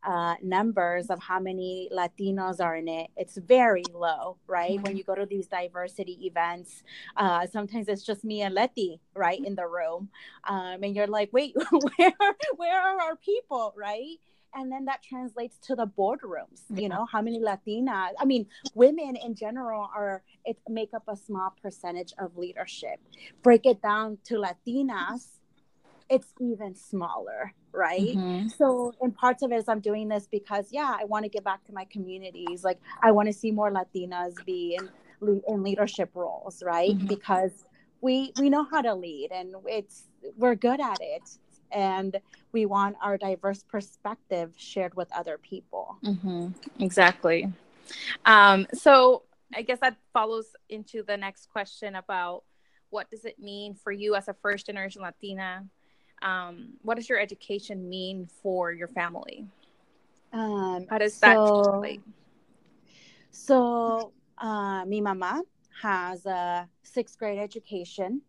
uh, 0.03 0.35
numbers 0.41 1.09
of 1.09 1.21
how 1.21 1.39
many 1.39 1.89
Latinos 1.93 2.59
are 2.59 2.75
in 2.75 2.87
it, 2.87 3.11
it's 3.15 3.37
very 3.37 3.83
low, 3.93 4.37
right? 4.47 4.71
Mm-hmm. 4.71 4.83
When 4.83 4.97
you 4.97 5.03
go 5.03 5.15
to 5.15 5.25
these 5.25 5.47
diversity 5.47 6.25
events, 6.25 6.83
uh, 7.15 7.47
sometimes 7.47 7.87
it's 7.87 8.03
just 8.03 8.23
me 8.23 8.41
and 8.41 8.53
Letty, 8.53 8.99
right, 9.15 9.43
in 9.43 9.55
the 9.55 9.67
room, 9.67 10.09
um, 10.45 10.83
and 10.83 10.95
you're 10.95 11.07
like, 11.07 11.31
wait, 11.31 11.55
where, 11.97 12.13
where 12.55 12.81
are 12.81 13.01
our 13.01 13.15
people, 13.15 13.73
right? 13.77 14.17
And 14.55 14.71
then 14.71 14.85
that 14.85 15.01
translates 15.03 15.57
to 15.57 15.75
the 15.75 15.85
boardrooms 15.85 16.61
you 16.69 16.89
know 16.89 17.05
how 17.11 17.21
many 17.21 17.39
latinas 17.39 18.11
i 18.19 18.25
mean 18.25 18.45
women 18.75 19.15
in 19.15 19.35
general 19.35 19.89
are 19.95 20.23
it 20.45 20.57
make 20.69 20.93
up 20.93 21.03
a 21.07 21.15
small 21.15 21.53
percentage 21.61 22.13
of 22.19 22.37
leadership. 22.37 22.99
Break 23.41 23.65
it 23.65 23.81
down 23.81 24.17
to 24.25 24.35
latinas 24.35 25.27
it's 26.09 26.33
even 26.39 26.75
smaller 26.75 27.53
right? 27.71 28.15
Mm-hmm. 28.15 28.49
so 28.49 28.93
in 29.01 29.11
parts 29.11 29.41
of 29.41 29.51
it 29.51 29.55
is 29.55 29.67
i'm 29.67 29.79
doing 29.79 30.07
this 30.07 30.27
because 30.29 30.67
yeah 30.71 30.95
i 30.99 31.05
want 31.05 31.23
to 31.23 31.29
get 31.29 31.43
back 31.43 31.63
to 31.65 31.73
my 31.73 31.85
communities 31.85 32.63
like 32.63 32.79
i 33.01 33.11
want 33.11 33.27
to 33.27 33.33
see 33.33 33.51
more 33.51 33.71
latinas 33.71 34.33
be 34.45 34.77
in 34.79 35.41
in 35.47 35.63
leadership 35.63 36.11
roles 36.13 36.61
right? 36.63 36.91
Mm-hmm. 36.91 37.07
because 37.07 37.51
we 38.01 38.33
we 38.37 38.49
know 38.49 38.65
how 38.69 38.81
to 38.81 38.93
lead 38.93 39.29
and 39.31 39.55
it's 39.65 40.03
we're 40.37 40.55
good 40.55 40.81
at 40.81 40.99
it 41.01 41.23
and 41.74 42.19
we 42.51 42.65
want 42.65 42.95
our 43.01 43.17
diverse 43.17 43.63
perspective 43.63 44.53
shared 44.55 44.93
with 44.95 45.11
other 45.11 45.38
people. 45.38 45.97
Mm-hmm. 46.03 46.49
Exactly. 46.80 47.51
Um, 48.26 48.67
so 48.74 49.24
I 49.53 49.61
guess 49.61 49.80
that 49.80 49.97
follows 50.13 50.55
into 50.69 51.03
the 51.03 51.17
next 51.17 51.49
question 51.51 51.95
about 51.95 52.43
what 52.89 53.09
does 53.09 53.26
it 53.26 53.39
mean 53.39 53.74
for 53.74 53.91
you 53.91 54.15
as 54.15 54.28
a 54.28 54.34
first 54.34 54.67
generation 54.67 55.01
Latina? 55.01 55.65
Um, 56.21 56.74
what 56.84 56.95
does 56.95 57.09
your 57.09 57.19
education 57.19 57.89
mean 57.89 58.30
for 58.41 58.71
your 58.71 58.88
family? 58.88 59.45
Um, 60.32 60.86
How 60.89 60.99
does 60.99 61.19
that 61.19 61.36
so, 61.36 61.63
translate? 61.63 62.01
So, 63.32 64.13
uh, 64.38 64.86
mi 64.86 65.01
mama 65.01 65.41
has 65.82 66.26
a 66.26 66.67
sixth 66.84 67.17
grade 67.17 67.39
education 67.39 68.21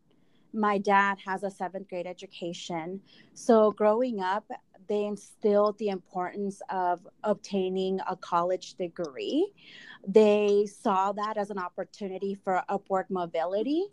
my 0.54 0.78
dad 0.78 1.18
has 1.24 1.42
a 1.42 1.50
seventh 1.50 1.88
grade 1.88 2.06
education. 2.06 3.00
So 3.34 3.72
growing 3.72 4.20
up, 4.20 4.48
they 4.88 5.04
instilled 5.04 5.78
the 5.78 5.88
importance 5.88 6.60
of 6.68 7.06
obtaining 7.22 8.00
a 8.08 8.16
college 8.16 8.74
degree. 8.74 9.50
They 10.06 10.66
saw 10.66 11.12
that 11.12 11.36
as 11.36 11.50
an 11.50 11.58
opportunity 11.58 12.34
for 12.44 12.62
upward 12.68 13.06
mobility 13.08 13.84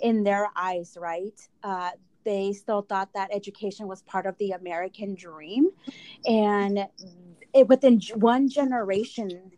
in 0.00 0.24
their 0.24 0.48
eyes, 0.56 0.96
right? 1.00 1.40
Uh, 1.62 1.90
they 2.24 2.52
still 2.52 2.82
thought 2.82 3.10
that 3.14 3.30
education 3.32 3.86
was 3.86 4.02
part 4.02 4.26
of 4.26 4.36
the 4.38 4.50
American 4.50 5.14
dream. 5.14 5.70
And 6.26 6.86
it, 7.54 7.68
within 7.68 8.00
one 8.14 8.48
generation, 8.48 9.52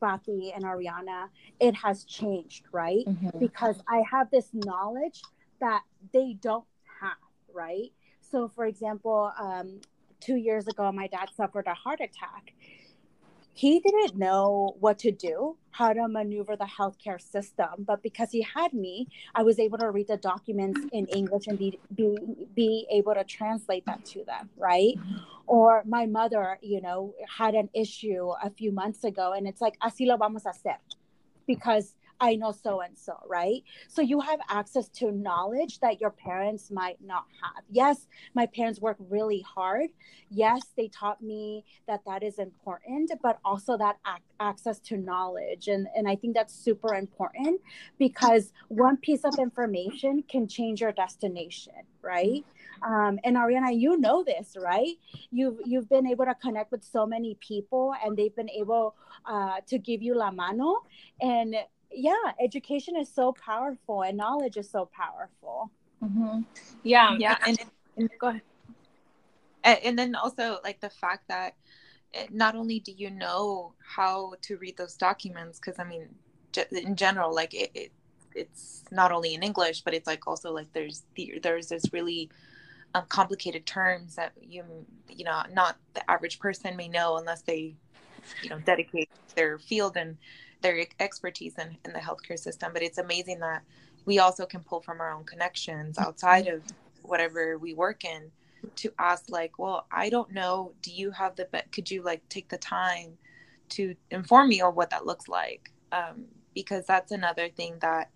Patty 0.00 0.52
and 0.54 0.64
Ariana, 0.64 1.28
it 1.60 1.74
has 1.74 2.04
changed, 2.04 2.64
right? 2.72 3.04
Mm-hmm. 3.06 3.38
Because 3.38 3.76
I 3.88 4.02
have 4.10 4.30
this 4.30 4.50
knowledge 4.52 5.22
that 5.64 5.82
they 6.12 6.28
don't 6.48 6.68
have, 7.00 7.24
right? 7.62 7.90
So, 8.30 8.48
for 8.54 8.64
example, 8.72 9.32
um, 9.46 9.80
two 10.20 10.36
years 10.36 10.64
ago, 10.72 10.84
my 10.92 11.06
dad 11.06 11.28
suffered 11.34 11.66
a 11.66 11.76
heart 11.84 12.00
attack. 12.08 12.44
He 13.56 13.72
didn't 13.86 14.14
know 14.18 14.76
what 14.84 14.96
to 15.04 15.10
do, 15.28 15.56
how 15.70 15.90
to 15.98 16.04
maneuver 16.08 16.54
the 16.56 16.70
healthcare 16.78 17.20
system, 17.34 17.72
but 17.90 18.02
because 18.02 18.30
he 18.36 18.42
had 18.42 18.70
me, 18.74 19.06
I 19.38 19.42
was 19.48 19.56
able 19.66 19.78
to 19.78 19.90
read 19.96 20.08
the 20.08 20.16
documents 20.32 20.80
in 20.98 21.04
English 21.20 21.44
and 21.46 21.56
be 21.56 21.68
be, 21.98 22.08
be 22.60 22.86
able 22.98 23.14
to 23.20 23.24
translate 23.38 23.84
that 23.86 24.04
to 24.12 24.24
them, 24.24 24.44
right? 24.70 24.94
Or 25.46 25.70
my 25.86 26.04
mother, 26.18 26.58
you 26.72 26.80
know, 26.86 27.14
had 27.40 27.54
an 27.54 27.68
issue 27.72 28.24
a 28.48 28.50
few 28.50 28.70
months 28.72 29.04
ago, 29.04 29.26
and 29.36 29.46
it's 29.50 29.62
like, 29.66 29.76
así 29.78 30.02
lo 30.10 30.16
vamos 30.16 30.44
a 30.46 30.52
hacer, 30.56 30.78
because 31.46 31.94
I 32.24 32.36
know 32.36 32.52
so 32.52 32.80
and 32.80 32.96
so, 32.96 33.14
right? 33.28 33.62
So 33.88 34.00
you 34.00 34.18
have 34.20 34.40
access 34.48 34.88
to 35.00 35.12
knowledge 35.12 35.80
that 35.80 36.00
your 36.00 36.10
parents 36.10 36.70
might 36.70 36.96
not 37.04 37.26
have. 37.42 37.62
Yes, 37.70 38.06
my 38.34 38.46
parents 38.46 38.80
work 38.80 38.96
really 38.98 39.42
hard. 39.42 39.90
Yes, 40.30 40.62
they 40.74 40.88
taught 40.88 41.22
me 41.22 41.64
that 41.86 42.00
that 42.06 42.22
is 42.22 42.38
important, 42.38 43.12
but 43.22 43.38
also 43.44 43.76
that 43.76 43.96
ac- 44.06 44.22
access 44.40 44.78
to 44.88 44.96
knowledge. 44.96 45.68
And, 45.68 45.86
and 45.94 46.08
I 46.08 46.16
think 46.16 46.34
that's 46.34 46.54
super 46.54 46.94
important 46.94 47.60
because 47.98 48.52
one 48.68 48.96
piece 48.96 49.24
of 49.24 49.38
information 49.38 50.24
can 50.26 50.48
change 50.48 50.80
your 50.80 50.92
destination, 50.92 51.74
right? 52.00 52.42
Um, 52.82 53.18
and 53.22 53.36
Ariana, 53.36 53.78
you 53.78 53.98
know 53.98 54.24
this, 54.24 54.56
right? 54.60 54.96
You've 55.30 55.58
you've 55.64 55.88
been 55.88 56.06
able 56.06 56.24
to 56.24 56.34
connect 56.34 56.72
with 56.72 56.84
so 56.84 57.06
many 57.06 57.36
people, 57.40 57.94
and 58.04 58.16
they've 58.16 58.34
been 58.34 58.50
able 58.50 58.94
uh, 59.26 59.60
to 59.66 59.78
give 59.78 60.02
you 60.02 60.14
la 60.14 60.30
mano. 60.30 60.82
And 61.20 61.54
yeah, 61.94 62.32
education 62.40 62.96
is 62.96 63.08
so 63.08 63.32
powerful, 63.32 64.02
and 64.02 64.16
knowledge 64.16 64.56
is 64.56 64.68
so 64.68 64.88
powerful. 64.92 65.70
Mm-hmm. 66.02 66.40
Yeah, 66.82 67.16
yeah, 67.18 67.38
and, 67.46 67.58
and 67.96 68.10
go 68.18 68.28
ahead. 68.28 68.42
And 69.64 69.98
then 69.98 70.14
also 70.14 70.58
like 70.62 70.80
the 70.80 70.90
fact 70.90 71.28
that 71.28 71.54
eh, 72.12 72.26
not 72.30 72.54
only 72.54 72.80
do 72.80 72.92
you 72.92 73.10
know 73.10 73.72
how 73.78 74.34
to 74.42 74.58
read 74.58 74.76
those 74.76 74.94
documents, 74.94 75.58
because 75.58 75.78
I 75.78 75.84
mean, 75.84 76.08
in 76.70 76.96
general, 76.96 77.34
like 77.34 77.54
it, 77.54 77.70
it 77.74 77.92
it's 78.34 78.84
not 78.90 79.12
only 79.12 79.34
in 79.34 79.42
English, 79.42 79.82
but 79.82 79.94
it's 79.94 80.06
like 80.06 80.26
also 80.26 80.52
like 80.52 80.72
there's 80.72 81.04
the, 81.14 81.38
there's 81.42 81.68
this 81.68 81.84
really 81.92 82.30
um, 82.94 83.04
complicated 83.08 83.66
terms 83.66 84.16
that 84.16 84.32
you 84.40 84.64
you 85.08 85.24
know 85.24 85.42
not 85.52 85.76
the 85.94 86.10
average 86.10 86.38
person 86.38 86.76
may 86.76 86.88
know 86.88 87.16
unless 87.16 87.42
they 87.42 87.74
you 88.42 88.50
know 88.50 88.58
dedicate 88.60 89.08
their 89.34 89.58
field 89.58 89.96
and 89.96 90.16
their 90.64 90.84
expertise 90.98 91.54
in, 91.58 91.76
in 91.84 91.92
the 91.92 92.00
healthcare 92.00 92.38
system. 92.38 92.72
But 92.72 92.82
it's 92.82 92.98
amazing 92.98 93.38
that 93.40 93.62
we 94.04 94.18
also 94.18 94.46
can 94.46 94.62
pull 94.62 94.80
from 94.80 95.00
our 95.00 95.12
own 95.12 95.24
connections 95.24 95.98
outside 95.98 96.48
of 96.48 96.62
whatever 97.02 97.56
we 97.58 97.74
work 97.74 98.04
in 98.04 98.32
to 98.76 98.90
ask 98.98 99.28
like 99.28 99.58
well 99.58 99.86
i 99.92 100.08
don't 100.08 100.32
know 100.32 100.72
do 100.80 100.90
you 100.90 101.10
have 101.10 101.36
the 101.36 101.46
could 101.70 101.90
you 101.90 102.02
like 102.02 102.26
take 102.30 102.48
the 102.48 102.56
time 102.56 103.18
to 103.68 103.94
inform 104.10 104.48
me 104.48 104.62
of 104.62 104.74
what 104.74 104.88
that 104.88 105.04
looks 105.04 105.28
like 105.28 105.70
um, 105.92 106.24
because 106.54 106.86
that's 106.86 107.12
another 107.12 107.50
thing 107.50 107.76
that 107.80 108.10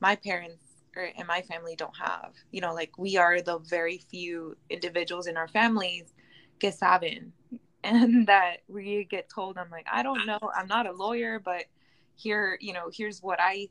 my 0.00 0.16
parents 0.16 0.72
or 0.96 1.08
and 1.16 1.26
my 1.26 1.42
family 1.42 1.76
don't 1.76 1.96
have. 1.96 2.32
You 2.50 2.60
know, 2.60 2.74
like 2.74 2.98
we 2.98 3.16
are 3.16 3.40
the 3.40 3.58
very 3.58 3.98
few 3.98 4.56
individuals 4.70 5.26
in 5.26 5.36
our 5.36 5.48
families 5.48 6.12
que 6.60 6.70
saben, 6.70 7.30
and 7.84 8.26
that 8.26 8.58
we 8.68 9.04
get 9.04 9.28
told, 9.28 9.58
I'm 9.58 9.70
like, 9.70 9.86
I 9.90 10.02
don't 10.02 10.26
know, 10.26 10.38
I'm 10.54 10.68
not 10.68 10.86
a 10.86 10.92
lawyer, 10.92 11.38
but 11.38 11.64
here, 12.22 12.58
you 12.60 12.72
know, 12.72 12.90
here's 12.92 13.22
what 13.22 13.38
I 13.40 13.68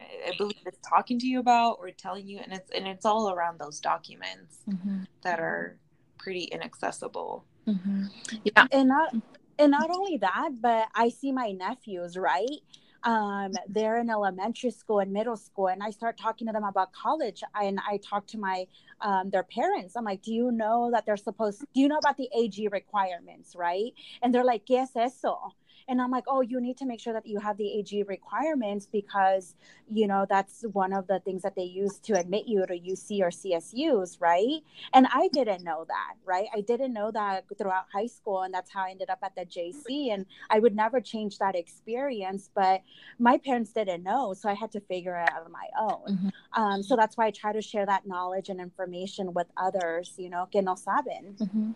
I 0.00 0.32
believe 0.38 0.58
it's 0.64 0.78
talking 0.88 1.18
to 1.18 1.26
you 1.26 1.40
about 1.40 1.78
or 1.80 1.90
telling 1.90 2.28
you, 2.28 2.38
and 2.38 2.52
it's 2.52 2.70
and 2.70 2.86
it's 2.86 3.04
all 3.04 3.30
around 3.30 3.58
those 3.58 3.80
documents 3.80 4.58
mm-hmm. 4.68 5.00
that 5.22 5.40
are 5.40 5.76
pretty 6.18 6.44
inaccessible. 6.44 7.44
Mm-hmm. 7.66 8.04
Yeah, 8.44 8.66
and 8.70 8.88
not 8.88 9.14
and 9.58 9.70
not 9.72 9.90
only 9.90 10.18
that, 10.18 10.50
but 10.60 10.88
I 10.94 11.08
see 11.08 11.32
my 11.32 11.50
nephews 11.50 12.16
right 12.16 12.60
um, 13.04 13.52
they're 13.68 13.98
in 13.98 14.10
elementary 14.10 14.70
school 14.70 14.98
and 14.98 15.12
middle 15.12 15.36
school 15.36 15.68
and 15.68 15.82
i 15.82 15.90
start 15.90 16.18
talking 16.18 16.46
to 16.46 16.52
them 16.52 16.64
about 16.64 16.92
college 16.92 17.42
and 17.60 17.78
i 17.88 17.98
talk 17.98 18.26
to 18.26 18.38
my 18.38 18.66
um, 19.00 19.30
their 19.30 19.44
parents 19.44 19.96
i'm 19.96 20.04
like 20.04 20.22
do 20.22 20.32
you 20.32 20.50
know 20.50 20.90
that 20.92 21.06
they're 21.06 21.16
supposed 21.16 21.60
do 21.74 21.80
you 21.80 21.88
know 21.88 21.98
about 21.98 22.16
the 22.16 22.28
ag 22.36 22.68
requirements 22.72 23.54
right 23.56 23.92
and 24.22 24.34
they're 24.34 24.44
like 24.44 24.62
yes 24.66 24.96
eso 24.96 25.54
and 25.88 26.00
i'm 26.00 26.10
like 26.10 26.24
oh 26.28 26.40
you 26.40 26.60
need 26.60 26.76
to 26.76 26.86
make 26.86 27.00
sure 27.00 27.12
that 27.12 27.26
you 27.26 27.38
have 27.38 27.56
the 27.56 27.78
ag 27.80 28.04
requirements 28.08 28.86
because 28.90 29.54
you 29.90 30.06
know 30.06 30.26
that's 30.28 30.64
one 30.72 30.92
of 30.92 31.06
the 31.06 31.18
things 31.20 31.42
that 31.42 31.56
they 31.56 31.62
use 31.62 31.98
to 31.98 32.18
admit 32.18 32.46
you 32.46 32.64
to 32.66 32.78
uc 32.78 33.20
or 33.20 33.30
csus 33.30 34.20
right 34.20 34.60
and 34.92 35.06
i 35.12 35.28
didn't 35.32 35.64
know 35.64 35.84
that 35.88 36.14
right 36.24 36.48
i 36.54 36.60
didn't 36.60 36.92
know 36.92 37.10
that 37.10 37.44
throughout 37.56 37.86
high 37.92 38.06
school 38.06 38.42
and 38.42 38.52
that's 38.52 38.70
how 38.72 38.84
i 38.84 38.90
ended 38.90 39.10
up 39.10 39.18
at 39.22 39.34
the 39.34 39.44
jc 39.46 40.12
and 40.12 40.26
i 40.50 40.58
would 40.58 40.76
never 40.76 41.00
change 41.00 41.38
that 41.38 41.56
experience 41.56 42.50
but 42.54 42.82
my 43.18 43.38
parents 43.38 43.72
didn't 43.72 44.02
know 44.02 44.34
so 44.34 44.48
i 44.48 44.54
had 44.54 44.70
to 44.70 44.80
figure 44.80 45.16
it 45.16 45.28
out 45.32 45.44
on 45.44 45.52
my 45.52 45.66
own 45.80 46.16
mm-hmm. 46.16 46.62
um, 46.62 46.82
so 46.82 46.96
that's 46.96 47.16
why 47.16 47.26
i 47.26 47.30
try 47.30 47.52
to 47.52 47.62
share 47.62 47.86
that 47.86 48.06
knowledge 48.06 48.48
and 48.48 48.60
information 48.60 49.32
with 49.32 49.46
others 49.56 50.14
you 50.18 50.28
know 50.28 50.46
que 50.52 50.60
no 50.60 50.74
saben 50.74 51.36
mm-hmm. 51.36 51.70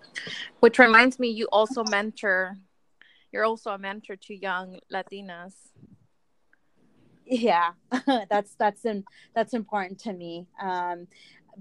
which 0.61 0.79
reminds 0.79 1.19
me 1.19 1.29
you 1.29 1.47
also 1.53 1.83
mentor 1.85 2.57
you're 3.33 3.45
also 3.45 3.71
a 3.71 3.79
mentor 3.79 4.17
to 4.17 4.35
young 4.35 4.79
Latinas. 4.93 5.55
Yeah, 7.25 7.71
that's 8.31 8.55
that's 8.55 8.85
in, 8.85 9.05
that's 9.35 9.55
important 9.55 9.99
to 10.01 10.13
me. 10.13 10.47
Um, 10.61 11.07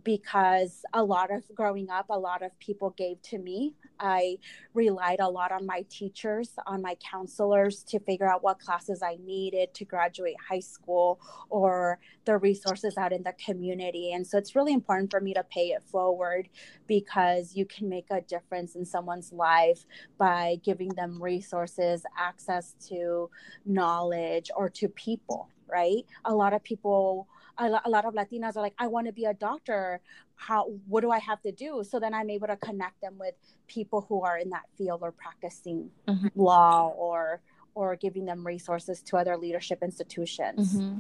because 0.04 0.84
a 0.94 1.04
lot 1.04 1.34
of 1.34 1.44
growing 1.54 1.90
up, 1.90 2.06
a 2.10 2.18
lot 2.18 2.42
of 2.42 2.58
people 2.60 2.92
gave 2.92 3.22
to 3.24 3.38
me. 3.38 3.74
I 4.02 4.38
relied 4.74 5.20
a 5.20 5.30
lot 5.30 5.52
on 5.52 5.66
my 5.66 5.86
teachers, 5.90 6.50
on 6.66 6.82
my 6.82 6.96
counselors 6.96 7.84
to 7.84 8.00
figure 8.00 8.30
out 8.30 8.44
what 8.44 8.60
classes 8.60 9.02
I 9.04 9.18
needed 9.24 9.74
to 9.76 9.86
graduate 9.86 10.36
high 10.50 10.60
school 10.60 11.20
or 11.50 12.00
the 12.26 12.38
resources 12.38 12.98
out 12.98 13.14
in 13.14 13.24
the 13.24 13.34
community. 13.34 14.14
And 14.14 14.26
so 14.26 14.38
it's 14.38 14.56
really 14.56 14.74
important 14.74 15.12
for 15.12 15.22
me 15.22 15.34
to 15.36 15.44
pay 15.44 15.68
it 15.68 15.84
forward 15.84 16.50
because 16.88 17.56
you 17.56 17.66
can 17.66 17.88
make 17.88 18.08
a 18.10 18.22
difference 18.22 18.76
in 18.76 18.86
someone's 18.86 19.32
life 19.32 19.86
by 20.18 20.60
giving 20.64 20.90
them 20.90 21.22
resources, 21.22 22.04
access 22.18 22.76
to 22.90 23.30
knowledge, 23.66 24.50
or 24.56 24.70
to 24.70 24.90
people, 24.90 25.50
right? 25.68 26.06
A 26.26 26.34
lot 26.34 26.54
of 26.54 26.64
people 26.64 27.28
a, 27.58 27.90
lot 27.90 28.06
of 28.06 28.14
Latinas 28.14 28.56
are 28.56 28.62
like, 28.62 28.76
I 28.78 28.88
want 28.88 29.08
to 29.08 29.14
be 29.14 29.26
a 29.26 29.34
doctor. 29.34 30.02
How, 30.36 30.72
what 30.88 31.02
do 31.02 31.12
I 31.12 31.20
have 31.20 31.42
to 31.42 31.52
do? 31.52 31.84
So 31.88 32.00
then 32.00 32.14
I'm 32.14 32.30
able 32.30 32.48
to 32.48 32.58
connect 32.58 33.02
them 33.02 33.18
with 33.20 33.36
people 33.68 34.06
who 34.08 34.24
are 34.24 34.38
in 34.38 34.50
that 34.50 34.64
field 34.78 35.00
or 35.02 35.12
practicing 35.12 35.90
mm-hmm. 36.08 36.28
law 36.36 36.94
or 36.98 37.42
or 37.74 37.96
giving 37.96 38.26
them 38.26 38.46
resources 38.46 39.02
to 39.02 39.16
other 39.18 39.38
leadership 39.38 39.82
institutions. 39.82 40.76
Mm-hmm. 40.76 41.00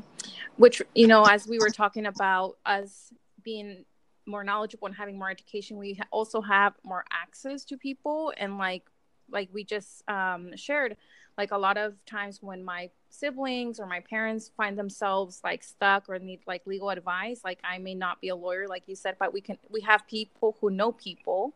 Which, 0.55 0.81
you 0.95 1.07
know, 1.07 1.25
as 1.25 1.45
we 1.45 1.59
were 1.59 1.69
talking 1.69 2.05
about 2.05 2.57
us 2.65 3.11
being 3.43 3.83
more 4.25 4.43
knowledgeable 4.43 4.87
and 4.87 4.95
having 4.95 5.17
more 5.17 5.29
education, 5.29 5.77
we 5.77 5.99
also 6.11 6.41
have 6.41 6.73
more 6.83 7.03
access 7.11 7.65
to 7.65 7.77
people. 7.77 8.31
And 8.37 8.57
like, 8.57 8.83
like 9.29 9.49
we 9.51 9.63
just 9.63 10.09
um, 10.09 10.55
shared, 10.55 10.95
like 11.37 11.51
a 11.51 11.57
lot 11.57 11.77
of 11.77 11.93
times 12.05 12.41
when 12.41 12.63
my 12.63 12.89
siblings 13.09 13.79
or 13.79 13.85
my 13.85 13.99
parents 13.99 14.51
find 14.55 14.77
themselves 14.77 15.41
like 15.43 15.63
stuck 15.63 16.07
or 16.07 16.17
need 16.19 16.39
like 16.47 16.65
legal 16.65 16.89
advice 16.89 17.41
like 17.43 17.59
i 17.63 17.77
may 17.77 17.93
not 17.93 18.21
be 18.21 18.29
a 18.29 18.35
lawyer 18.35 18.67
like 18.67 18.83
you 18.87 18.95
said 18.95 19.15
but 19.19 19.33
we 19.33 19.41
can 19.41 19.57
we 19.69 19.81
have 19.81 20.07
people 20.07 20.55
who 20.61 20.69
know 20.69 20.91
people 20.91 21.53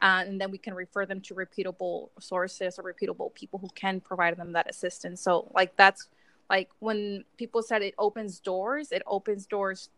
uh, 0.00 0.24
and 0.26 0.40
then 0.40 0.50
we 0.50 0.58
can 0.58 0.74
refer 0.74 1.06
them 1.06 1.20
to 1.20 1.32
reputable 1.32 2.10
sources 2.18 2.76
or 2.76 2.82
reputable 2.82 3.30
people 3.36 3.60
who 3.60 3.68
can 3.68 4.00
provide 4.00 4.36
them 4.36 4.52
that 4.52 4.68
assistance. 4.68 5.20
So 5.20 5.48
like 5.54 5.76
that's 5.76 6.08
like 6.50 6.70
when 6.80 7.24
people 7.36 7.62
said 7.62 7.82
it 7.82 7.94
opens 7.98 8.40
doors 8.40 8.92
it 8.92 9.02
opens 9.06 9.46
doors 9.46 9.88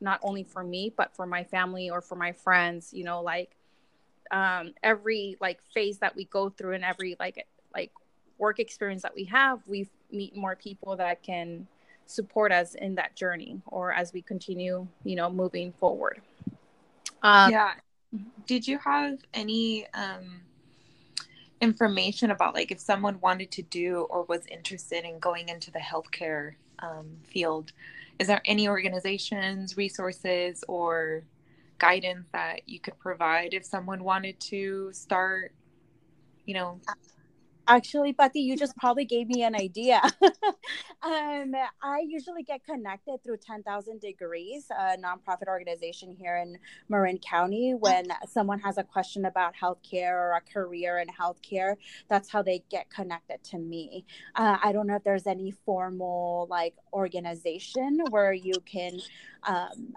not 0.00 0.18
only 0.22 0.42
for 0.42 0.62
me 0.62 0.92
but 0.94 1.14
for 1.14 1.24
my 1.24 1.44
family 1.44 1.88
or 1.88 2.00
for 2.00 2.16
my 2.16 2.32
friends 2.32 2.92
you 2.92 3.04
know 3.04 3.22
like 3.22 3.56
um 4.30 4.74
every 4.82 5.36
like 5.40 5.60
phase 5.72 5.98
that 5.98 6.14
we 6.16 6.24
go 6.26 6.50
through 6.50 6.74
and 6.74 6.84
every 6.84 7.16
like 7.18 7.46
like 7.72 7.92
work 8.38 8.58
experience 8.58 9.02
that 9.02 9.14
we 9.14 9.24
have, 9.24 9.60
we 9.66 9.88
meet 10.10 10.36
more 10.36 10.56
people 10.56 10.96
that 10.96 11.22
can 11.22 11.66
support 12.06 12.52
us 12.52 12.74
in 12.74 12.94
that 12.96 13.16
journey 13.16 13.60
or 13.66 13.92
as 13.92 14.12
we 14.12 14.22
continue, 14.22 14.86
you 15.04 15.16
know, 15.16 15.30
moving 15.30 15.72
forward. 15.72 16.20
Um, 17.22 17.50
yeah. 17.50 17.72
Did 18.46 18.68
you 18.68 18.78
have 18.78 19.18
any 19.32 19.86
um, 19.94 20.42
information 21.60 22.30
about 22.30 22.54
like 22.54 22.70
if 22.70 22.78
someone 22.78 23.18
wanted 23.20 23.50
to 23.52 23.62
do 23.62 24.06
or 24.10 24.24
was 24.24 24.46
interested 24.46 25.04
in 25.04 25.18
going 25.18 25.48
into 25.48 25.70
the 25.70 25.78
healthcare 25.78 26.54
um, 26.80 27.06
field? 27.24 27.72
Is 28.18 28.28
there 28.28 28.42
any 28.44 28.68
organizations, 28.68 29.76
resources, 29.76 30.62
or 30.68 31.24
guidance 31.78 32.26
that 32.32 32.68
you 32.68 32.78
could 32.78 32.98
provide 32.98 33.54
if 33.54 33.64
someone 33.64 34.04
wanted 34.04 34.38
to 34.38 34.92
start, 34.92 35.52
you 36.46 36.54
know, 36.54 36.80
Actually, 37.66 38.12
Patty, 38.12 38.40
you 38.40 38.56
just 38.56 38.76
probably 38.76 39.06
gave 39.06 39.26
me 39.28 39.42
an 39.42 39.54
idea. 39.54 40.02
um, 41.02 41.54
I 41.82 42.04
usually 42.06 42.42
get 42.42 42.62
connected 42.62 43.22
through 43.24 43.38
10,000 43.38 44.00
Degrees, 44.00 44.66
a 44.70 44.98
nonprofit 44.98 45.48
organization 45.48 46.10
here 46.12 46.36
in 46.36 46.58
Marin 46.90 47.18
County. 47.18 47.74
When 47.74 48.08
someone 48.26 48.58
has 48.60 48.76
a 48.76 48.82
question 48.82 49.24
about 49.24 49.54
healthcare 49.54 50.12
or 50.12 50.32
a 50.32 50.42
career 50.42 50.98
in 50.98 51.08
healthcare, 51.08 51.76
that's 52.08 52.28
how 52.28 52.42
they 52.42 52.62
get 52.70 52.90
connected 52.90 53.42
to 53.44 53.58
me. 53.58 54.04
Uh, 54.34 54.58
I 54.62 54.72
don't 54.72 54.86
know 54.86 54.96
if 54.96 55.04
there's 55.04 55.26
any 55.26 55.50
formal 55.64 56.46
like 56.50 56.74
organization 56.92 58.00
where 58.10 58.34
you 58.34 58.54
can 58.66 58.98
um, 59.44 59.94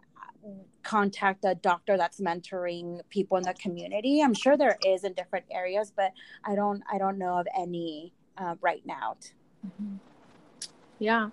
contact 0.84 1.44
a 1.44 1.56
doctor 1.56 1.98
that's 1.98 2.22
mentoring 2.22 3.02
people 3.10 3.38
in 3.38 3.44
the 3.44 3.54
community. 3.56 4.22
I'm 4.22 4.34
sure 4.34 4.56
there 4.56 4.78
is 4.86 5.04
in 5.04 5.14
different 5.14 5.46
areas 5.52 5.92
but 5.96 6.14
i 6.46 6.56
don't 6.56 6.82
i 6.92 6.98
don't 6.98 7.18
know 7.18 7.38
of 7.38 7.48
any 7.58 8.14
uh, 8.38 8.56
right 8.62 8.86
now. 8.86 9.18
Mm-hmm. 9.66 9.96
yeah. 11.00 11.30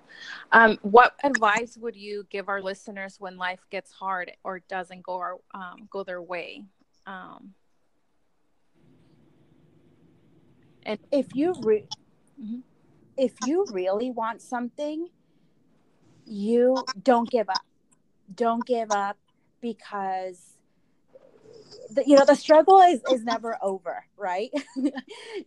Um, 0.52 0.78
what 0.82 1.14
advice 1.22 1.76
would 1.76 1.96
you 1.96 2.26
give 2.30 2.48
our 2.48 2.62
listeners 2.62 3.16
when 3.18 3.36
life 3.36 3.60
gets 3.70 3.92
hard 3.92 4.32
or 4.42 4.60
doesn't 4.60 5.02
go 5.02 5.18
our, 5.18 5.36
um, 5.52 5.88
go 5.90 6.02
their 6.02 6.22
way? 6.22 6.64
Um, 7.06 7.54
and 10.84 10.98
if 11.12 11.34
you 11.34 11.54
re- 11.62 11.86
mm-hmm. 12.42 12.60
if 13.16 13.32
you 13.46 13.66
really 13.70 14.10
want 14.10 14.42
something 14.42 15.08
you 16.26 16.82
don't 17.02 17.30
give 17.30 17.48
up 17.48 17.64
don't 18.32 18.66
give 18.66 18.90
up 18.90 19.18
because 19.60 20.53
the, 21.90 22.04
you 22.06 22.16
know 22.16 22.24
the 22.24 22.34
struggle 22.34 22.80
is 22.80 23.00
is 23.12 23.24
never 23.24 23.58
over 23.62 24.04
right? 24.16 24.50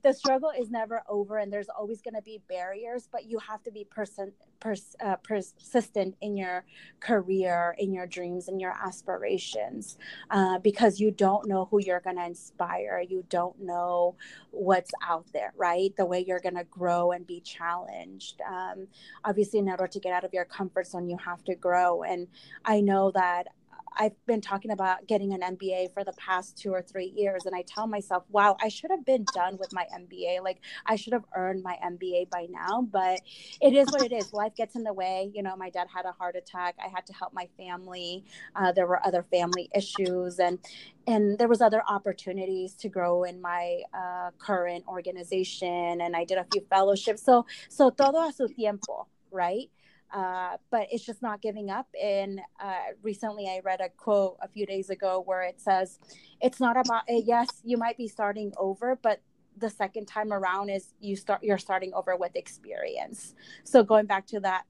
The 0.03 0.13
struggle 0.13 0.51
is 0.57 0.69
never 0.69 1.01
over 1.09 1.37
and 1.37 1.51
there's 1.51 1.69
always 1.69 2.01
going 2.01 2.13
to 2.15 2.21
be 2.21 2.41
barriers 2.49 3.07
but 3.11 3.25
you 3.25 3.39
have 3.39 3.63
to 3.63 3.71
be 3.71 3.83
person 3.85 4.31
pers, 4.59 4.95
uh, 5.03 5.15
persistent 5.17 6.15
in 6.21 6.37
your 6.37 6.65
career 6.99 7.75
in 7.77 7.93
your 7.93 8.07
dreams 8.07 8.47
and 8.47 8.61
your 8.61 8.73
aspirations 8.85 9.97
uh, 10.31 10.59
because 10.59 10.99
you 10.99 11.11
don't 11.11 11.47
know 11.47 11.67
who 11.71 11.79
you're 11.79 11.99
going 12.01 12.17
to 12.17 12.25
inspire. 12.25 13.03
You 13.07 13.23
don't 13.29 13.59
know 13.61 14.15
what's 14.51 14.91
out 15.07 15.25
there 15.33 15.53
right? 15.57 15.95
The 15.97 16.05
way 16.05 16.23
you're 16.27 16.39
going 16.39 16.55
to 16.55 16.65
grow 16.65 17.11
and 17.11 17.25
be 17.25 17.41
challenged. 17.41 18.41
Um, 18.41 18.87
obviously 19.23 19.59
in 19.59 19.69
order 19.69 19.87
to 19.87 19.99
get 19.99 20.13
out 20.13 20.23
of 20.23 20.33
your 20.33 20.45
comfort 20.45 20.87
zone 20.87 21.09
you 21.09 21.17
have 21.17 21.43
to 21.43 21.55
grow 21.55 22.03
and 22.03 22.27
i 22.65 22.79
know 22.81 23.11
that 23.11 23.47
I've 23.97 24.13
been 24.25 24.41
talking 24.41 24.71
about 24.71 25.07
getting 25.07 25.33
an 25.33 25.41
MBA 25.41 25.93
for 25.93 26.03
the 26.03 26.13
past 26.13 26.57
two 26.57 26.71
or 26.71 26.81
three 26.81 27.13
years. 27.15 27.45
And 27.45 27.55
I 27.55 27.63
tell 27.63 27.87
myself, 27.87 28.23
wow, 28.29 28.55
I 28.61 28.69
should 28.69 28.91
have 28.91 29.05
been 29.05 29.25
done 29.33 29.57
with 29.57 29.73
my 29.73 29.85
MBA. 29.93 30.43
Like, 30.43 30.59
I 30.85 30.95
should 30.95 31.13
have 31.13 31.25
earned 31.35 31.63
my 31.63 31.77
MBA 31.83 32.29
by 32.29 32.47
now. 32.49 32.81
But 32.81 33.21
it 33.61 33.73
is 33.73 33.87
what 33.87 34.03
it 34.03 34.11
is. 34.11 34.33
Life 34.33 34.55
gets 34.55 34.75
in 34.75 34.83
the 34.83 34.93
way. 34.93 35.31
You 35.33 35.43
know, 35.43 35.55
my 35.55 35.69
dad 35.69 35.87
had 35.93 36.05
a 36.05 36.11
heart 36.11 36.35
attack. 36.35 36.75
I 36.83 36.87
had 36.87 37.05
to 37.07 37.13
help 37.13 37.33
my 37.33 37.47
family. 37.57 38.23
Uh, 38.55 38.71
there 38.71 38.87
were 38.87 39.05
other 39.05 39.23
family 39.23 39.69
issues. 39.75 40.39
And, 40.39 40.59
and 41.07 41.37
there 41.37 41.47
was 41.47 41.61
other 41.61 41.81
opportunities 41.87 42.73
to 42.75 42.89
grow 42.89 43.23
in 43.23 43.41
my 43.41 43.81
uh, 43.93 44.31
current 44.37 44.83
organization 44.87 46.01
and 46.01 46.15
i 46.15 46.23
did 46.23 46.37
a 46.37 46.45
few 46.51 46.61
fellowships 46.69 47.23
so 47.23 47.45
so 47.69 47.89
todo 47.89 48.27
a 48.27 48.31
su 48.31 48.47
tiempo 48.47 49.07
right 49.31 49.69
uh, 50.13 50.57
but 50.69 50.87
it's 50.91 51.05
just 51.05 51.21
not 51.21 51.41
giving 51.41 51.69
up. 51.69 51.87
And 52.01 52.39
uh, 52.59 52.93
recently, 53.01 53.47
I 53.47 53.61
read 53.63 53.81
a 53.81 53.89
quote 53.89 54.37
a 54.41 54.47
few 54.47 54.65
days 54.65 54.89
ago 54.89 55.21
where 55.25 55.43
it 55.43 55.59
says, 55.59 55.99
"It's 56.41 56.59
not 56.59 56.77
about 56.77 57.03
yes, 57.07 57.47
you 57.63 57.77
might 57.77 57.97
be 57.97 58.07
starting 58.07 58.53
over, 58.57 58.97
but 59.01 59.21
the 59.57 59.69
second 59.69 60.05
time 60.05 60.31
around 60.31 60.69
is 60.69 60.93
you 60.99 61.15
start 61.15 61.43
you're 61.43 61.57
starting 61.57 61.93
over 61.93 62.15
with 62.15 62.35
experience." 62.35 63.35
So 63.63 63.83
going 63.83 64.05
back 64.05 64.27
to 64.27 64.39
that 64.41 64.63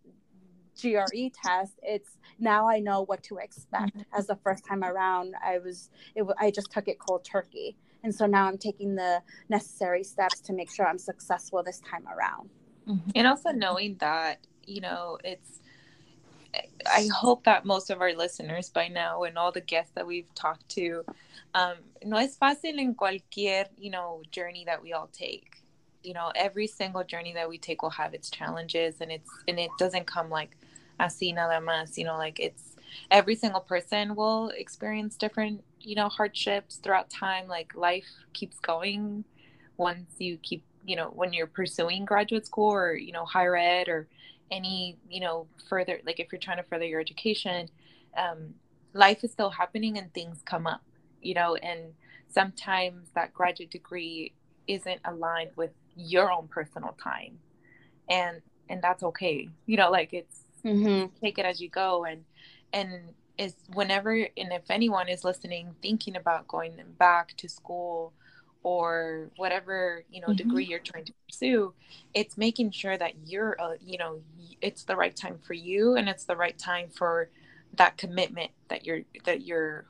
GRE 0.82 1.30
test, 1.44 1.80
it's 1.84 2.18
now 2.40 2.68
I 2.68 2.80
know 2.80 3.04
what 3.04 3.24
to 3.24 3.38
expect. 3.38 3.96
Mm-hmm. 3.96 4.18
As 4.18 4.28
the 4.28 4.38
first 4.38 4.66
time 4.66 4.84
around, 4.84 5.36
I 5.44 5.60
was 5.60 5.90
it, 6.16 6.26
I 6.40 6.50
just 6.50 6.72
took 6.72 6.88
it 6.88 6.98
cold 7.00 7.24
turkey, 7.24 7.78
and 8.04 8.14
so 8.14 8.26
now 8.26 8.48
I'm 8.48 8.58
taking 8.58 8.96
the 8.96 9.22
necessary 9.50 10.04
steps 10.04 10.40
to 10.42 10.54
make 10.54 10.72
sure 10.72 10.88
I'm 10.88 11.00
successful 11.00 11.62
this 11.64 11.80
time 11.82 12.08
around. 12.08 12.50
Mm-hmm. 12.88 13.10
And 13.16 13.28
also 13.28 13.52
knowing 13.52 13.98
that 14.00 14.48
you 14.68 14.82
know, 14.82 15.18
it's 15.24 15.60
I 16.86 17.10
hope 17.14 17.44
that 17.44 17.66
most 17.66 17.90
of 17.90 18.02
our 18.02 18.14
listeners 18.14 18.70
by 18.70 18.88
now 18.88 19.24
and 19.24 19.38
all 19.38 19.52
the 19.52 19.62
guests 19.62 19.92
that 19.96 20.08
we've 20.08 20.34
talked 20.36 20.68
to, 20.70 21.04
um, 21.54 21.76
no 22.04 22.18
es 22.18 22.38
fácil 22.38 22.80
en 22.80 22.96
cualquier, 22.96 23.66
you 23.78 23.92
know, 23.92 24.22
journey 24.32 24.64
that 24.66 24.82
we 24.82 24.94
all 24.94 25.10
take. 25.12 25.64
You 26.04 26.14
know, 26.14 26.32
every 26.36 26.68
single 26.68 27.04
journey 27.04 27.34
that 27.34 27.50
we 27.50 27.58
take 27.58 27.82
will 27.82 27.90
have 27.92 28.14
its 28.14 28.30
challenges 28.30 29.02
and 29.02 29.12
it's 29.12 29.30
and 29.48 29.60
it 29.60 29.72
doesn't 29.78 30.08
come 30.08 30.30
like 30.30 30.56
así 31.00 31.34
nada 31.34 31.60
más, 31.60 31.98
you 31.98 32.06
know, 32.06 32.18
like 32.18 32.40
it's 32.40 32.76
every 33.12 33.36
single 33.36 33.62
person 33.62 34.16
will 34.16 34.50
experience 34.50 35.16
different, 35.18 35.64
you 35.82 35.96
know, 35.96 36.10
hardships 36.10 36.78
throughout 36.78 37.10
time. 37.10 37.48
Like 37.48 37.76
life 37.76 38.08
keeps 38.34 38.60
going 38.60 39.26
once 39.78 40.16
you 40.20 40.38
keep, 40.38 40.64
you 40.86 40.96
know, 40.96 41.12
when 41.14 41.34
you're 41.34 41.48
pursuing 41.48 42.06
graduate 42.06 42.46
school 42.46 42.72
or, 42.72 42.96
you 42.96 43.12
know, 43.12 43.26
higher 43.26 43.58
ed 43.58 43.90
or 43.90 44.08
any 44.52 44.98
you 45.10 45.20
know 45.20 45.48
further 45.70 46.00
like 46.06 46.20
if 46.20 46.32
you're 46.32 46.40
trying 46.40 46.58
to 46.58 46.64
further 46.64 46.86
your 46.86 47.00
education 47.00 47.70
um, 48.18 48.54
life 48.94 49.24
is 49.24 49.32
still 49.32 49.50
happening 49.50 49.98
and 49.98 50.14
things 50.14 50.42
come 50.46 50.66
up 50.68 50.82
you 51.22 51.34
know 51.34 51.56
and 51.56 51.94
sometimes 52.30 53.10
that 53.16 53.34
graduate 53.34 53.70
degree 53.70 54.34
isn't 54.68 55.00
aligned 55.06 55.52
with 55.56 55.72
your 55.96 56.32
own 56.32 56.48
personal 56.48 56.96
time 57.02 57.38
and 58.10 58.42
and 58.70 58.82
that's 58.82 59.04
okay 59.04 59.50
you 59.66 59.78
know 59.78 59.90
like 59.90 60.14
it's 60.14 60.42
mm-hmm. 60.64 61.06
take 61.22 61.38
it 61.38 61.46
as 61.46 61.62
you 61.62 61.70
go 61.70 62.06
and 62.06 62.24
and 62.74 63.14
is 63.38 63.56
whenever 63.74 64.14
and 64.14 64.52
if 64.52 64.70
anyone 64.70 65.08
is 65.08 65.24
listening 65.24 65.76
thinking 65.82 66.16
about 66.16 66.48
going 66.48 66.74
back 66.98 67.36
to 67.38 67.48
school 67.48 68.14
or 68.64 69.30
whatever 69.38 70.04
you 70.10 70.22
know 70.22 70.28
mm-hmm. 70.28 70.36
degree 70.36 70.66
you're 70.66 70.80
trying 70.80 71.06
to 71.06 71.14
pursue 71.28 71.74
it's 72.14 72.38
making 72.38 72.72
sure 72.72 72.98
that 72.98 73.14
you're 73.26 73.56
uh, 73.62 73.76
you 73.80 73.98
know 73.98 74.20
it's 74.62 74.84
the 74.84 74.96
right 74.96 75.16
time 75.16 75.38
for 75.44 75.54
you 75.54 75.96
and 75.96 76.10
it's 76.10 76.26
the 76.26 76.36
right 76.36 76.58
time 76.58 76.90
for 76.90 77.30
that 77.76 77.98
commitment 77.98 78.52
that 78.70 78.86
you're 78.86 79.02
that 79.26 79.44
you're 79.44 79.86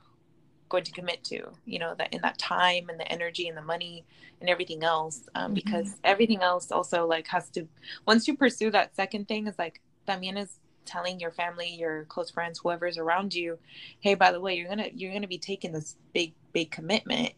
going 0.68 0.84
to 0.84 0.92
commit 0.92 1.24
to 1.24 1.48
you 1.64 1.78
know 1.78 1.94
that 1.96 2.12
in 2.12 2.20
that 2.22 2.38
time 2.38 2.88
and 2.88 3.00
the 3.00 3.10
energy 3.10 3.48
and 3.48 3.56
the 3.56 3.62
money 3.62 4.04
and 4.40 4.50
everything 4.50 4.84
else 4.84 5.22
um, 5.34 5.46
mm-hmm. 5.46 5.54
because 5.54 5.96
everything 6.04 6.42
else 6.42 6.70
also 6.70 7.06
like 7.06 7.26
has 7.26 7.48
to 7.48 7.66
once 8.06 8.28
you 8.28 8.36
pursue 8.36 8.70
that 8.70 8.94
second 8.94 9.26
thing 9.26 9.46
is 9.46 9.58
like 9.58 9.80
también 10.06 10.38
is 10.38 10.58
telling 10.84 11.20
your 11.20 11.30
family 11.30 11.68
your 11.68 12.04
close 12.04 12.30
friends 12.30 12.58
whoever's 12.58 12.98
around 12.98 13.34
you 13.34 13.58
hey 14.00 14.14
by 14.14 14.30
the 14.32 14.40
way 14.40 14.54
you're 14.54 14.68
gonna 14.68 14.88
you're 14.94 15.12
gonna 15.12 15.26
be 15.26 15.38
taking 15.38 15.72
this 15.72 15.96
big 16.12 16.32
big 16.52 16.70
commitment 16.70 17.32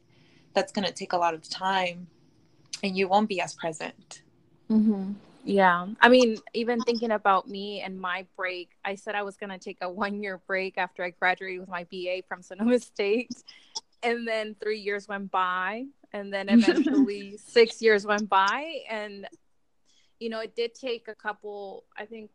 that's 0.55 0.73
going 0.73 0.87
to 0.87 0.93
take 0.93 1.13
a 1.13 1.17
lot 1.17 1.35
of 1.35 1.49
time 1.49 2.09
and 2.83 2.97
you 2.97 3.09
won't 3.09 3.29
be 3.29 3.41
as 3.41 3.55
present. 3.55 4.23
Mm-hmm. 4.71 5.13
Yeah. 5.45 5.87
I 6.01 6.09
mean, 6.09 6.37
even 6.55 6.81
thinking 6.81 7.13
about 7.13 7.49
me 7.49 7.81
and 7.81 8.01
my 8.01 8.27
break, 8.37 8.71
I 8.85 8.95
said 8.95 9.15
I 9.15 9.23
was 9.23 9.37
going 9.37 9.51
to 9.51 9.59
take 9.59 9.79
a 9.81 9.91
one 9.91 10.23
year 10.23 10.41
break 10.47 10.77
after 10.77 11.03
I 11.03 11.11
graduated 11.11 11.61
with 11.61 11.69
my 11.69 11.85
BA 11.85 12.23
from 12.29 12.43
Sonoma 12.43 12.79
State. 12.81 13.43
And 14.03 14.27
then 14.27 14.57
three 14.63 14.81
years 14.81 15.09
went 15.09 15.31
by. 15.31 15.87
And 16.13 16.33
then 16.33 16.49
eventually 16.51 17.39
six 17.39 17.81
years 17.81 18.07
went 18.07 18.29
by. 18.29 18.81
And, 18.89 19.27
you 20.19 20.29
know, 20.29 20.41
it 20.41 20.55
did 20.55 20.75
take 20.75 21.09
a 21.09 21.15
couple, 21.15 21.85
I 21.97 22.05
think 22.05 22.31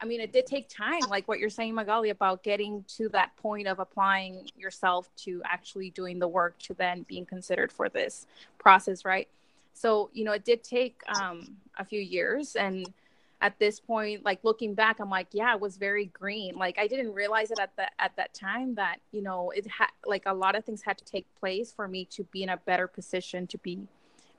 I 0.00 0.04
mean, 0.04 0.20
it 0.20 0.32
did 0.32 0.46
take 0.46 0.68
time, 0.68 1.00
like 1.08 1.26
what 1.26 1.40
you're 1.40 1.50
saying, 1.50 1.74
Magali, 1.74 2.10
about 2.10 2.42
getting 2.44 2.84
to 2.96 3.08
that 3.10 3.36
point 3.36 3.66
of 3.66 3.80
applying 3.80 4.48
yourself 4.56 5.08
to 5.18 5.42
actually 5.44 5.90
doing 5.90 6.18
the 6.18 6.28
work 6.28 6.58
to 6.60 6.74
then 6.74 7.04
being 7.08 7.26
considered 7.26 7.72
for 7.72 7.88
this 7.88 8.26
process, 8.58 9.04
right? 9.04 9.28
So, 9.74 10.10
you 10.12 10.24
know, 10.24 10.32
it 10.32 10.44
did 10.44 10.62
take 10.62 11.00
um, 11.20 11.56
a 11.76 11.84
few 11.84 12.00
years. 12.00 12.54
And 12.54 12.92
at 13.40 13.58
this 13.58 13.78
point, 13.80 14.24
like 14.24 14.40
looking 14.42 14.74
back, 14.74 14.98
I'm 15.00 15.10
like, 15.10 15.28
yeah, 15.32 15.54
it 15.54 15.60
was 15.60 15.76
very 15.76 16.06
green. 16.06 16.56
Like 16.56 16.78
I 16.78 16.86
didn't 16.86 17.12
realize 17.12 17.50
it 17.50 17.58
at 17.60 17.74
that 17.76 17.92
at 17.98 18.16
that 18.16 18.34
time 18.34 18.74
that 18.74 18.98
you 19.12 19.22
know 19.22 19.50
it 19.50 19.66
had 19.68 19.90
like 20.04 20.24
a 20.26 20.34
lot 20.34 20.56
of 20.56 20.64
things 20.64 20.82
had 20.82 20.98
to 20.98 21.04
take 21.04 21.26
place 21.38 21.70
for 21.70 21.86
me 21.86 22.04
to 22.06 22.24
be 22.24 22.42
in 22.42 22.48
a 22.48 22.56
better 22.56 22.88
position 22.88 23.46
to 23.48 23.58
be 23.58 23.78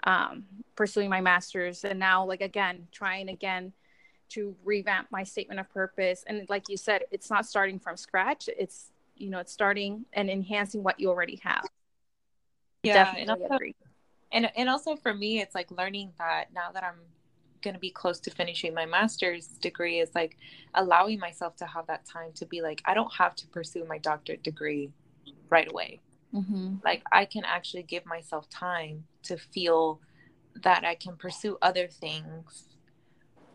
um, 0.03 0.43
pursuing 0.75 1.09
my 1.09 1.21
master's. 1.21 1.85
And 1.85 1.99
now, 1.99 2.25
like 2.25 2.41
again, 2.41 2.87
trying 2.91 3.29
again 3.29 3.71
to 4.29 4.55
revamp 4.63 5.07
my 5.11 5.23
statement 5.23 5.59
of 5.59 5.69
purpose. 5.71 6.23
And 6.27 6.47
like 6.49 6.69
you 6.69 6.77
said 6.77 7.03
it's 7.11 7.29
not 7.29 7.45
starting 7.45 7.79
from 7.79 7.97
scratch. 7.97 8.49
It's 8.57 8.91
you 9.15 9.29
know 9.29 9.39
it's 9.39 9.51
starting 9.51 10.05
and 10.13 10.29
enhancing 10.29 10.83
what 10.83 10.99
you 10.99 11.09
already 11.09 11.39
have. 11.43 11.65
Yeah 12.83 13.13
and 13.17 13.29
also, 13.29 13.57
and, 14.31 14.51
and 14.55 14.69
also 14.69 14.95
for 14.95 15.13
me 15.13 15.41
it's 15.41 15.55
like 15.55 15.69
learning 15.71 16.11
that 16.17 16.45
now 16.53 16.71
that 16.71 16.83
i'm 16.83 16.99
going 17.61 17.73
to 17.73 17.79
be 17.79 17.89
close 17.89 18.19
to 18.21 18.31
finishing 18.31 18.73
my 18.73 18.85
master's 18.85 19.47
degree 19.47 19.99
is 19.99 20.09
like 20.15 20.37
allowing 20.75 21.19
myself 21.19 21.57
to 21.57 21.65
have 21.65 21.85
that 21.87 22.05
time 22.05 22.31
to 22.33 22.45
be 22.45 22.61
like 22.61 22.81
i 22.85 22.93
don't 22.93 23.13
have 23.13 23.35
to 23.35 23.47
pursue 23.47 23.83
my 23.85 23.97
doctorate 23.97 24.43
degree 24.43 24.91
right 25.49 25.69
away. 25.69 25.99
Mm-hmm. 26.33 26.75
like 26.85 27.03
i 27.11 27.25
can 27.25 27.43
actually 27.43 27.83
give 27.83 28.05
myself 28.05 28.47
time 28.49 29.05
to 29.23 29.35
feel 29.35 29.99
that 30.63 30.85
i 30.85 30.93
can 30.93 31.15
pursue 31.15 31.57
other 31.61 31.87
things 31.87 32.65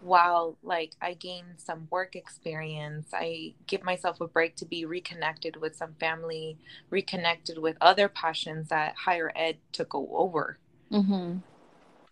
while 0.04 0.56
like 0.62 0.92
I 1.00 1.14
gain 1.14 1.44
some 1.56 1.88
work 1.90 2.14
experience, 2.14 3.08
I 3.12 3.54
give 3.66 3.82
myself 3.82 4.20
a 4.20 4.28
break 4.28 4.54
to 4.56 4.66
be 4.66 4.84
reconnected 4.84 5.56
with 5.56 5.76
some 5.76 5.94
family, 5.98 6.58
reconnected 6.90 7.58
with 7.58 7.76
other 7.80 8.08
passions 8.08 8.68
that 8.68 8.94
higher 8.96 9.32
ed 9.34 9.56
took 9.72 9.94
over. 9.94 10.58
Mm-hmm 10.92 11.38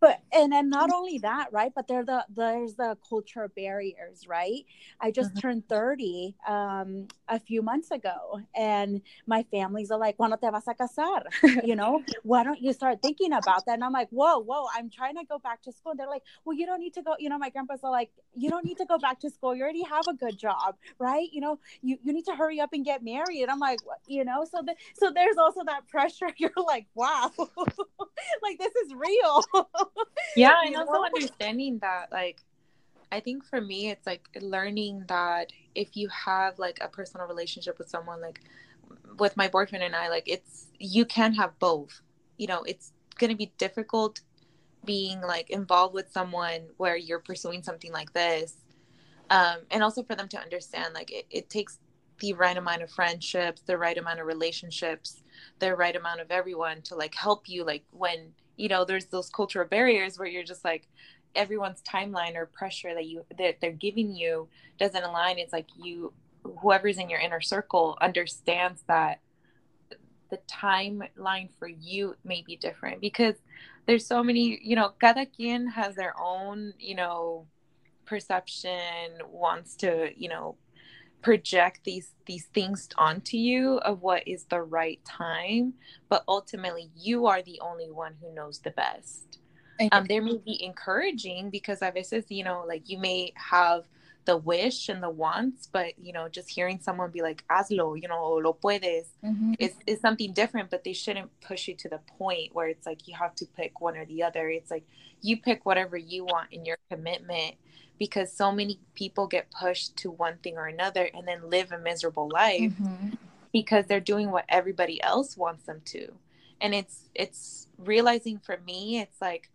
but 0.03 0.21
and 0.33 0.53
then 0.53 0.69
not 0.69 0.93
only 0.93 1.19
that 1.19 1.47
right 1.53 1.73
but 1.77 1.87
there 1.87 2.05
the 2.05 2.27
there's 2.35 2.75
the 2.75 2.99
culture 3.09 3.49
barriers 3.55 4.27
right? 4.27 4.67
I 5.01 5.13
just 5.13 5.31
mm-hmm. 5.31 5.39
turned 5.39 5.69
30 5.69 6.35
um 6.47 7.07
a 7.29 7.39
few 7.39 7.63
months 7.63 7.93
ago 7.93 8.41
and 8.55 9.01
my 9.27 9.45
families 9.45 9.93
are 9.93 9.99
like 9.99 10.17
cuando 10.17 10.37
te 10.37 10.51
vas 10.51 10.67
a 10.67 10.75
casar? 10.75 11.23
You 11.65 11.77
know? 11.77 12.03
Why 12.25 12.43
don't 12.43 12.61
you 12.61 12.73
start 12.73 13.01
thinking 13.01 13.33
about 13.33 13.65
that? 13.67 13.75
And 13.75 13.85
i'm 13.85 13.93
like 13.93 14.09
whoa 14.11 14.41
whoa 14.41 14.67
i'm 14.77 14.91
trying 14.91 15.17
to 15.17 15.25
go 15.25 15.39
back 15.39 15.63
to 15.63 15.73
school. 15.73 15.93
And 15.93 16.01
they're 16.01 16.15
like 16.17 16.25
well 16.45 16.57
you 16.57 16.67
don't 16.67 16.81
need 16.81 16.95
to 16.95 17.03
go 17.03 17.15
you 17.21 17.29
know 17.29 17.39
my 17.39 17.51
grandpas 17.51 17.85
are 17.85 17.93
like 17.93 18.11
you 18.35 18.51
don't 18.51 18.65
need 18.65 18.79
to 18.79 18.87
go 18.87 18.99
back 18.99 19.21
to 19.21 19.31
school. 19.31 19.55
You 19.55 19.63
already 19.63 19.85
have 19.85 20.07
a 20.09 20.15
good 20.15 20.37
job 20.37 20.75
right? 20.99 21.29
You 21.31 21.43
know 21.43 21.61
you, 21.81 21.97
you 22.03 22.13
need 22.13 22.25
to 22.25 22.35
hurry 22.35 22.59
up 22.59 22.73
and 22.73 22.85
get 22.85 23.05
married. 23.05 23.47
I'm 23.49 23.61
like 23.61 23.79
you 24.09 24.25
know? 24.25 24.45
So 24.51 24.63
the, 24.67 24.75
so 24.95 25.13
there's 25.15 25.37
also 25.37 25.63
that 25.65 25.87
pressure. 25.87 26.31
You're 26.37 26.51
like 26.57 26.87
wow. 26.95 27.31
Like 28.43 28.59
this 28.59 28.75
is 28.85 28.95
real 28.95 29.43
yeah 30.37 30.57
and 30.65 30.77
also 30.77 30.93
know? 30.93 31.05
understanding 31.05 31.79
that 31.81 32.11
like 32.11 32.41
i 33.11 33.21
think 33.21 33.45
for 33.45 33.61
me 33.61 33.91
it's 33.91 34.07
like 34.07 34.29
learning 34.41 35.05
that 35.09 35.53
if 35.75 35.97
you 35.97 36.09
have 36.09 36.59
like 36.59 36.79
a 36.81 36.89
personal 36.89 37.27
relationship 37.27 37.79
with 37.79 37.89
someone 37.89 38.21
like 38.21 38.41
with 39.19 39.37
my 39.37 39.49
boyfriend 39.49 39.85
and 39.85 39.95
I, 39.95 40.09
like 40.09 40.25
it's 40.27 40.69
you 40.79 41.05
can 41.05 41.35
have 41.35 41.59
both. 41.59 42.01
You 42.37 42.47
know, 42.47 42.63
it's 42.63 42.93
gonna 43.19 43.37
be 43.37 43.53
difficult 43.59 44.21
being 44.85 45.21
like 45.21 45.51
involved 45.51 45.95
with 45.95 46.11
someone 46.11 46.63
where 46.77 46.97
you're 46.97 47.21
pursuing 47.21 47.63
something 47.63 47.93
like 47.93 48.13
this. 48.13 48.57
Um, 49.31 49.59
and 49.71 49.83
also 49.83 50.03
for 50.03 50.15
them 50.15 50.29
to 50.29 50.39
understand 50.39 50.95
like 50.95 51.13
it, 51.13 51.27
it 51.31 51.49
takes 51.49 51.79
the 52.19 52.33
right 52.35 52.57
amount 52.57 52.83
of 52.83 52.91
friendships, 52.91 53.63
the 53.63 53.79
right 53.79 53.97
amount 53.97 54.21
of 54.21 54.27
relationships, 54.27 55.23
the 55.59 55.75
right 55.75 55.95
amount 55.97 56.21
of 56.21 56.31
everyone 56.31 56.83
to 56.83 56.95
like 56.95 57.15
help 57.15 57.49
you 57.49 57.65
like 57.65 57.85
when 57.91 58.33
you 58.57 58.69
know 58.69 58.85
there's 58.85 59.07
those 59.07 59.31
cultural 59.31 59.67
barriers 59.67 60.19
where 60.19 60.29
you're 60.29 60.43
just 60.43 60.65
like 60.65 60.89
everyone's 61.35 61.83
timeline 61.83 62.37
or 62.37 62.47
pressure 62.47 62.95
that 62.95 63.07
you 63.07 63.25
that 63.39 63.61
they're 63.61 63.73
giving 63.73 64.15
you 64.15 64.49
doesn't 64.79 65.03
align. 65.03 65.39
It's 65.39 65.53
like 65.53 65.67
you 65.77 66.13
whoever's 66.61 66.99
in 66.99 67.09
your 67.09 67.21
inner 67.21 67.41
circle 67.41 67.97
understands 68.01 68.83
that 68.89 69.21
the 70.31 70.39
timeline 70.51 71.51
for 71.59 71.69
you 71.69 72.17
may 72.25 72.43
be 72.47 72.57
different 72.57 73.01
because 73.01 73.35
there's 73.87 74.07
so 74.07 74.23
many 74.23 74.59
you 74.63 74.75
know 74.75 74.91
cada 75.01 75.27
quien 75.27 75.67
has 75.67 75.95
their 75.95 76.15
own 76.19 76.73
you 76.79 76.95
know 76.95 77.47
perception 78.07 79.11
wants 79.29 79.77
to 79.77 80.11
you 80.17 80.29
know 80.29 80.57
project 81.23 81.81
these 81.85 82.15
these 82.27 82.47
things 82.47 82.89
onto 82.99 83.37
you 83.37 83.79
of 83.79 84.03
what 84.03 84.27
is 84.27 84.45
the 84.45 84.61
right 84.61 85.01
time 85.05 85.75
but 86.09 86.25
ultimately 86.29 86.91
you 86.97 87.27
are 87.27 87.43
the 87.43 87.61
only 87.61 87.91
one 87.91 88.15
who 88.21 88.35
knows 88.35 88.59
the 88.59 88.71
best. 88.71 89.39
Um, 89.91 90.05
there 90.05 90.23
may 90.23 90.37
be 90.37 90.63
encouraging 90.63 91.51
because 91.51 91.79
a 91.83 91.91
veces 91.91 92.27
you 92.29 92.45
know 92.45 92.65
like 92.69 92.89
you 92.89 92.99
may 92.99 93.33
have 93.35 93.85
the 94.27 94.37
wish 94.37 94.89
and 94.89 95.03
the 95.03 95.11
wants 95.11 95.67
but 95.73 95.99
you 95.99 96.13
know 96.13 96.29
just 96.29 96.49
hearing 96.49 96.79
someone 96.81 97.11
be 97.11 97.23
like 97.23 97.43
hazlo 97.51 98.01
you 98.01 98.07
know 98.07 98.35
lo 98.35 98.53
puedes 98.63 99.07
mm-hmm. 99.25 99.55
is, 99.59 99.73
is 99.87 100.01
something 100.01 100.33
different 100.33 100.71
but 100.71 100.85
they 100.85 100.93
shouldn't 100.93 101.29
push 101.41 101.67
you 101.67 101.75
to 101.75 101.89
the 101.89 101.99
point 102.19 102.55
where 102.55 102.69
it's 102.69 102.87
like 102.87 103.09
you 103.09 103.15
have 103.15 103.35
to 103.35 103.47
pick 103.57 103.81
one 103.81 103.97
or 103.97 104.05
the 104.05 104.23
other. 104.23 104.49
It's 104.49 104.71
like 104.71 104.85
you 105.21 105.37
pick 105.39 105.67
whatever 105.67 105.97
you 105.97 106.25
want 106.25 106.53
in 106.53 106.65
your 106.65 106.79
commitment 106.91 107.57
because 108.03 108.33
so 108.33 108.51
many 108.51 108.81
people 108.97 109.29
get 109.29 109.49
pushed 109.53 109.97
to 109.97 110.11
one 110.11 110.37
thing 110.39 110.57
or 110.57 110.67
another 110.67 111.09
and 111.15 111.29
then 111.29 111.49
live 111.49 111.71
a 111.71 111.79
miserable 111.79 112.29
life 112.29 112.73
mm-hmm. 112.73 113.11
because 113.53 113.87
they're 113.87 114.01
doing 114.01 114.33
what 114.33 114.45
everybody 114.49 115.01
else 115.05 115.37
wants 115.37 115.63
them 115.67 115.81
to 115.85 116.09
and 116.61 116.75
it's 116.75 117.11
it's 117.15 117.69
realizing 117.79 118.41
for 118.41 118.59
me 118.67 118.99
it's 118.99 119.21
like 119.21 119.51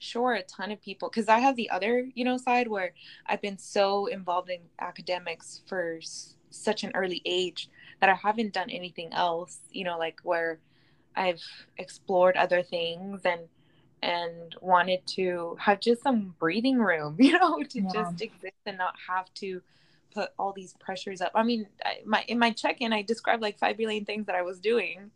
sure 0.00 0.32
a 0.32 0.42
ton 0.42 0.72
of 0.72 0.82
people 0.82 1.08
because 1.08 1.28
i 1.28 1.38
have 1.38 1.54
the 1.54 1.70
other 1.70 2.08
you 2.16 2.24
know 2.24 2.36
side 2.36 2.66
where 2.66 2.92
i've 3.26 3.40
been 3.40 3.56
so 3.56 4.06
involved 4.06 4.50
in 4.50 4.62
academics 4.80 5.62
for 5.68 5.98
s- 6.02 6.34
such 6.50 6.82
an 6.82 6.90
early 6.96 7.22
age 7.24 7.70
that 8.00 8.10
i 8.10 8.14
haven't 8.14 8.52
done 8.52 8.68
anything 8.68 9.12
else 9.12 9.60
you 9.70 9.84
know 9.84 9.96
like 9.96 10.18
where 10.24 10.58
i've 11.14 11.44
explored 11.78 12.36
other 12.36 12.64
things 12.64 13.20
and 13.24 13.42
and 14.02 14.56
wanted 14.60 15.06
to 15.06 15.56
have 15.60 15.80
just 15.80 16.02
some 16.02 16.34
breathing 16.38 16.78
room, 16.78 17.16
you 17.18 17.38
know, 17.38 17.62
to 17.62 17.80
yeah. 17.80 17.88
just 17.92 18.22
exist 18.22 18.54
and 18.66 18.78
not 18.78 18.94
have 19.08 19.32
to 19.34 19.60
put 20.12 20.30
all 20.38 20.52
these 20.52 20.74
pressures 20.80 21.20
up. 21.20 21.32
I 21.34 21.42
mean, 21.42 21.66
I, 21.84 22.00
my 22.04 22.24
in 22.28 22.38
my 22.38 22.50
check-in, 22.50 22.92
I 22.92 23.02
described 23.02 23.42
like 23.42 23.58
five 23.58 23.76
billion 23.76 24.04
things 24.04 24.26
that 24.26 24.34
I 24.34 24.42
was 24.42 24.58
doing, 24.60 25.10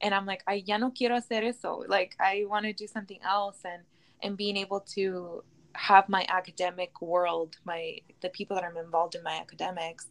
and 0.00 0.14
I'm 0.14 0.26
like, 0.26 0.42
I 0.46 0.62
ya 0.66 0.76
no 0.76 0.90
quiero 0.90 1.16
hacer 1.16 1.42
eso. 1.44 1.84
Like, 1.88 2.16
I 2.20 2.44
want 2.48 2.66
to 2.66 2.72
do 2.72 2.86
something 2.86 3.18
else, 3.24 3.58
and 3.64 3.82
and 4.22 4.36
being 4.36 4.56
able 4.56 4.80
to 4.94 5.42
have 5.74 6.08
my 6.08 6.24
academic 6.28 7.02
world, 7.02 7.56
my 7.64 7.98
the 8.20 8.28
people 8.28 8.56
that 8.56 8.64
I'm 8.64 8.76
involved 8.76 9.14
in 9.14 9.22
my 9.22 9.36
academics, 9.40 10.06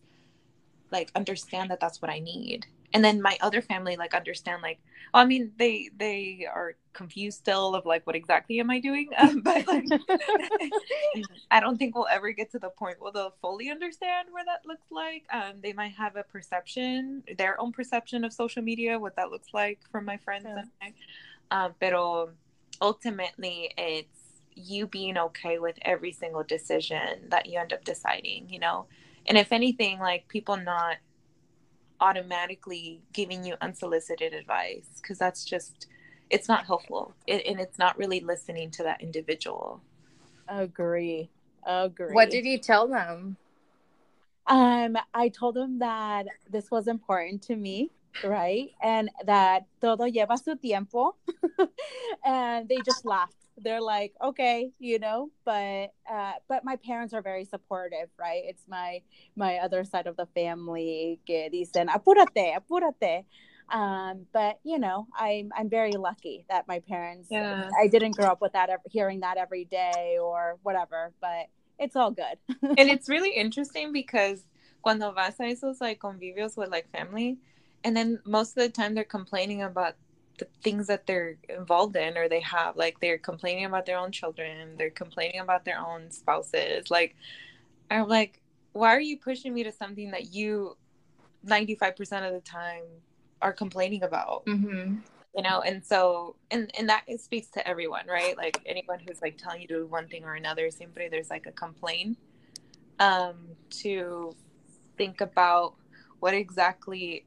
like 0.91 1.11
understand 1.15 1.71
that 1.71 1.80
that's 1.80 2.01
what 2.01 2.11
I 2.11 2.19
need 2.19 2.67
and 2.96 3.04
then 3.04 3.22
my 3.22 3.38
other 3.41 3.62
family 3.62 3.98
like 3.98 4.16
understand 4.16 4.62
like 4.62 4.80
well, 5.14 5.22
i 5.22 5.26
mean 5.26 5.52
they 5.60 5.89
they 5.98 6.48
are 6.52 6.76
confused 6.93 7.38
still 7.38 7.76
of 7.76 7.86
like 7.86 8.08
what 8.08 8.16
exactly 8.16 8.60
am 8.60 8.72
i 8.72 8.80
doing 8.80 9.10
um, 9.18 9.41
but 9.41 9.68
like 9.68 9.86
i 11.52 11.60
don't 11.60 11.78
think 11.78 11.93
we'll 11.93 12.08
ever 12.10 12.32
get 12.32 12.50
to 12.50 12.58
the 12.58 12.70
point 12.70 12.96
where 13.00 13.12
they'll 13.12 13.36
fully 13.41 13.70
understand 13.70 14.30
where 14.32 14.46
that 14.46 14.62
looks 14.66 14.89
like 14.89 15.26
um, 15.32 15.56
they 15.62 15.74
might 15.74 15.93
have 15.93 16.16
a 16.16 16.24
perception 16.24 17.22
their 17.38 17.60
own 17.60 17.72
perception 17.72 18.24
of 18.24 18.32
social 18.32 18.64
media 18.64 18.98
what 18.98 19.16
that 19.18 19.30
looks 19.30 19.50
like 19.54 19.80
from 19.91 20.06
my 20.06 20.18
friends 20.18 20.46
yeah. 20.48 20.64
and 20.82 20.93
I. 21.52 21.66
Um, 21.66 21.76
but 21.80 21.93
ultimately 22.82 23.72
it's 23.78 24.41
you 24.56 24.88
being 24.88 25.18
okay 25.18 25.60
with 25.60 25.76
every 25.82 26.14
single 26.14 26.43
decision 26.43 27.28
that 27.30 27.46
you 27.46 27.60
end 27.60 27.74
up 27.74 27.84
deciding 27.84 28.50
you 28.50 28.58
know 28.58 28.86
and 29.28 29.38
if 29.38 29.52
anything 29.52 30.00
like 30.00 30.28
people 30.30 30.56
not 30.56 30.96
automatically 32.06 33.01
giving 33.14 33.43
you 33.43 33.56
unsolicited 33.62 34.34
advice 34.34 34.88
because 35.01 35.18
that's 35.18 35.43
just 35.43 35.88
it's 36.30 36.47
not 36.47 36.66
helpful. 36.66 37.14
It, 37.28 37.45
and 37.45 37.60
it's 37.60 37.78
not 37.78 37.97
really 37.97 38.20
listening 38.20 38.72
to 38.72 38.84
that 38.84 39.01
individual. 39.01 39.82
Agree. 40.47 41.30
Agree. 41.66 42.14
What 42.14 42.30
did 42.30 42.45
you 42.45 42.58
tell 42.58 42.88
them? 42.88 43.38
Um 44.47 44.95
i 45.14 45.30
told 45.30 45.56
them 45.56 45.80
that 45.80 46.28
this 46.49 46.70
was 46.70 46.88
important 46.88 47.41
to 47.43 47.56
me 47.56 47.89
right? 48.24 48.72
And 48.82 49.10
that 49.26 49.66
todo 49.82 50.06
lleva 50.06 50.38
su 50.38 50.56
tiempo. 50.56 51.16
And 52.26 52.68
they 52.68 52.78
just 52.86 53.06
laughed 53.06 53.45
they're 53.58 53.82
like 53.82 54.14
okay 54.24 54.72
you 54.80 54.99
know 54.99 55.30
but 55.45 55.93
uh 56.12 56.34
but 56.49 56.64
my 56.64 56.76
parents 56.78 57.14
are 57.14 57.22
very 57.22 57.45
supportive 57.45 58.10
right? 58.20 58.43
It's 58.45 58.64
my 58.68 59.01
my 59.36 59.58
other 59.58 59.84
side 59.84 60.08
of 60.08 60.18
the 60.18 60.26
family 60.28 61.20
que 61.26 61.49
dicen 61.49 61.88
apúrate 61.88 62.58
apúrate. 62.58 63.26
Um 63.72 64.28
but 64.32 64.60
you 64.64 64.78
know 64.78 65.08
i'm 65.18 65.49
i'm 65.58 65.70
very 65.70 65.93
lucky 65.93 66.45
that 66.49 66.68
my 66.68 66.80
parents 66.80 67.30
yeah. 67.32 67.68
i 67.82 67.88
didn't 67.88 68.16
grow 68.16 68.28
up 68.28 68.39
with 68.39 68.53
that 68.53 68.70
hearing 68.91 69.22
that 69.22 69.38
every 69.38 69.66
day 69.66 70.18
or 70.22 70.60
whatever 70.62 71.14
but 71.20 71.47
it's 71.80 71.95
all 71.95 72.12
good. 72.12 72.38
And 72.78 72.89
it's 72.89 73.10
really 73.10 73.32
interesting 73.32 73.91
because 73.91 74.45
cuando 74.82 75.12
vas 75.12 75.39
a 75.39 75.43
esos 75.43 75.82
like 75.82 75.99
convivios 75.99 76.58
with 76.58 76.70
like 76.70 76.89
family 76.91 77.38
and 77.84 77.95
then 77.95 78.20
most 78.26 78.58
of 78.58 78.64
the 78.64 78.70
time 78.70 78.93
they're 78.93 79.03
complaining 79.03 79.62
about 79.62 79.95
the 80.38 80.48
things 80.64 80.88
that 80.88 81.06
they're 81.08 81.38
involved 81.50 81.96
in 81.96 82.18
or 82.18 82.28
they 82.28 82.42
have 82.42 82.76
like 82.76 83.00
they're 83.00 83.18
complaining 83.18 83.66
about 83.66 83.86
their 83.86 83.98
own 83.98 84.12
children 84.12 84.76
they're 84.78 84.90
complaining 84.90 85.40
about 85.40 85.66
their 85.66 85.80
own 85.80 86.12
spouses 86.12 86.90
like 86.90 87.16
i'm 87.90 88.08
like 88.08 88.42
why 88.74 88.94
are 88.94 89.02
you 89.02 89.18
pushing 89.18 89.54
me 89.54 89.64
to 89.64 89.72
something 89.72 90.12
that 90.12 90.34
you 90.34 90.76
95% 91.46 92.02
of 92.28 92.34
the 92.34 92.42
time 92.42 92.84
are 93.42 93.54
complaining 93.54 94.04
about 94.04 94.46
mm-hmm. 94.46 94.96
you 95.36 95.44
know 95.44 95.62
and 95.62 95.86
so 95.86 96.36
and 96.52 96.72
and 96.78 96.90
that 96.90 97.04
speaks 97.20 97.48
to 97.48 97.66
everyone 97.68 98.06
right 98.08 98.36
like 98.38 98.60
anyone 98.66 99.00
who's 99.00 99.22
like 99.22 99.38
telling 99.38 99.62
you 99.62 99.68
to 99.68 99.74
do 99.76 99.88
one 99.88 100.08
thing 100.08 100.24
or 100.24 100.34
another 100.34 100.72
simply 100.72 101.08
there's 101.10 101.30
like 101.30 101.46
a 101.46 101.52
complaint 101.52 102.18
um 103.00 103.36
to 103.70 104.36
think 104.98 105.22
about 105.22 105.76
what 106.20 106.34
exactly 106.34 107.26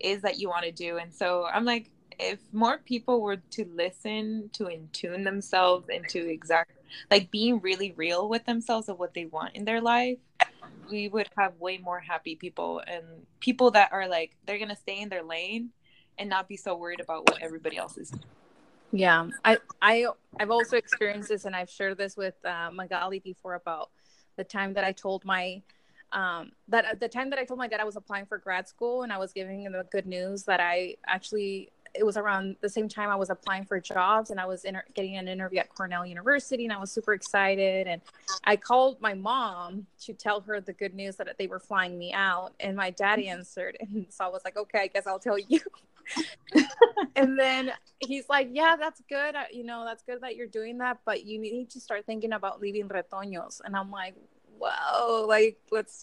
is 0.00 0.22
that 0.22 0.38
you 0.38 0.48
want 0.48 0.64
to 0.64 0.72
do 0.72 0.96
and 0.96 1.14
so 1.14 1.46
i'm 1.52 1.64
like 1.64 1.90
if 2.18 2.38
more 2.52 2.78
people 2.78 3.20
were 3.20 3.36
to 3.36 3.64
listen 3.74 4.50
to 4.52 4.66
in 4.66 4.88
tune 4.92 5.24
themselves 5.24 5.88
into 5.88 6.28
exact 6.28 6.72
like 7.10 7.30
being 7.30 7.60
really 7.60 7.92
real 7.92 8.28
with 8.28 8.44
themselves 8.44 8.88
of 8.88 8.98
what 8.98 9.14
they 9.14 9.26
want 9.26 9.54
in 9.54 9.64
their 9.64 9.80
life 9.80 10.18
we 10.90 11.08
would 11.08 11.28
have 11.36 11.54
way 11.58 11.78
more 11.78 12.00
happy 12.00 12.34
people 12.34 12.82
and 12.86 13.04
people 13.40 13.70
that 13.70 13.92
are 13.92 14.08
like 14.08 14.36
they're 14.46 14.58
gonna 14.58 14.76
stay 14.76 15.00
in 15.00 15.08
their 15.08 15.22
lane 15.22 15.70
and 16.18 16.28
not 16.28 16.48
be 16.48 16.56
so 16.56 16.76
worried 16.76 17.00
about 17.00 17.28
what 17.30 17.42
everybody 17.42 17.76
else 17.76 17.96
is 17.96 18.10
doing. 18.10 18.24
yeah 18.92 19.28
i 19.44 19.56
i 19.80 20.06
i've 20.38 20.50
also 20.50 20.76
experienced 20.76 21.28
this 21.28 21.44
and 21.44 21.56
i've 21.56 21.70
shared 21.70 21.96
this 21.96 22.16
with 22.16 22.34
uh, 22.44 22.70
magali 22.72 23.20
before 23.20 23.54
about 23.54 23.90
the 24.36 24.44
time 24.44 24.74
that 24.74 24.84
i 24.84 24.92
told 24.92 25.24
my 25.24 25.62
um, 26.12 26.52
that 26.68 26.84
at 26.84 27.00
the 27.00 27.08
time 27.08 27.30
that 27.30 27.38
I 27.38 27.44
told 27.44 27.58
my 27.58 27.68
dad 27.68 27.80
I 27.80 27.84
was 27.84 27.96
applying 27.96 28.26
for 28.26 28.38
grad 28.38 28.68
school 28.68 29.02
and 29.02 29.12
I 29.12 29.18
was 29.18 29.32
giving 29.32 29.62
him 29.62 29.72
the 29.72 29.86
good 29.90 30.06
news 30.06 30.44
that 30.44 30.60
I 30.60 30.96
actually 31.06 31.70
it 31.94 32.04
was 32.04 32.16
around 32.16 32.56
the 32.60 32.68
same 32.68 32.88
time 32.88 33.10
I 33.10 33.16
was 33.16 33.30
applying 33.30 33.64
for 33.64 33.78
jobs 33.80 34.30
and 34.30 34.40
I 34.40 34.46
was 34.46 34.64
inter- 34.64 34.84
getting 34.94 35.16
an 35.16 35.28
interview 35.28 35.58
at 35.58 35.68
Cornell 35.74 36.06
University 36.06 36.64
and 36.64 36.72
I 36.72 36.78
was 36.78 36.90
super 36.90 37.12
excited. 37.12 37.86
And 37.86 38.00
I 38.44 38.56
called 38.56 39.00
my 39.00 39.14
mom 39.14 39.86
to 40.02 40.12
tell 40.12 40.40
her 40.42 40.60
the 40.60 40.72
good 40.72 40.94
news 40.94 41.16
that 41.16 41.28
they 41.38 41.46
were 41.46 41.60
flying 41.60 41.98
me 41.98 42.12
out. 42.12 42.52
And 42.60 42.76
my 42.76 42.90
daddy 42.90 43.28
answered. 43.28 43.76
And 43.92 44.06
so 44.08 44.24
I 44.24 44.28
was 44.28 44.42
like, 44.44 44.56
okay, 44.56 44.80
I 44.80 44.86
guess 44.86 45.06
I'll 45.06 45.18
tell 45.18 45.38
you. 45.38 45.60
and 47.16 47.38
then 47.38 47.72
he's 48.00 48.28
like, 48.28 48.48
yeah, 48.52 48.76
that's 48.76 49.02
good. 49.08 49.34
You 49.52 49.64
know, 49.64 49.84
that's 49.84 50.02
good 50.02 50.20
that 50.22 50.36
you're 50.36 50.46
doing 50.46 50.78
that, 50.78 50.98
but 51.04 51.24
you 51.24 51.38
need 51.38 51.68
to 51.70 51.80
start 51.80 52.06
thinking 52.06 52.32
about 52.32 52.60
leaving 52.60 52.88
Retoños. 52.88 53.60
And 53.64 53.76
I'm 53.76 53.90
like, 53.90 54.14
whoa, 54.58 55.26
like, 55.26 55.58
let's 55.70 56.02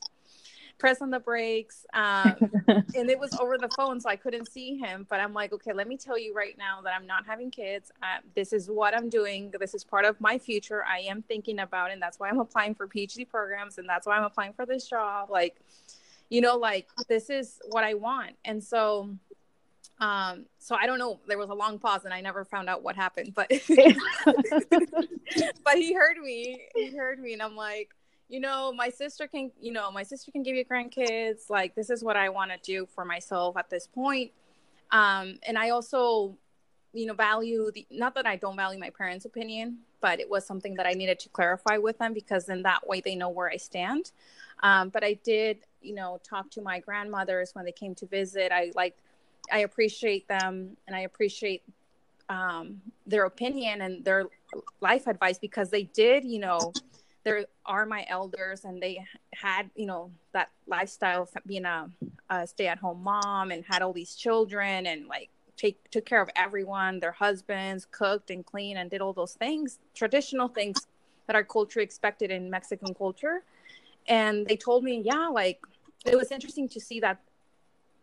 press 0.79 1.01
on 1.01 1.11
the 1.11 1.19
brakes. 1.19 1.85
Um, 1.93 2.35
and 2.67 3.09
it 3.09 3.19
was 3.19 3.37
over 3.39 3.57
the 3.57 3.69
phone, 3.75 3.99
so 3.99 4.09
I 4.09 4.15
couldn't 4.15 4.51
see 4.51 4.77
him. 4.77 5.05
But 5.07 5.19
I'm 5.19 5.33
like, 5.33 5.53
okay, 5.53 5.73
let 5.73 5.87
me 5.87 5.97
tell 5.97 6.17
you 6.17 6.33
right 6.33 6.57
now 6.57 6.81
that 6.81 6.93
I'm 6.95 7.05
not 7.05 7.27
having 7.27 7.51
kids. 7.51 7.91
Uh, 8.01 8.21
this 8.35 8.53
is 8.53 8.69
what 8.69 8.97
I'm 8.97 9.09
doing. 9.09 9.53
This 9.59 9.75
is 9.75 9.83
part 9.83 10.05
of 10.05 10.19
my 10.19 10.39
future. 10.39 10.83
I 10.83 10.99
am 11.01 11.21
thinking 11.21 11.59
about, 11.59 11.91
and 11.91 12.01
that's 12.01 12.19
why 12.19 12.29
I'm 12.29 12.39
applying 12.39 12.73
for 12.73 12.87
PhD 12.87 13.29
programs, 13.29 13.77
and 13.77 13.87
that's 13.87 14.07
why 14.07 14.17
I'm 14.17 14.23
applying 14.23 14.53
for 14.53 14.65
this 14.65 14.89
job. 14.89 15.29
Like, 15.29 15.61
you 16.29 16.41
know 16.41 16.57
like 16.57 16.87
this 17.07 17.29
is 17.29 17.59
what 17.67 17.83
i 17.83 17.93
want 17.93 18.31
and 18.45 18.63
so 18.63 19.09
um 19.99 20.45
so 20.59 20.75
i 20.75 20.85
don't 20.85 20.99
know 20.99 21.19
there 21.27 21.37
was 21.37 21.49
a 21.49 21.53
long 21.53 21.77
pause 21.77 22.05
and 22.05 22.13
i 22.13 22.21
never 22.21 22.45
found 22.45 22.69
out 22.69 22.83
what 22.83 22.95
happened 22.95 23.33
but 23.33 23.49
but 25.63 25.75
he 25.75 25.93
heard 25.93 26.17
me 26.17 26.61
he 26.75 26.95
heard 26.95 27.19
me 27.19 27.33
and 27.33 27.41
i'm 27.41 27.55
like 27.55 27.89
you 28.29 28.39
know 28.39 28.71
my 28.71 28.89
sister 28.89 29.27
can 29.27 29.51
you 29.59 29.73
know 29.73 29.91
my 29.91 30.03
sister 30.03 30.31
can 30.31 30.43
give 30.43 30.55
you 30.55 30.63
grandkids 30.63 31.49
like 31.49 31.75
this 31.75 31.89
is 31.89 32.03
what 32.03 32.15
i 32.15 32.29
want 32.29 32.51
to 32.51 32.57
do 32.63 32.85
for 32.85 33.03
myself 33.03 33.57
at 33.57 33.69
this 33.69 33.87
point. 33.87 34.31
Um 34.91 35.39
and 35.47 35.57
i 35.57 35.71
also 35.71 36.37
you 36.93 37.05
know 37.05 37.13
value 37.13 37.71
the 37.73 37.85
not 37.91 38.15
that 38.15 38.25
i 38.25 38.35
don't 38.35 38.55
value 38.55 38.79
my 38.79 38.89
parents 38.91 39.25
opinion 39.25 39.79
but 40.01 40.19
it 40.19 40.29
was 40.29 40.45
something 40.45 40.75
that 40.75 40.85
i 40.87 40.93
needed 40.93 41.19
to 41.19 41.29
clarify 41.29 41.77
with 41.77 41.97
them 41.97 42.13
because 42.13 42.49
in 42.49 42.63
that 42.63 42.87
way 42.87 43.01
they 43.01 43.15
know 43.15 43.29
where 43.29 43.49
i 43.49 43.57
stand. 43.57 44.11
Um, 44.61 44.89
but 44.89 45.03
i 45.03 45.13
did 45.13 45.57
you 45.81 45.95
know 45.95 46.19
talk 46.23 46.49
to 46.51 46.61
my 46.61 46.79
grandmothers 46.79 47.51
when 47.53 47.65
they 47.65 47.71
came 47.71 47.95
to 47.95 48.05
visit. 48.05 48.51
I 48.51 48.71
like 48.75 48.95
I 49.51 49.59
appreciate 49.59 50.27
them 50.27 50.77
and 50.85 50.95
I 50.95 51.01
appreciate 51.01 51.63
um, 52.29 52.81
their 53.07 53.25
opinion 53.25 53.81
and 53.81 54.05
their 54.05 54.25
life 54.81 55.07
advice 55.07 55.39
because 55.39 55.69
they 55.69 55.83
did, 55.83 56.23
you 56.23 56.39
know, 56.39 56.73
there 57.23 57.45
are 57.65 57.85
my 57.85 58.05
elders 58.07 58.65
and 58.65 58.81
they 58.81 59.05
had, 59.33 59.69
you 59.75 59.85
know, 59.85 60.11
that 60.33 60.49
lifestyle 60.67 61.23
of 61.23 61.29
being 61.45 61.65
a, 61.65 61.89
a 62.29 62.47
stay 62.47 62.67
at 62.67 62.77
home 62.77 63.03
mom 63.03 63.51
and 63.51 63.63
had 63.67 63.81
all 63.81 63.93
these 63.93 64.15
children 64.15 64.85
and 64.85 65.07
like 65.07 65.29
take 65.57 65.89
took 65.91 66.05
care 66.05 66.21
of 66.21 66.29
everyone, 66.35 66.99
their 66.99 67.11
husbands, 67.11 67.85
cooked 67.91 68.31
and 68.31 68.45
cleaned 68.45 68.79
and 68.79 68.89
did 68.89 69.01
all 69.01 69.13
those 69.13 69.33
things, 69.33 69.79
traditional 69.93 70.47
things 70.47 70.87
that 71.27 71.35
our 71.35 71.43
culture 71.43 71.81
expected 71.81 72.31
in 72.31 72.49
Mexican 72.49 72.93
culture. 72.93 73.43
And 74.07 74.47
they 74.47 74.55
told 74.55 74.83
me, 74.83 75.01
yeah, 75.05 75.27
like 75.27 75.61
it 76.05 76.15
was 76.15 76.31
interesting 76.31 76.69
to 76.69 76.79
see 76.79 76.99
that 77.01 77.19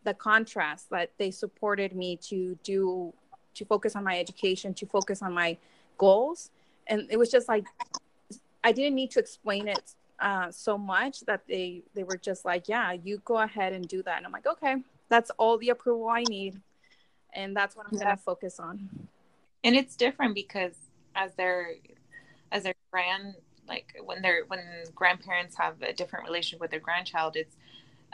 the 0.05 0.15
contrast 0.15 0.91
that 0.91 1.11
they 1.19 1.31
supported 1.31 1.97
me 1.97 2.17
to 2.17 2.57
do 2.63 3.13
to 3.55 3.65
focus 3.65 3.97
on 3.97 4.05
my 4.05 4.19
education 4.19 4.73
to 4.75 4.87
focus 4.87 5.23
on 5.23 5.33
my 5.33 5.57
goals 5.99 6.51
and 6.87 7.09
it 7.11 7.19
was 7.19 7.31
just 7.31 7.49
like 7.49 7.65
i 8.65 8.73
didn't 8.73 8.95
need 8.95 9.11
to 9.11 9.19
explain 9.19 9.69
it 9.69 9.95
uh, 10.19 10.51
so 10.51 10.79
much 10.79 11.21
that 11.21 11.43
they 11.47 11.83
they 11.95 12.03
were 12.03 12.17
just 12.17 12.45
like 12.45 12.69
yeah 12.69 12.93
you 12.93 13.21
go 13.25 13.39
ahead 13.39 13.73
and 13.73 13.87
do 13.87 14.03
that. 14.03 14.17
And 14.17 14.27
i'm 14.27 14.33
like 14.33 14.47
okay 14.47 14.77
that's 15.09 15.31
all 15.39 15.59
the 15.59 15.71
approval 15.71 16.09
i 16.09 16.23
need. 16.29 16.61
And 17.35 17.55
that's 17.55 17.77
what 17.77 17.87
i'm 17.87 17.99
yeah. 17.99 18.05
going 18.05 18.17
to 18.17 18.23
focus 18.23 18.59
on. 18.59 18.89
And 19.63 19.77
it's 19.77 19.95
different 19.95 20.35
because 20.35 20.75
as 21.15 21.35
their 21.35 21.75
as 22.51 22.63
their 22.63 22.75
grand 22.91 23.35
like 23.69 23.95
when 24.05 24.23
they're 24.23 24.45
when 24.49 24.61
grandparents 24.95 25.57
have 25.59 25.83
a 25.83 25.93
different 25.93 26.25
relationship 26.25 26.61
with 26.61 26.71
their 26.71 26.81
grandchild 26.81 27.37
it's 27.37 27.57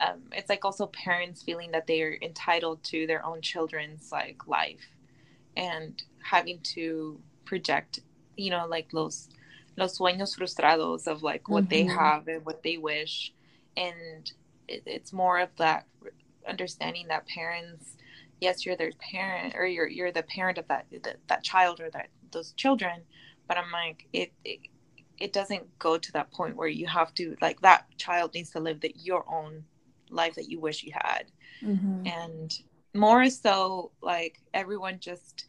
um, 0.01 0.22
it's 0.32 0.49
like 0.49 0.64
also 0.64 0.86
parents 0.86 1.43
feeling 1.43 1.70
that 1.72 1.86
they 1.86 2.03
are 2.03 2.18
entitled 2.22 2.82
to 2.84 3.07
their 3.07 3.24
own 3.24 3.43
children's 3.43 4.11
like 4.11 4.49
life. 4.49 4.88
And 5.57 6.03
having 6.22 6.61
to 6.74 7.20
project 7.45 8.01
you 8.36 8.51
know 8.51 8.66
like 8.66 8.88
los 8.93 9.28
los 9.76 9.98
sueños 9.98 10.36
frustrados 10.36 11.06
of 11.06 11.22
like 11.22 11.48
what 11.48 11.64
mm-hmm. 11.64 11.70
they 11.70 11.84
have 11.84 12.28
and 12.28 12.44
what 12.44 12.62
they 12.62 12.76
wish 12.76 13.32
and 13.76 14.32
it, 14.68 14.82
it's 14.86 15.12
more 15.12 15.38
of 15.38 15.48
that 15.56 15.86
understanding 16.46 17.06
that 17.08 17.26
parents 17.26 17.96
yes 18.40 18.66
you're 18.66 18.76
their 18.76 18.92
parent 18.98 19.54
or 19.56 19.66
you're 19.66 19.88
you're 19.88 20.12
the 20.12 20.22
parent 20.24 20.58
of 20.58 20.66
that 20.68 20.86
that, 21.02 21.16
that 21.28 21.42
child 21.42 21.80
or 21.80 21.90
that 21.90 22.08
those 22.32 22.52
children 22.52 23.02
but 23.46 23.56
i'm 23.56 23.70
like 23.70 24.06
it, 24.12 24.32
it 24.44 24.60
it 25.18 25.32
doesn't 25.32 25.78
go 25.78 25.96
to 25.96 26.12
that 26.12 26.30
point 26.32 26.56
where 26.56 26.68
you 26.68 26.86
have 26.86 27.14
to 27.14 27.36
like 27.40 27.60
that 27.60 27.86
child 27.96 28.34
needs 28.34 28.50
to 28.50 28.60
live 28.60 28.80
the, 28.80 28.92
your 28.96 29.24
own 29.32 29.64
life 30.10 30.34
that 30.34 30.50
you 30.50 30.58
wish 30.58 30.82
you 30.82 30.92
had 30.92 31.24
mm-hmm. 31.62 32.06
and 32.06 32.60
more 32.94 33.28
so 33.30 33.90
like 34.02 34.40
everyone 34.52 34.98
just 34.98 35.46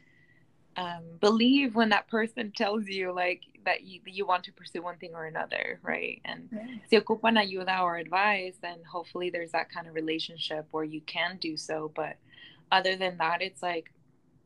um, 0.75 1.03
believe 1.19 1.75
when 1.75 1.89
that 1.89 2.07
person 2.07 2.51
tells 2.55 2.87
you 2.87 3.11
like 3.11 3.41
that 3.65 3.83
you, 3.83 3.99
you 4.05 4.25
want 4.25 4.43
to 4.43 4.51
pursue 4.51 4.81
one 4.81 4.97
thing 4.97 5.11
or 5.13 5.25
another 5.25 5.79
right 5.83 6.21
and 6.25 6.49
yeah. 6.51 6.65
si 6.89 6.99
ocupan 6.99 7.37
ayuda 7.37 7.81
or 7.81 7.97
advice 7.97 8.55
then 8.61 8.77
hopefully 8.89 9.29
there's 9.29 9.51
that 9.51 9.69
kind 9.69 9.87
of 9.87 9.93
relationship 9.93 10.67
where 10.71 10.83
you 10.83 11.01
can 11.01 11.37
do 11.37 11.55
so 11.57 11.91
but 11.95 12.17
other 12.71 12.95
than 12.95 13.17
that 13.17 13.41
it's 13.41 13.61
like 13.61 13.91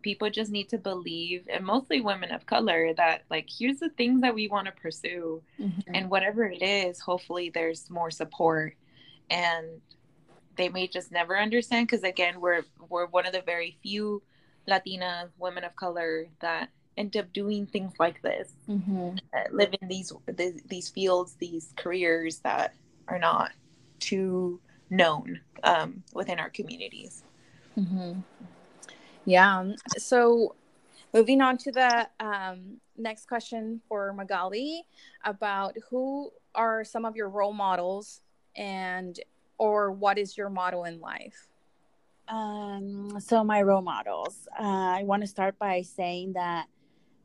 people 0.02 0.30
just 0.30 0.52
need 0.52 0.70
to 0.70 0.78
believe 0.78 1.46
and 1.52 1.66
mostly 1.66 2.02
women 2.02 2.32
of 2.32 2.46
color 2.46 2.94
that 2.94 3.24
like 3.30 3.48
here's 3.50 3.80
the 3.80 3.90
things 3.90 4.22
that 4.22 4.34
we 4.34 4.48
want 4.48 4.66
to 4.66 4.72
pursue 4.72 5.42
mm-hmm. 5.60 5.82
and 5.94 6.10
whatever 6.10 6.46
it 6.46 6.62
is 6.62 7.00
hopefully 7.00 7.50
there's 7.50 7.90
more 7.90 8.12
support 8.12 8.76
and 9.30 9.66
they 10.56 10.70
may 10.70 10.88
just 10.88 11.12
never 11.12 11.38
understand 11.38 11.88
because 11.88 12.04
again 12.04 12.40
we're 12.40 12.64
we're 12.90 13.08
one 13.08 13.26
of 13.26 13.34
the 13.34 13.42
very 13.42 13.78
few 13.82 14.22
latinas 14.68 15.30
women 15.38 15.64
of 15.64 15.76
color 15.76 16.28
that 16.42 16.70
end 16.98 17.16
up 17.16 17.32
doing 17.34 17.66
things 17.66 17.94
like 18.00 18.22
this 18.22 18.52
mm-hmm. 18.68 19.16
uh, 19.34 19.40
live 19.52 19.74
in 19.82 19.88
these, 19.88 20.12
these 20.28 20.62
these 20.68 20.90
fields 20.90 21.36
these 21.40 21.74
careers 21.78 22.40
that 22.40 22.74
are 23.08 23.20
not 23.20 23.52
too 24.00 24.60
known 24.90 25.40
um, 25.64 26.04
within 26.14 26.40
our 26.40 26.50
communities 26.50 27.24
mm-hmm. 27.78 28.20
yeah 29.26 29.72
so 29.98 30.56
moving 31.14 31.42
on 31.42 31.58
to 31.58 31.72
the 31.72 32.08
um, 32.20 32.78
next 32.98 33.28
question 33.28 33.82
for 33.88 34.14
magali 34.14 34.84
about 35.24 35.76
who 35.90 36.32
are 36.56 36.84
some 36.84 37.06
of 37.06 37.16
your 37.16 37.30
role 37.30 37.54
models 37.54 38.22
and 38.56 39.20
or 39.58 39.92
what 39.92 40.18
is 40.18 40.38
your 40.38 40.50
model 40.50 40.84
in 40.84 41.00
life? 41.00 41.48
Um, 42.28 43.20
so 43.20 43.44
my 43.44 43.62
role 43.62 43.82
models, 43.82 44.48
uh, 44.60 44.64
I 44.64 45.04
want 45.04 45.24
to 45.24 45.28
start 45.28 45.58
by 45.58 45.82
saying 45.82 46.34
that 46.34 46.68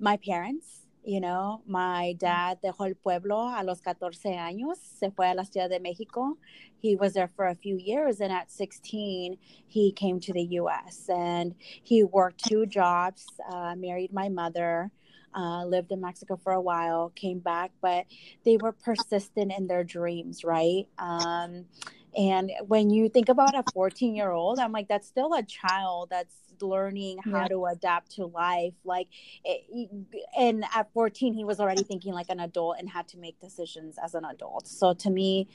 my 0.03 0.17
parents, 0.17 0.89
you 1.05 1.21
know, 1.21 1.63
my 1.65 2.17
dad 2.19 2.59
dejó 2.63 2.87
el 2.87 2.97
pueblo 2.97 3.49
a 3.49 3.63
los 3.63 3.81
14 3.81 4.37
años, 4.37 4.77
se 4.79 5.11
fue 5.11 5.31
a 5.31 5.35
la 5.35 5.45
Ciudad 5.45 5.71
de 5.71 5.79
Mexico. 5.79 6.37
He 6.77 6.97
was 6.97 7.15
there 7.15 7.29
for 7.29 7.47
a 7.47 7.55
few 7.55 7.77
years, 7.77 8.21
and 8.21 8.33
at 8.33 8.51
16, 8.51 9.39
he 9.69 9.93
came 9.93 10.19
to 10.21 10.33
the 10.33 10.43
US 10.61 11.09
and 11.09 11.55
he 11.59 12.03
worked 12.03 12.45
two 12.45 12.67
jobs, 12.67 13.27
uh, 13.49 13.75
married 13.77 14.13
my 14.13 14.29
mother. 14.29 14.91
Uh, 15.35 15.65
lived 15.65 15.91
in 15.91 15.99
Mexico 15.99 16.37
for 16.37 16.53
a 16.53 16.61
while, 16.61 17.11
came 17.15 17.39
back, 17.39 17.71
but 17.81 18.05
they 18.45 18.59
were 18.59 18.71
persistent 18.71 19.51
in 19.57 19.67
their 19.67 19.83
dreams, 19.83 20.45
right? 20.45 20.85
Um, 20.99 21.65
and 22.15 22.53
when 22.67 22.91
you 22.91 23.09
think 23.09 23.31
about 23.31 23.55
a 23.55 23.65
14 23.73 24.15
year 24.15 24.31
old, 24.31 24.59
I'm 24.59 24.73
like, 24.73 24.89
that's 24.89 25.09
still 25.09 25.33
a 25.33 25.43
child 25.43 26.09
that's 26.11 26.35
learning 26.61 27.19
how 27.25 27.43
yeah. 27.43 27.49
to 27.49 27.67
adapt 27.67 28.13
to 28.13 28.27
life. 28.27 28.75
Like, 28.85 29.09
it, 29.45 29.91
and 30.39 30.65
at 30.75 30.93
14, 30.93 31.35
he 31.35 31.45
was 31.45 31.61
already 31.61 31.83
thinking 31.83 32.13
like 32.13 32.29
an 32.29 32.41
adult 32.41 32.77
and 32.79 32.89
had 32.89 33.09
to 33.09 33.19
make 33.19 33.41
decisions 33.41 33.97
as 34.03 34.15
an 34.15 34.25
adult. 34.25 34.67
So 34.67 34.93
to 34.95 35.11
me, 35.11 35.49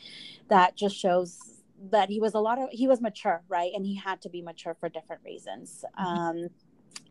that 0.49 0.75
just 0.75 0.95
shows 0.95 1.61
that 1.91 2.09
he 2.09 2.19
was 2.19 2.33
a 2.33 2.39
lot 2.39 2.59
of, 2.59 2.69
he 2.71 2.87
was 2.87 3.01
mature, 3.01 3.43
right? 3.47 3.71
And 3.75 3.85
he 3.85 3.95
had 3.95 4.21
to 4.21 4.29
be 4.29 4.41
mature 4.41 4.75
for 4.79 4.89
different 4.89 5.21
reasons. 5.23 5.83
Mm-hmm. 5.99 6.05
Um, 6.05 6.49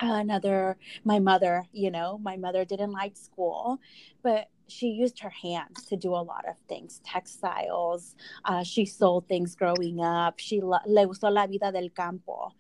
another 0.00 0.76
my 1.04 1.18
mother 1.18 1.64
you 1.72 1.90
know 1.90 2.18
my 2.18 2.36
mother 2.36 2.64
didn't 2.64 2.92
like 2.92 3.16
school 3.16 3.80
but 4.22 4.48
she 4.68 4.88
used 4.88 5.20
her 5.20 5.30
hands 5.30 5.84
to 5.86 5.96
do 5.96 6.14
a 6.14 6.22
lot 6.32 6.44
of 6.48 6.56
things 6.68 7.00
textiles 7.04 8.14
uh, 8.44 8.62
she 8.62 8.84
sold 8.84 9.28
things 9.28 9.54
growing 9.54 10.00
up. 10.00 10.34
She 10.38 10.60
le 10.60 11.06
gustó 11.06 11.32
la 11.32 11.46
vida 11.46 11.72
del 11.72 11.88
campo. 11.90 12.52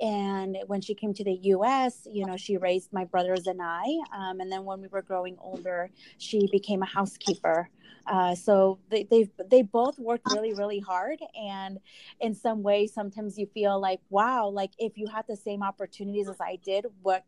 And 0.00 0.56
when 0.66 0.80
she 0.80 0.94
came 0.94 1.12
to 1.14 1.24
the 1.24 1.32
us 1.32 2.06
you 2.10 2.26
know 2.26 2.36
she 2.36 2.56
raised 2.56 2.92
my 2.92 3.04
brothers 3.04 3.46
and 3.46 3.60
i 3.62 3.84
um, 4.16 4.40
and 4.40 4.50
then 4.50 4.64
when 4.64 4.80
we 4.80 4.88
were 4.88 5.02
growing 5.02 5.36
older 5.40 5.90
she 6.18 6.48
became 6.50 6.82
a 6.82 6.86
housekeeper. 6.86 7.68
Uh, 8.06 8.34
so 8.34 8.78
they, 8.90 9.04
they 9.04 9.28
they 9.50 9.62
both 9.62 9.98
worked 9.98 10.26
really 10.30 10.54
really 10.54 10.80
hard. 10.80 11.20
And 11.38 11.78
in 12.20 12.34
some 12.34 12.62
ways 12.62 12.92
sometimes 12.94 13.38
you 13.38 13.46
feel 13.46 13.80
like 13.80 14.00
wow 14.08 14.48
like 14.48 14.72
if 14.78 14.96
you 14.96 15.06
had 15.06 15.26
the 15.28 15.36
same 15.36 15.62
opportunities 15.62 16.28
as 16.28 16.40
i 16.40 16.56
did 16.56 16.86
what 17.02 17.24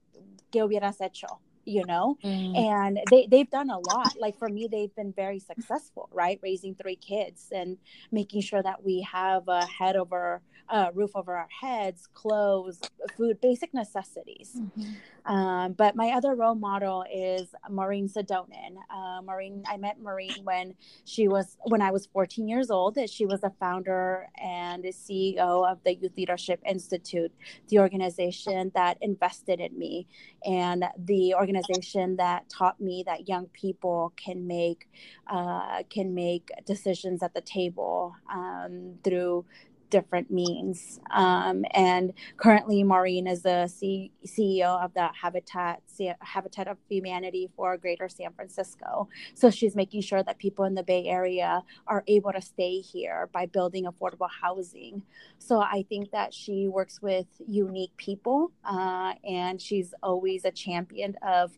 qué 0.52 0.60
hubieras 0.60 0.98
hecho 1.00 1.38
you 1.64 1.84
know? 1.86 2.16
Mm. 2.24 2.56
and 2.56 2.98
they, 3.10 3.26
they've 3.30 3.50
done 3.50 3.70
a 3.70 3.78
lot. 3.78 4.14
Like 4.18 4.38
for 4.38 4.48
me 4.48 4.68
they've 4.70 4.94
been 4.94 5.12
very 5.12 5.38
successful 5.38 6.08
right? 6.12 6.38
Raising 6.42 6.74
three 6.74 6.96
kids 6.96 7.48
and 7.52 7.76
making 8.10 8.42
sure 8.42 8.62
that 8.62 8.84
we 8.84 9.02
have 9.02 9.48
a 9.48 9.64
head 9.66 9.96
over 9.96 10.42
a 10.68 10.90
roof 10.94 11.10
over 11.14 11.36
our 11.36 11.48
heads 11.60 12.08
clothes 12.14 12.80
food 13.16 13.40
basic 13.40 13.74
necessities. 13.74 14.56
Mm-hmm. 14.56 15.32
um, 15.32 15.72
but 15.72 15.96
my 15.96 16.10
other 16.10 16.34
role 16.34 16.54
model 16.54 17.04
is 17.12 17.48
maureen 17.68 18.08
sedonaen 18.08 18.76
uh, 18.88 19.20
maureen 19.22 19.64
i 19.68 19.76
met 19.76 20.00
maureen 20.00 20.32
when 20.44 20.74
she 21.04 21.26
was 21.26 21.58
when 21.64 21.82
i 21.82 21.90
was 21.90 22.06
14 22.06 22.46
years 22.46 22.70
old 22.70 22.96
she 23.10 23.26
was 23.26 23.42
a 23.42 23.50
founder 23.58 24.28
and 24.40 24.84
ceo 24.84 25.70
of 25.70 25.82
the 25.84 25.94
youth 25.96 26.12
leadership 26.16 26.60
institute 26.64 27.32
the 27.68 27.78
organization 27.78 28.70
that 28.74 28.98
invested 29.00 29.60
in 29.60 29.76
me. 29.78 30.06
And 30.44 30.84
the 30.98 31.34
organization 31.34 31.51
organization 31.54 32.16
that 32.16 32.48
taught 32.48 32.80
me 32.80 33.02
that 33.06 33.28
young 33.28 33.46
people 33.46 34.12
can 34.16 34.46
make 34.46 34.88
uh, 35.28 35.82
can 35.90 36.14
make 36.14 36.50
decisions 36.66 37.22
at 37.22 37.34
the 37.34 37.40
table 37.40 38.14
um, 38.32 38.94
through 39.04 39.44
different 39.92 40.30
means. 40.32 40.98
Um, 41.14 41.64
and 41.72 42.14
currently, 42.38 42.82
Maureen 42.82 43.28
is 43.28 43.42
the 43.42 43.68
C- 43.68 44.10
CEO 44.26 44.82
of 44.84 44.94
the 44.94 45.10
Habitat 45.22 45.82
Habitat 46.20 46.66
of 46.68 46.78
Humanity 46.88 47.50
for 47.54 47.76
Greater 47.76 48.08
San 48.08 48.32
Francisco. 48.32 49.08
So 49.34 49.50
she's 49.50 49.76
making 49.76 50.00
sure 50.02 50.24
that 50.24 50.38
people 50.38 50.64
in 50.64 50.74
the 50.74 50.82
Bay 50.82 51.06
Area 51.06 51.62
are 51.86 52.02
able 52.08 52.32
to 52.32 52.42
stay 52.42 52.80
here 52.80 53.28
by 53.32 53.46
building 53.46 53.84
affordable 53.84 54.30
housing. 54.42 55.02
So 55.38 55.60
I 55.60 55.84
think 55.88 56.10
that 56.12 56.34
she 56.34 56.68
works 56.68 57.02
with 57.02 57.26
unique 57.46 57.96
people, 57.98 58.52
uh, 58.64 59.14
and 59.28 59.60
she's 59.62 59.94
always 60.02 60.44
a 60.46 60.50
champion 60.50 61.16
of 61.22 61.52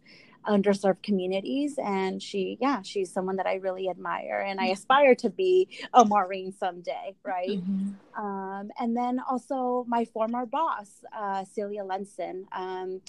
underserved 0.47 1.03
communities 1.03 1.79
and 1.83 2.23
she 2.23 2.59
yeah 2.61 2.83
she's 2.83 3.11
someone 3.13 3.37
that 3.37 3.47
i 3.47 3.55
really 3.55 3.89
admire 3.89 4.45
and 4.47 4.61
i 4.61 4.67
aspire 4.67 5.15
to 5.15 5.31
be 5.31 5.69
a 5.95 6.05
maureen 6.05 6.53
someday 6.53 7.15
right 7.25 7.49
mm-hmm. 7.49 8.23
um, 8.23 8.71
and 8.79 8.97
then 8.97 9.21
also 9.31 9.85
my 9.89 10.05
former 10.05 10.47
boss 10.47 11.05
uh, 11.17 11.45
celia 11.45 11.85
lenson 11.85 12.47
um, 12.53 13.01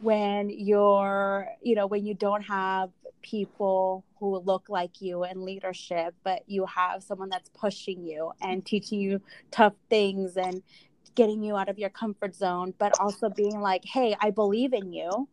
when 0.00 0.50
you're 0.50 1.48
you 1.62 1.74
know 1.74 1.86
when 1.86 2.04
you 2.04 2.14
don't 2.14 2.42
have 2.42 2.90
people 3.22 4.04
who 4.18 4.38
look 4.40 4.68
like 4.68 5.00
you 5.00 5.24
in 5.24 5.44
leadership 5.44 6.14
but 6.22 6.42
you 6.46 6.66
have 6.66 7.02
someone 7.02 7.30
that's 7.30 7.48
pushing 7.58 8.04
you 8.04 8.30
and 8.42 8.66
teaching 8.66 9.00
you 9.00 9.20
tough 9.50 9.72
things 9.88 10.36
and 10.36 10.62
getting 11.14 11.42
you 11.42 11.56
out 11.56 11.70
of 11.70 11.78
your 11.78 11.88
comfort 11.88 12.34
zone 12.34 12.74
but 12.78 12.92
also 13.00 13.30
being 13.30 13.60
like 13.60 13.82
hey 13.84 14.14
i 14.20 14.30
believe 14.30 14.74
in 14.74 14.92
you 14.92 15.26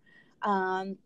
um, 0.43 0.97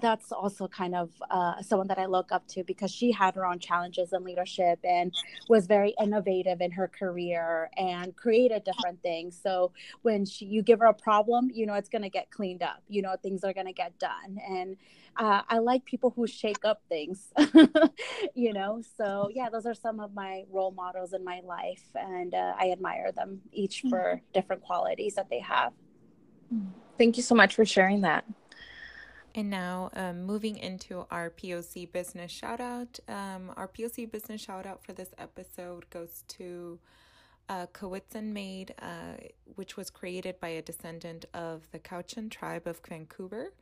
that's 0.00 0.32
also 0.32 0.68
kind 0.68 0.94
of 0.94 1.10
uh, 1.30 1.62
someone 1.62 1.88
that 1.88 1.98
I 1.98 2.06
look 2.06 2.32
up 2.32 2.46
to 2.48 2.64
because 2.64 2.90
she 2.90 3.12
had 3.12 3.34
her 3.34 3.46
own 3.46 3.58
challenges 3.58 4.12
in 4.12 4.24
leadership 4.24 4.78
and 4.84 5.14
was 5.48 5.66
very 5.66 5.94
innovative 6.00 6.60
in 6.60 6.70
her 6.72 6.88
career 6.88 7.70
and 7.76 8.14
created 8.16 8.64
different 8.64 9.02
things. 9.02 9.38
So 9.42 9.72
when 10.02 10.24
she, 10.24 10.46
you 10.46 10.62
give 10.62 10.80
her 10.80 10.86
a 10.86 10.94
problem, 10.94 11.50
you 11.52 11.66
know 11.66 11.74
it's 11.74 11.88
going 11.88 12.02
to 12.02 12.10
get 12.10 12.30
cleaned 12.30 12.62
up. 12.62 12.82
You 12.88 13.02
know 13.02 13.16
things 13.22 13.44
are 13.44 13.52
going 13.52 13.66
to 13.66 13.72
get 13.72 13.98
done. 13.98 14.38
And 14.48 14.76
uh, 15.16 15.42
I 15.48 15.58
like 15.58 15.84
people 15.84 16.12
who 16.14 16.26
shake 16.26 16.64
up 16.64 16.82
things. 16.88 17.32
you 18.34 18.52
know, 18.52 18.82
so 18.96 19.30
yeah, 19.32 19.48
those 19.48 19.66
are 19.66 19.74
some 19.74 20.00
of 20.00 20.14
my 20.14 20.44
role 20.50 20.72
models 20.72 21.12
in 21.14 21.24
my 21.24 21.40
life, 21.44 21.84
and 21.94 22.34
uh, 22.34 22.54
I 22.58 22.70
admire 22.70 23.12
them 23.12 23.40
each 23.52 23.82
for 23.88 23.98
mm-hmm. 23.98 24.24
different 24.34 24.62
qualities 24.62 25.14
that 25.14 25.30
they 25.30 25.40
have. 25.40 25.72
Thank 26.98 27.16
you 27.16 27.22
so 27.22 27.34
much 27.34 27.54
for 27.54 27.64
sharing 27.64 28.02
that. 28.02 28.24
And 29.36 29.50
now, 29.50 29.90
um, 29.92 30.24
moving 30.24 30.56
into 30.56 31.04
our 31.10 31.28
POC 31.28 31.92
business 31.92 32.32
shout 32.32 32.58
out. 32.58 32.98
Um, 33.06 33.52
our 33.54 33.68
POC 33.68 34.10
business 34.10 34.40
shout 34.40 34.64
out 34.64 34.82
for 34.82 34.94
this 34.94 35.10
episode 35.18 35.84
goes 35.90 36.24
to 36.28 36.78
uh, 37.50 37.66
Made, 38.22 38.74
uh, 38.80 39.18
which 39.56 39.76
was 39.76 39.90
created 39.90 40.40
by 40.40 40.48
a 40.48 40.62
descendant 40.62 41.26
of 41.34 41.70
the 41.70 41.78
Cowichan 41.78 42.30
tribe 42.30 42.66
of 42.66 42.80
Vancouver, 42.88 43.52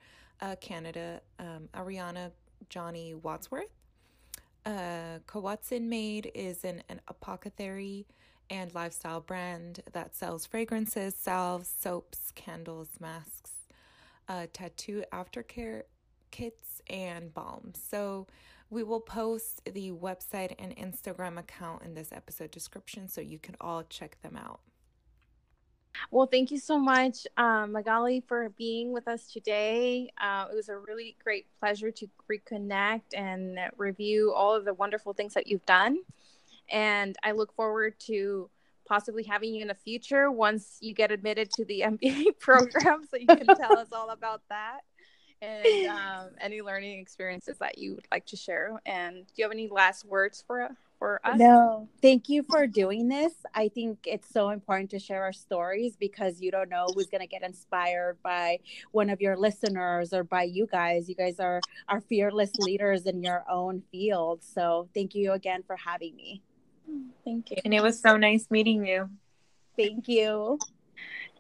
uh, 0.41 0.55
Canada, 0.61 1.21
um, 1.41 1.69
Ariana 1.75 2.31
Johnny 2.69 3.13
Wadsworth. 3.13 3.67
Uh, 4.65 5.19
Made 5.81 6.31
is 6.37 6.63
an, 6.63 6.85
an 6.89 7.01
apothecary 7.09 8.07
and 8.49 8.73
lifestyle 8.77 9.21
brand 9.21 9.81
that 9.93 10.15
sells 10.15 10.47
fragrances, 10.47 11.17
salves, 11.17 11.69
soaps, 11.69 12.31
candles, 12.37 12.91
masks, 13.01 13.64
uh, 14.29 14.47
tattoo 14.53 15.05
aftercare 15.13 15.83
kits 16.31 16.83
and 16.89 17.33
balms. 17.33 17.81
So 17.89 18.27
we 18.71 18.83
will 18.83 19.01
post 19.01 19.63
the 19.73 19.93
website 19.93 20.55
and 20.59 20.75
Instagram 20.77 21.39
account 21.39 21.83
in 21.83 21.95
this 21.95 22.13
episode 22.13 22.51
description 22.51 23.09
so 23.09 23.21
you 23.21 23.39
can 23.39 23.55
all 23.61 23.85
check 23.85 24.21
them 24.23 24.37
out. 24.37 24.61
Well, 26.11 26.27
thank 26.27 26.51
you 26.51 26.59
so 26.59 26.79
much, 26.79 27.27
um, 27.37 27.73
Magali, 27.73 28.25
for 28.27 28.49
being 28.51 28.93
with 28.93 29.07
us 29.07 29.33
today. 29.33 30.11
Uh, 30.21 30.47
it 30.51 30.55
was 30.55 30.69
a 30.69 30.77
really 30.77 31.17
great 31.23 31.47
pleasure 31.61 31.91
to 31.93 32.09
reconnect 32.31 33.17
and 33.17 33.59
review 33.77 34.33
all 34.33 34.55
of 34.55 34.65
the 34.65 34.75
wonderful 34.75 35.13
things 35.13 35.35
that 35.35 35.47
you've 35.47 35.65
done. 35.67 35.99
And 36.69 37.17
I 37.23 37.33
look 37.33 37.55
forward 37.55 37.99
to 38.01 38.51
possibly 38.87 39.23
having 39.23 39.55
you 39.55 39.63
in 39.63 39.69
the 39.69 39.75
future 39.75 40.31
once 40.31 40.79
you 40.81 40.95
get 40.95 41.11
admitted 41.11 41.51
to 41.53 41.65
the 41.65 41.81
MBA 41.87 42.39
program 42.39 43.05
so 43.11 43.17
you 43.17 43.27
can 43.27 43.47
tell 43.47 43.79
us 43.79 43.89
all 43.93 44.11
about 44.11 44.43
that 44.49 44.81
and 45.45 45.87
um, 45.89 46.29
any 46.41 46.63
learning 46.63 46.99
experiences 46.99 47.59
that 47.59 47.79
you 47.79 47.95
would 47.95 48.07
like 48.11 48.27
to 48.27 48.37
share. 48.37 48.81
And 48.87 49.27
do 49.27 49.33
you 49.37 49.45
have 49.45 49.53
any 49.53 49.69
last 49.69 50.05
words 50.05 50.43
for 50.47 50.71
for 50.99 51.21
us? 51.25 51.39
No, 51.39 51.89
thank 52.01 52.29
you 52.29 52.43
for 52.43 52.67
doing 52.67 53.09
this. 53.09 53.33
I 53.55 53.69
think 53.69 53.99
it's 54.05 54.29
so 54.33 54.51
important 54.51 54.91
to 54.91 54.99
share 54.99 55.23
our 55.23 55.33
stories 55.33 55.97
because 55.97 56.41
you 56.41 56.51
don't 56.51 56.69
know 56.69 56.87
who's 56.95 57.07
going 57.07 57.21
to 57.21 57.27
get 57.27 57.43
inspired 57.43 58.19
by 58.23 58.59
one 58.93 59.11
of 59.11 59.21
your 59.21 59.37
listeners 59.37 60.13
or 60.13 60.25
by 60.25 60.45
you 60.45 60.67
guys. 60.67 61.09
You 61.09 61.15
guys 61.15 61.41
are 61.41 61.61
are 61.89 62.01
fearless 62.01 62.53
leaders 62.59 63.07
in 63.07 63.23
your 63.23 63.45
own 63.51 63.83
field. 63.91 64.43
So 64.43 64.89
thank 64.95 65.15
you 65.15 65.33
again 65.33 65.63
for 65.67 65.77
having 65.77 66.15
me. 66.17 66.43
Thank 67.25 67.51
you. 67.51 67.57
And 67.65 67.73
it 67.75 67.83
was 67.83 68.01
so 68.01 68.17
nice 68.17 68.51
meeting 68.51 68.87
you. 68.87 69.09
Thank 69.77 70.09
you. 70.09 70.59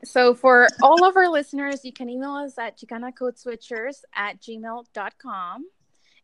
So, 0.05 0.35
for 0.35 0.69
all 0.83 1.05
of 1.05 1.17
our 1.17 1.29
listeners, 1.29 1.85
you 1.85 1.93
can 1.93 2.11
email 2.11 2.33
us 2.35 2.59
at 2.59 2.79
chicanacodeswitchers 2.79 4.03
at 4.15 4.41
gmail.com 4.41 5.65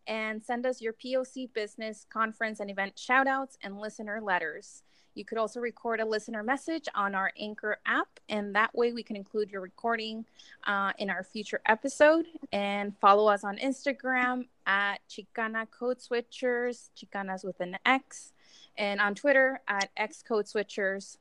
and 0.06 0.42
send 0.42 0.66
us 0.66 0.82
your 0.82 0.92
POC 0.92 1.52
business, 1.52 2.04
conference, 2.10 2.60
and 2.60 2.70
event 2.70 2.98
shout 2.98 3.26
outs 3.26 3.56
and 3.62 3.78
listener 3.78 4.20
letters. 4.20 4.82
You 5.14 5.24
could 5.24 5.38
also 5.38 5.60
record 5.60 6.00
a 6.00 6.04
listener 6.04 6.42
message 6.42 6.86
on 6.94 7.14
our 7.14 7.32
Anchor 7.38 7.78
app, 7.86 8.08
and 8.28 8.54
that 8.54 8.74
way 8.74 8.92
we 8.92 9.02
can 9.02 9.16
include 9.16 9.50
your 9.50 9.60
recording 9.60 10.24
uh, 10.66 10.92
in 10.98 11.10
our 11.10 11.24
future 11.24 11.60
episode. 11.66 12.26
And 12.52 12.96
follow 12.98 13.28
us 13.28 13.44
on 13.44 13.56
Instagram 13.58 14.46
at 14.66 14.98
Chicana 15.08 15.66
Code 15.70 15.98
Switchers, 15.98 16.90
Chicanas 16.96 17.44
with 17.44 17.60
an 17.60 17.76
X 17.84 18.32
and 18.76 19.00
on 19.00 19.14
Twitter 19.14 19.60
at 19.68 19.90
xcodeswitchers. 19.96 21.16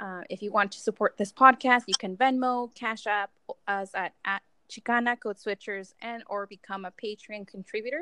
Uh, 0.00 0.22
if 0.28 0.42
you 0.42 0.50
want 0.50 0.72
to 0.72 0.78
support 0.78 1.16
this 1.16 1.32
podcast, 1.32 1.84
you 1.86 1.94
can 1.98 2.16
Venmo, 2.16 2.74
Cash 2.74 3.06
App 3.06 3.30
us 3.66 3.90
at, 3.94 4.12
at 4.24 4.42
Chicana 4.68 5.18
Code 5.18 5.36
Switchers 5.36 5.94
and 6.02 6.22
or 6.26 6.46
become 6.46 6.84
a 6.84 6.90
Patreon 6.90 7.46
contributor. 7.46 8.00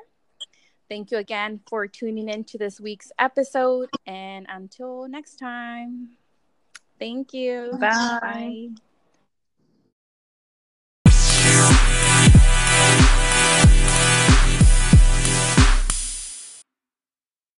Thank 0.88 1.10
you 1.10 1.18
again 1.18 1.60
for 1.68 1.86
tuning 1.86 2.28
in 2.28 2.44
to 2.44 2.58
this 2.58 2.80
week's 2.80 3.10
episode. 3.18 3.88
And 4.06 4.46
until 4.48 5.08
next 5.08 5.36
time, 5.36 6.10
thank 6.98 7.32
you. 7.32 7.70
Bye. 7.80 8.18
Bye. 8.20 8.68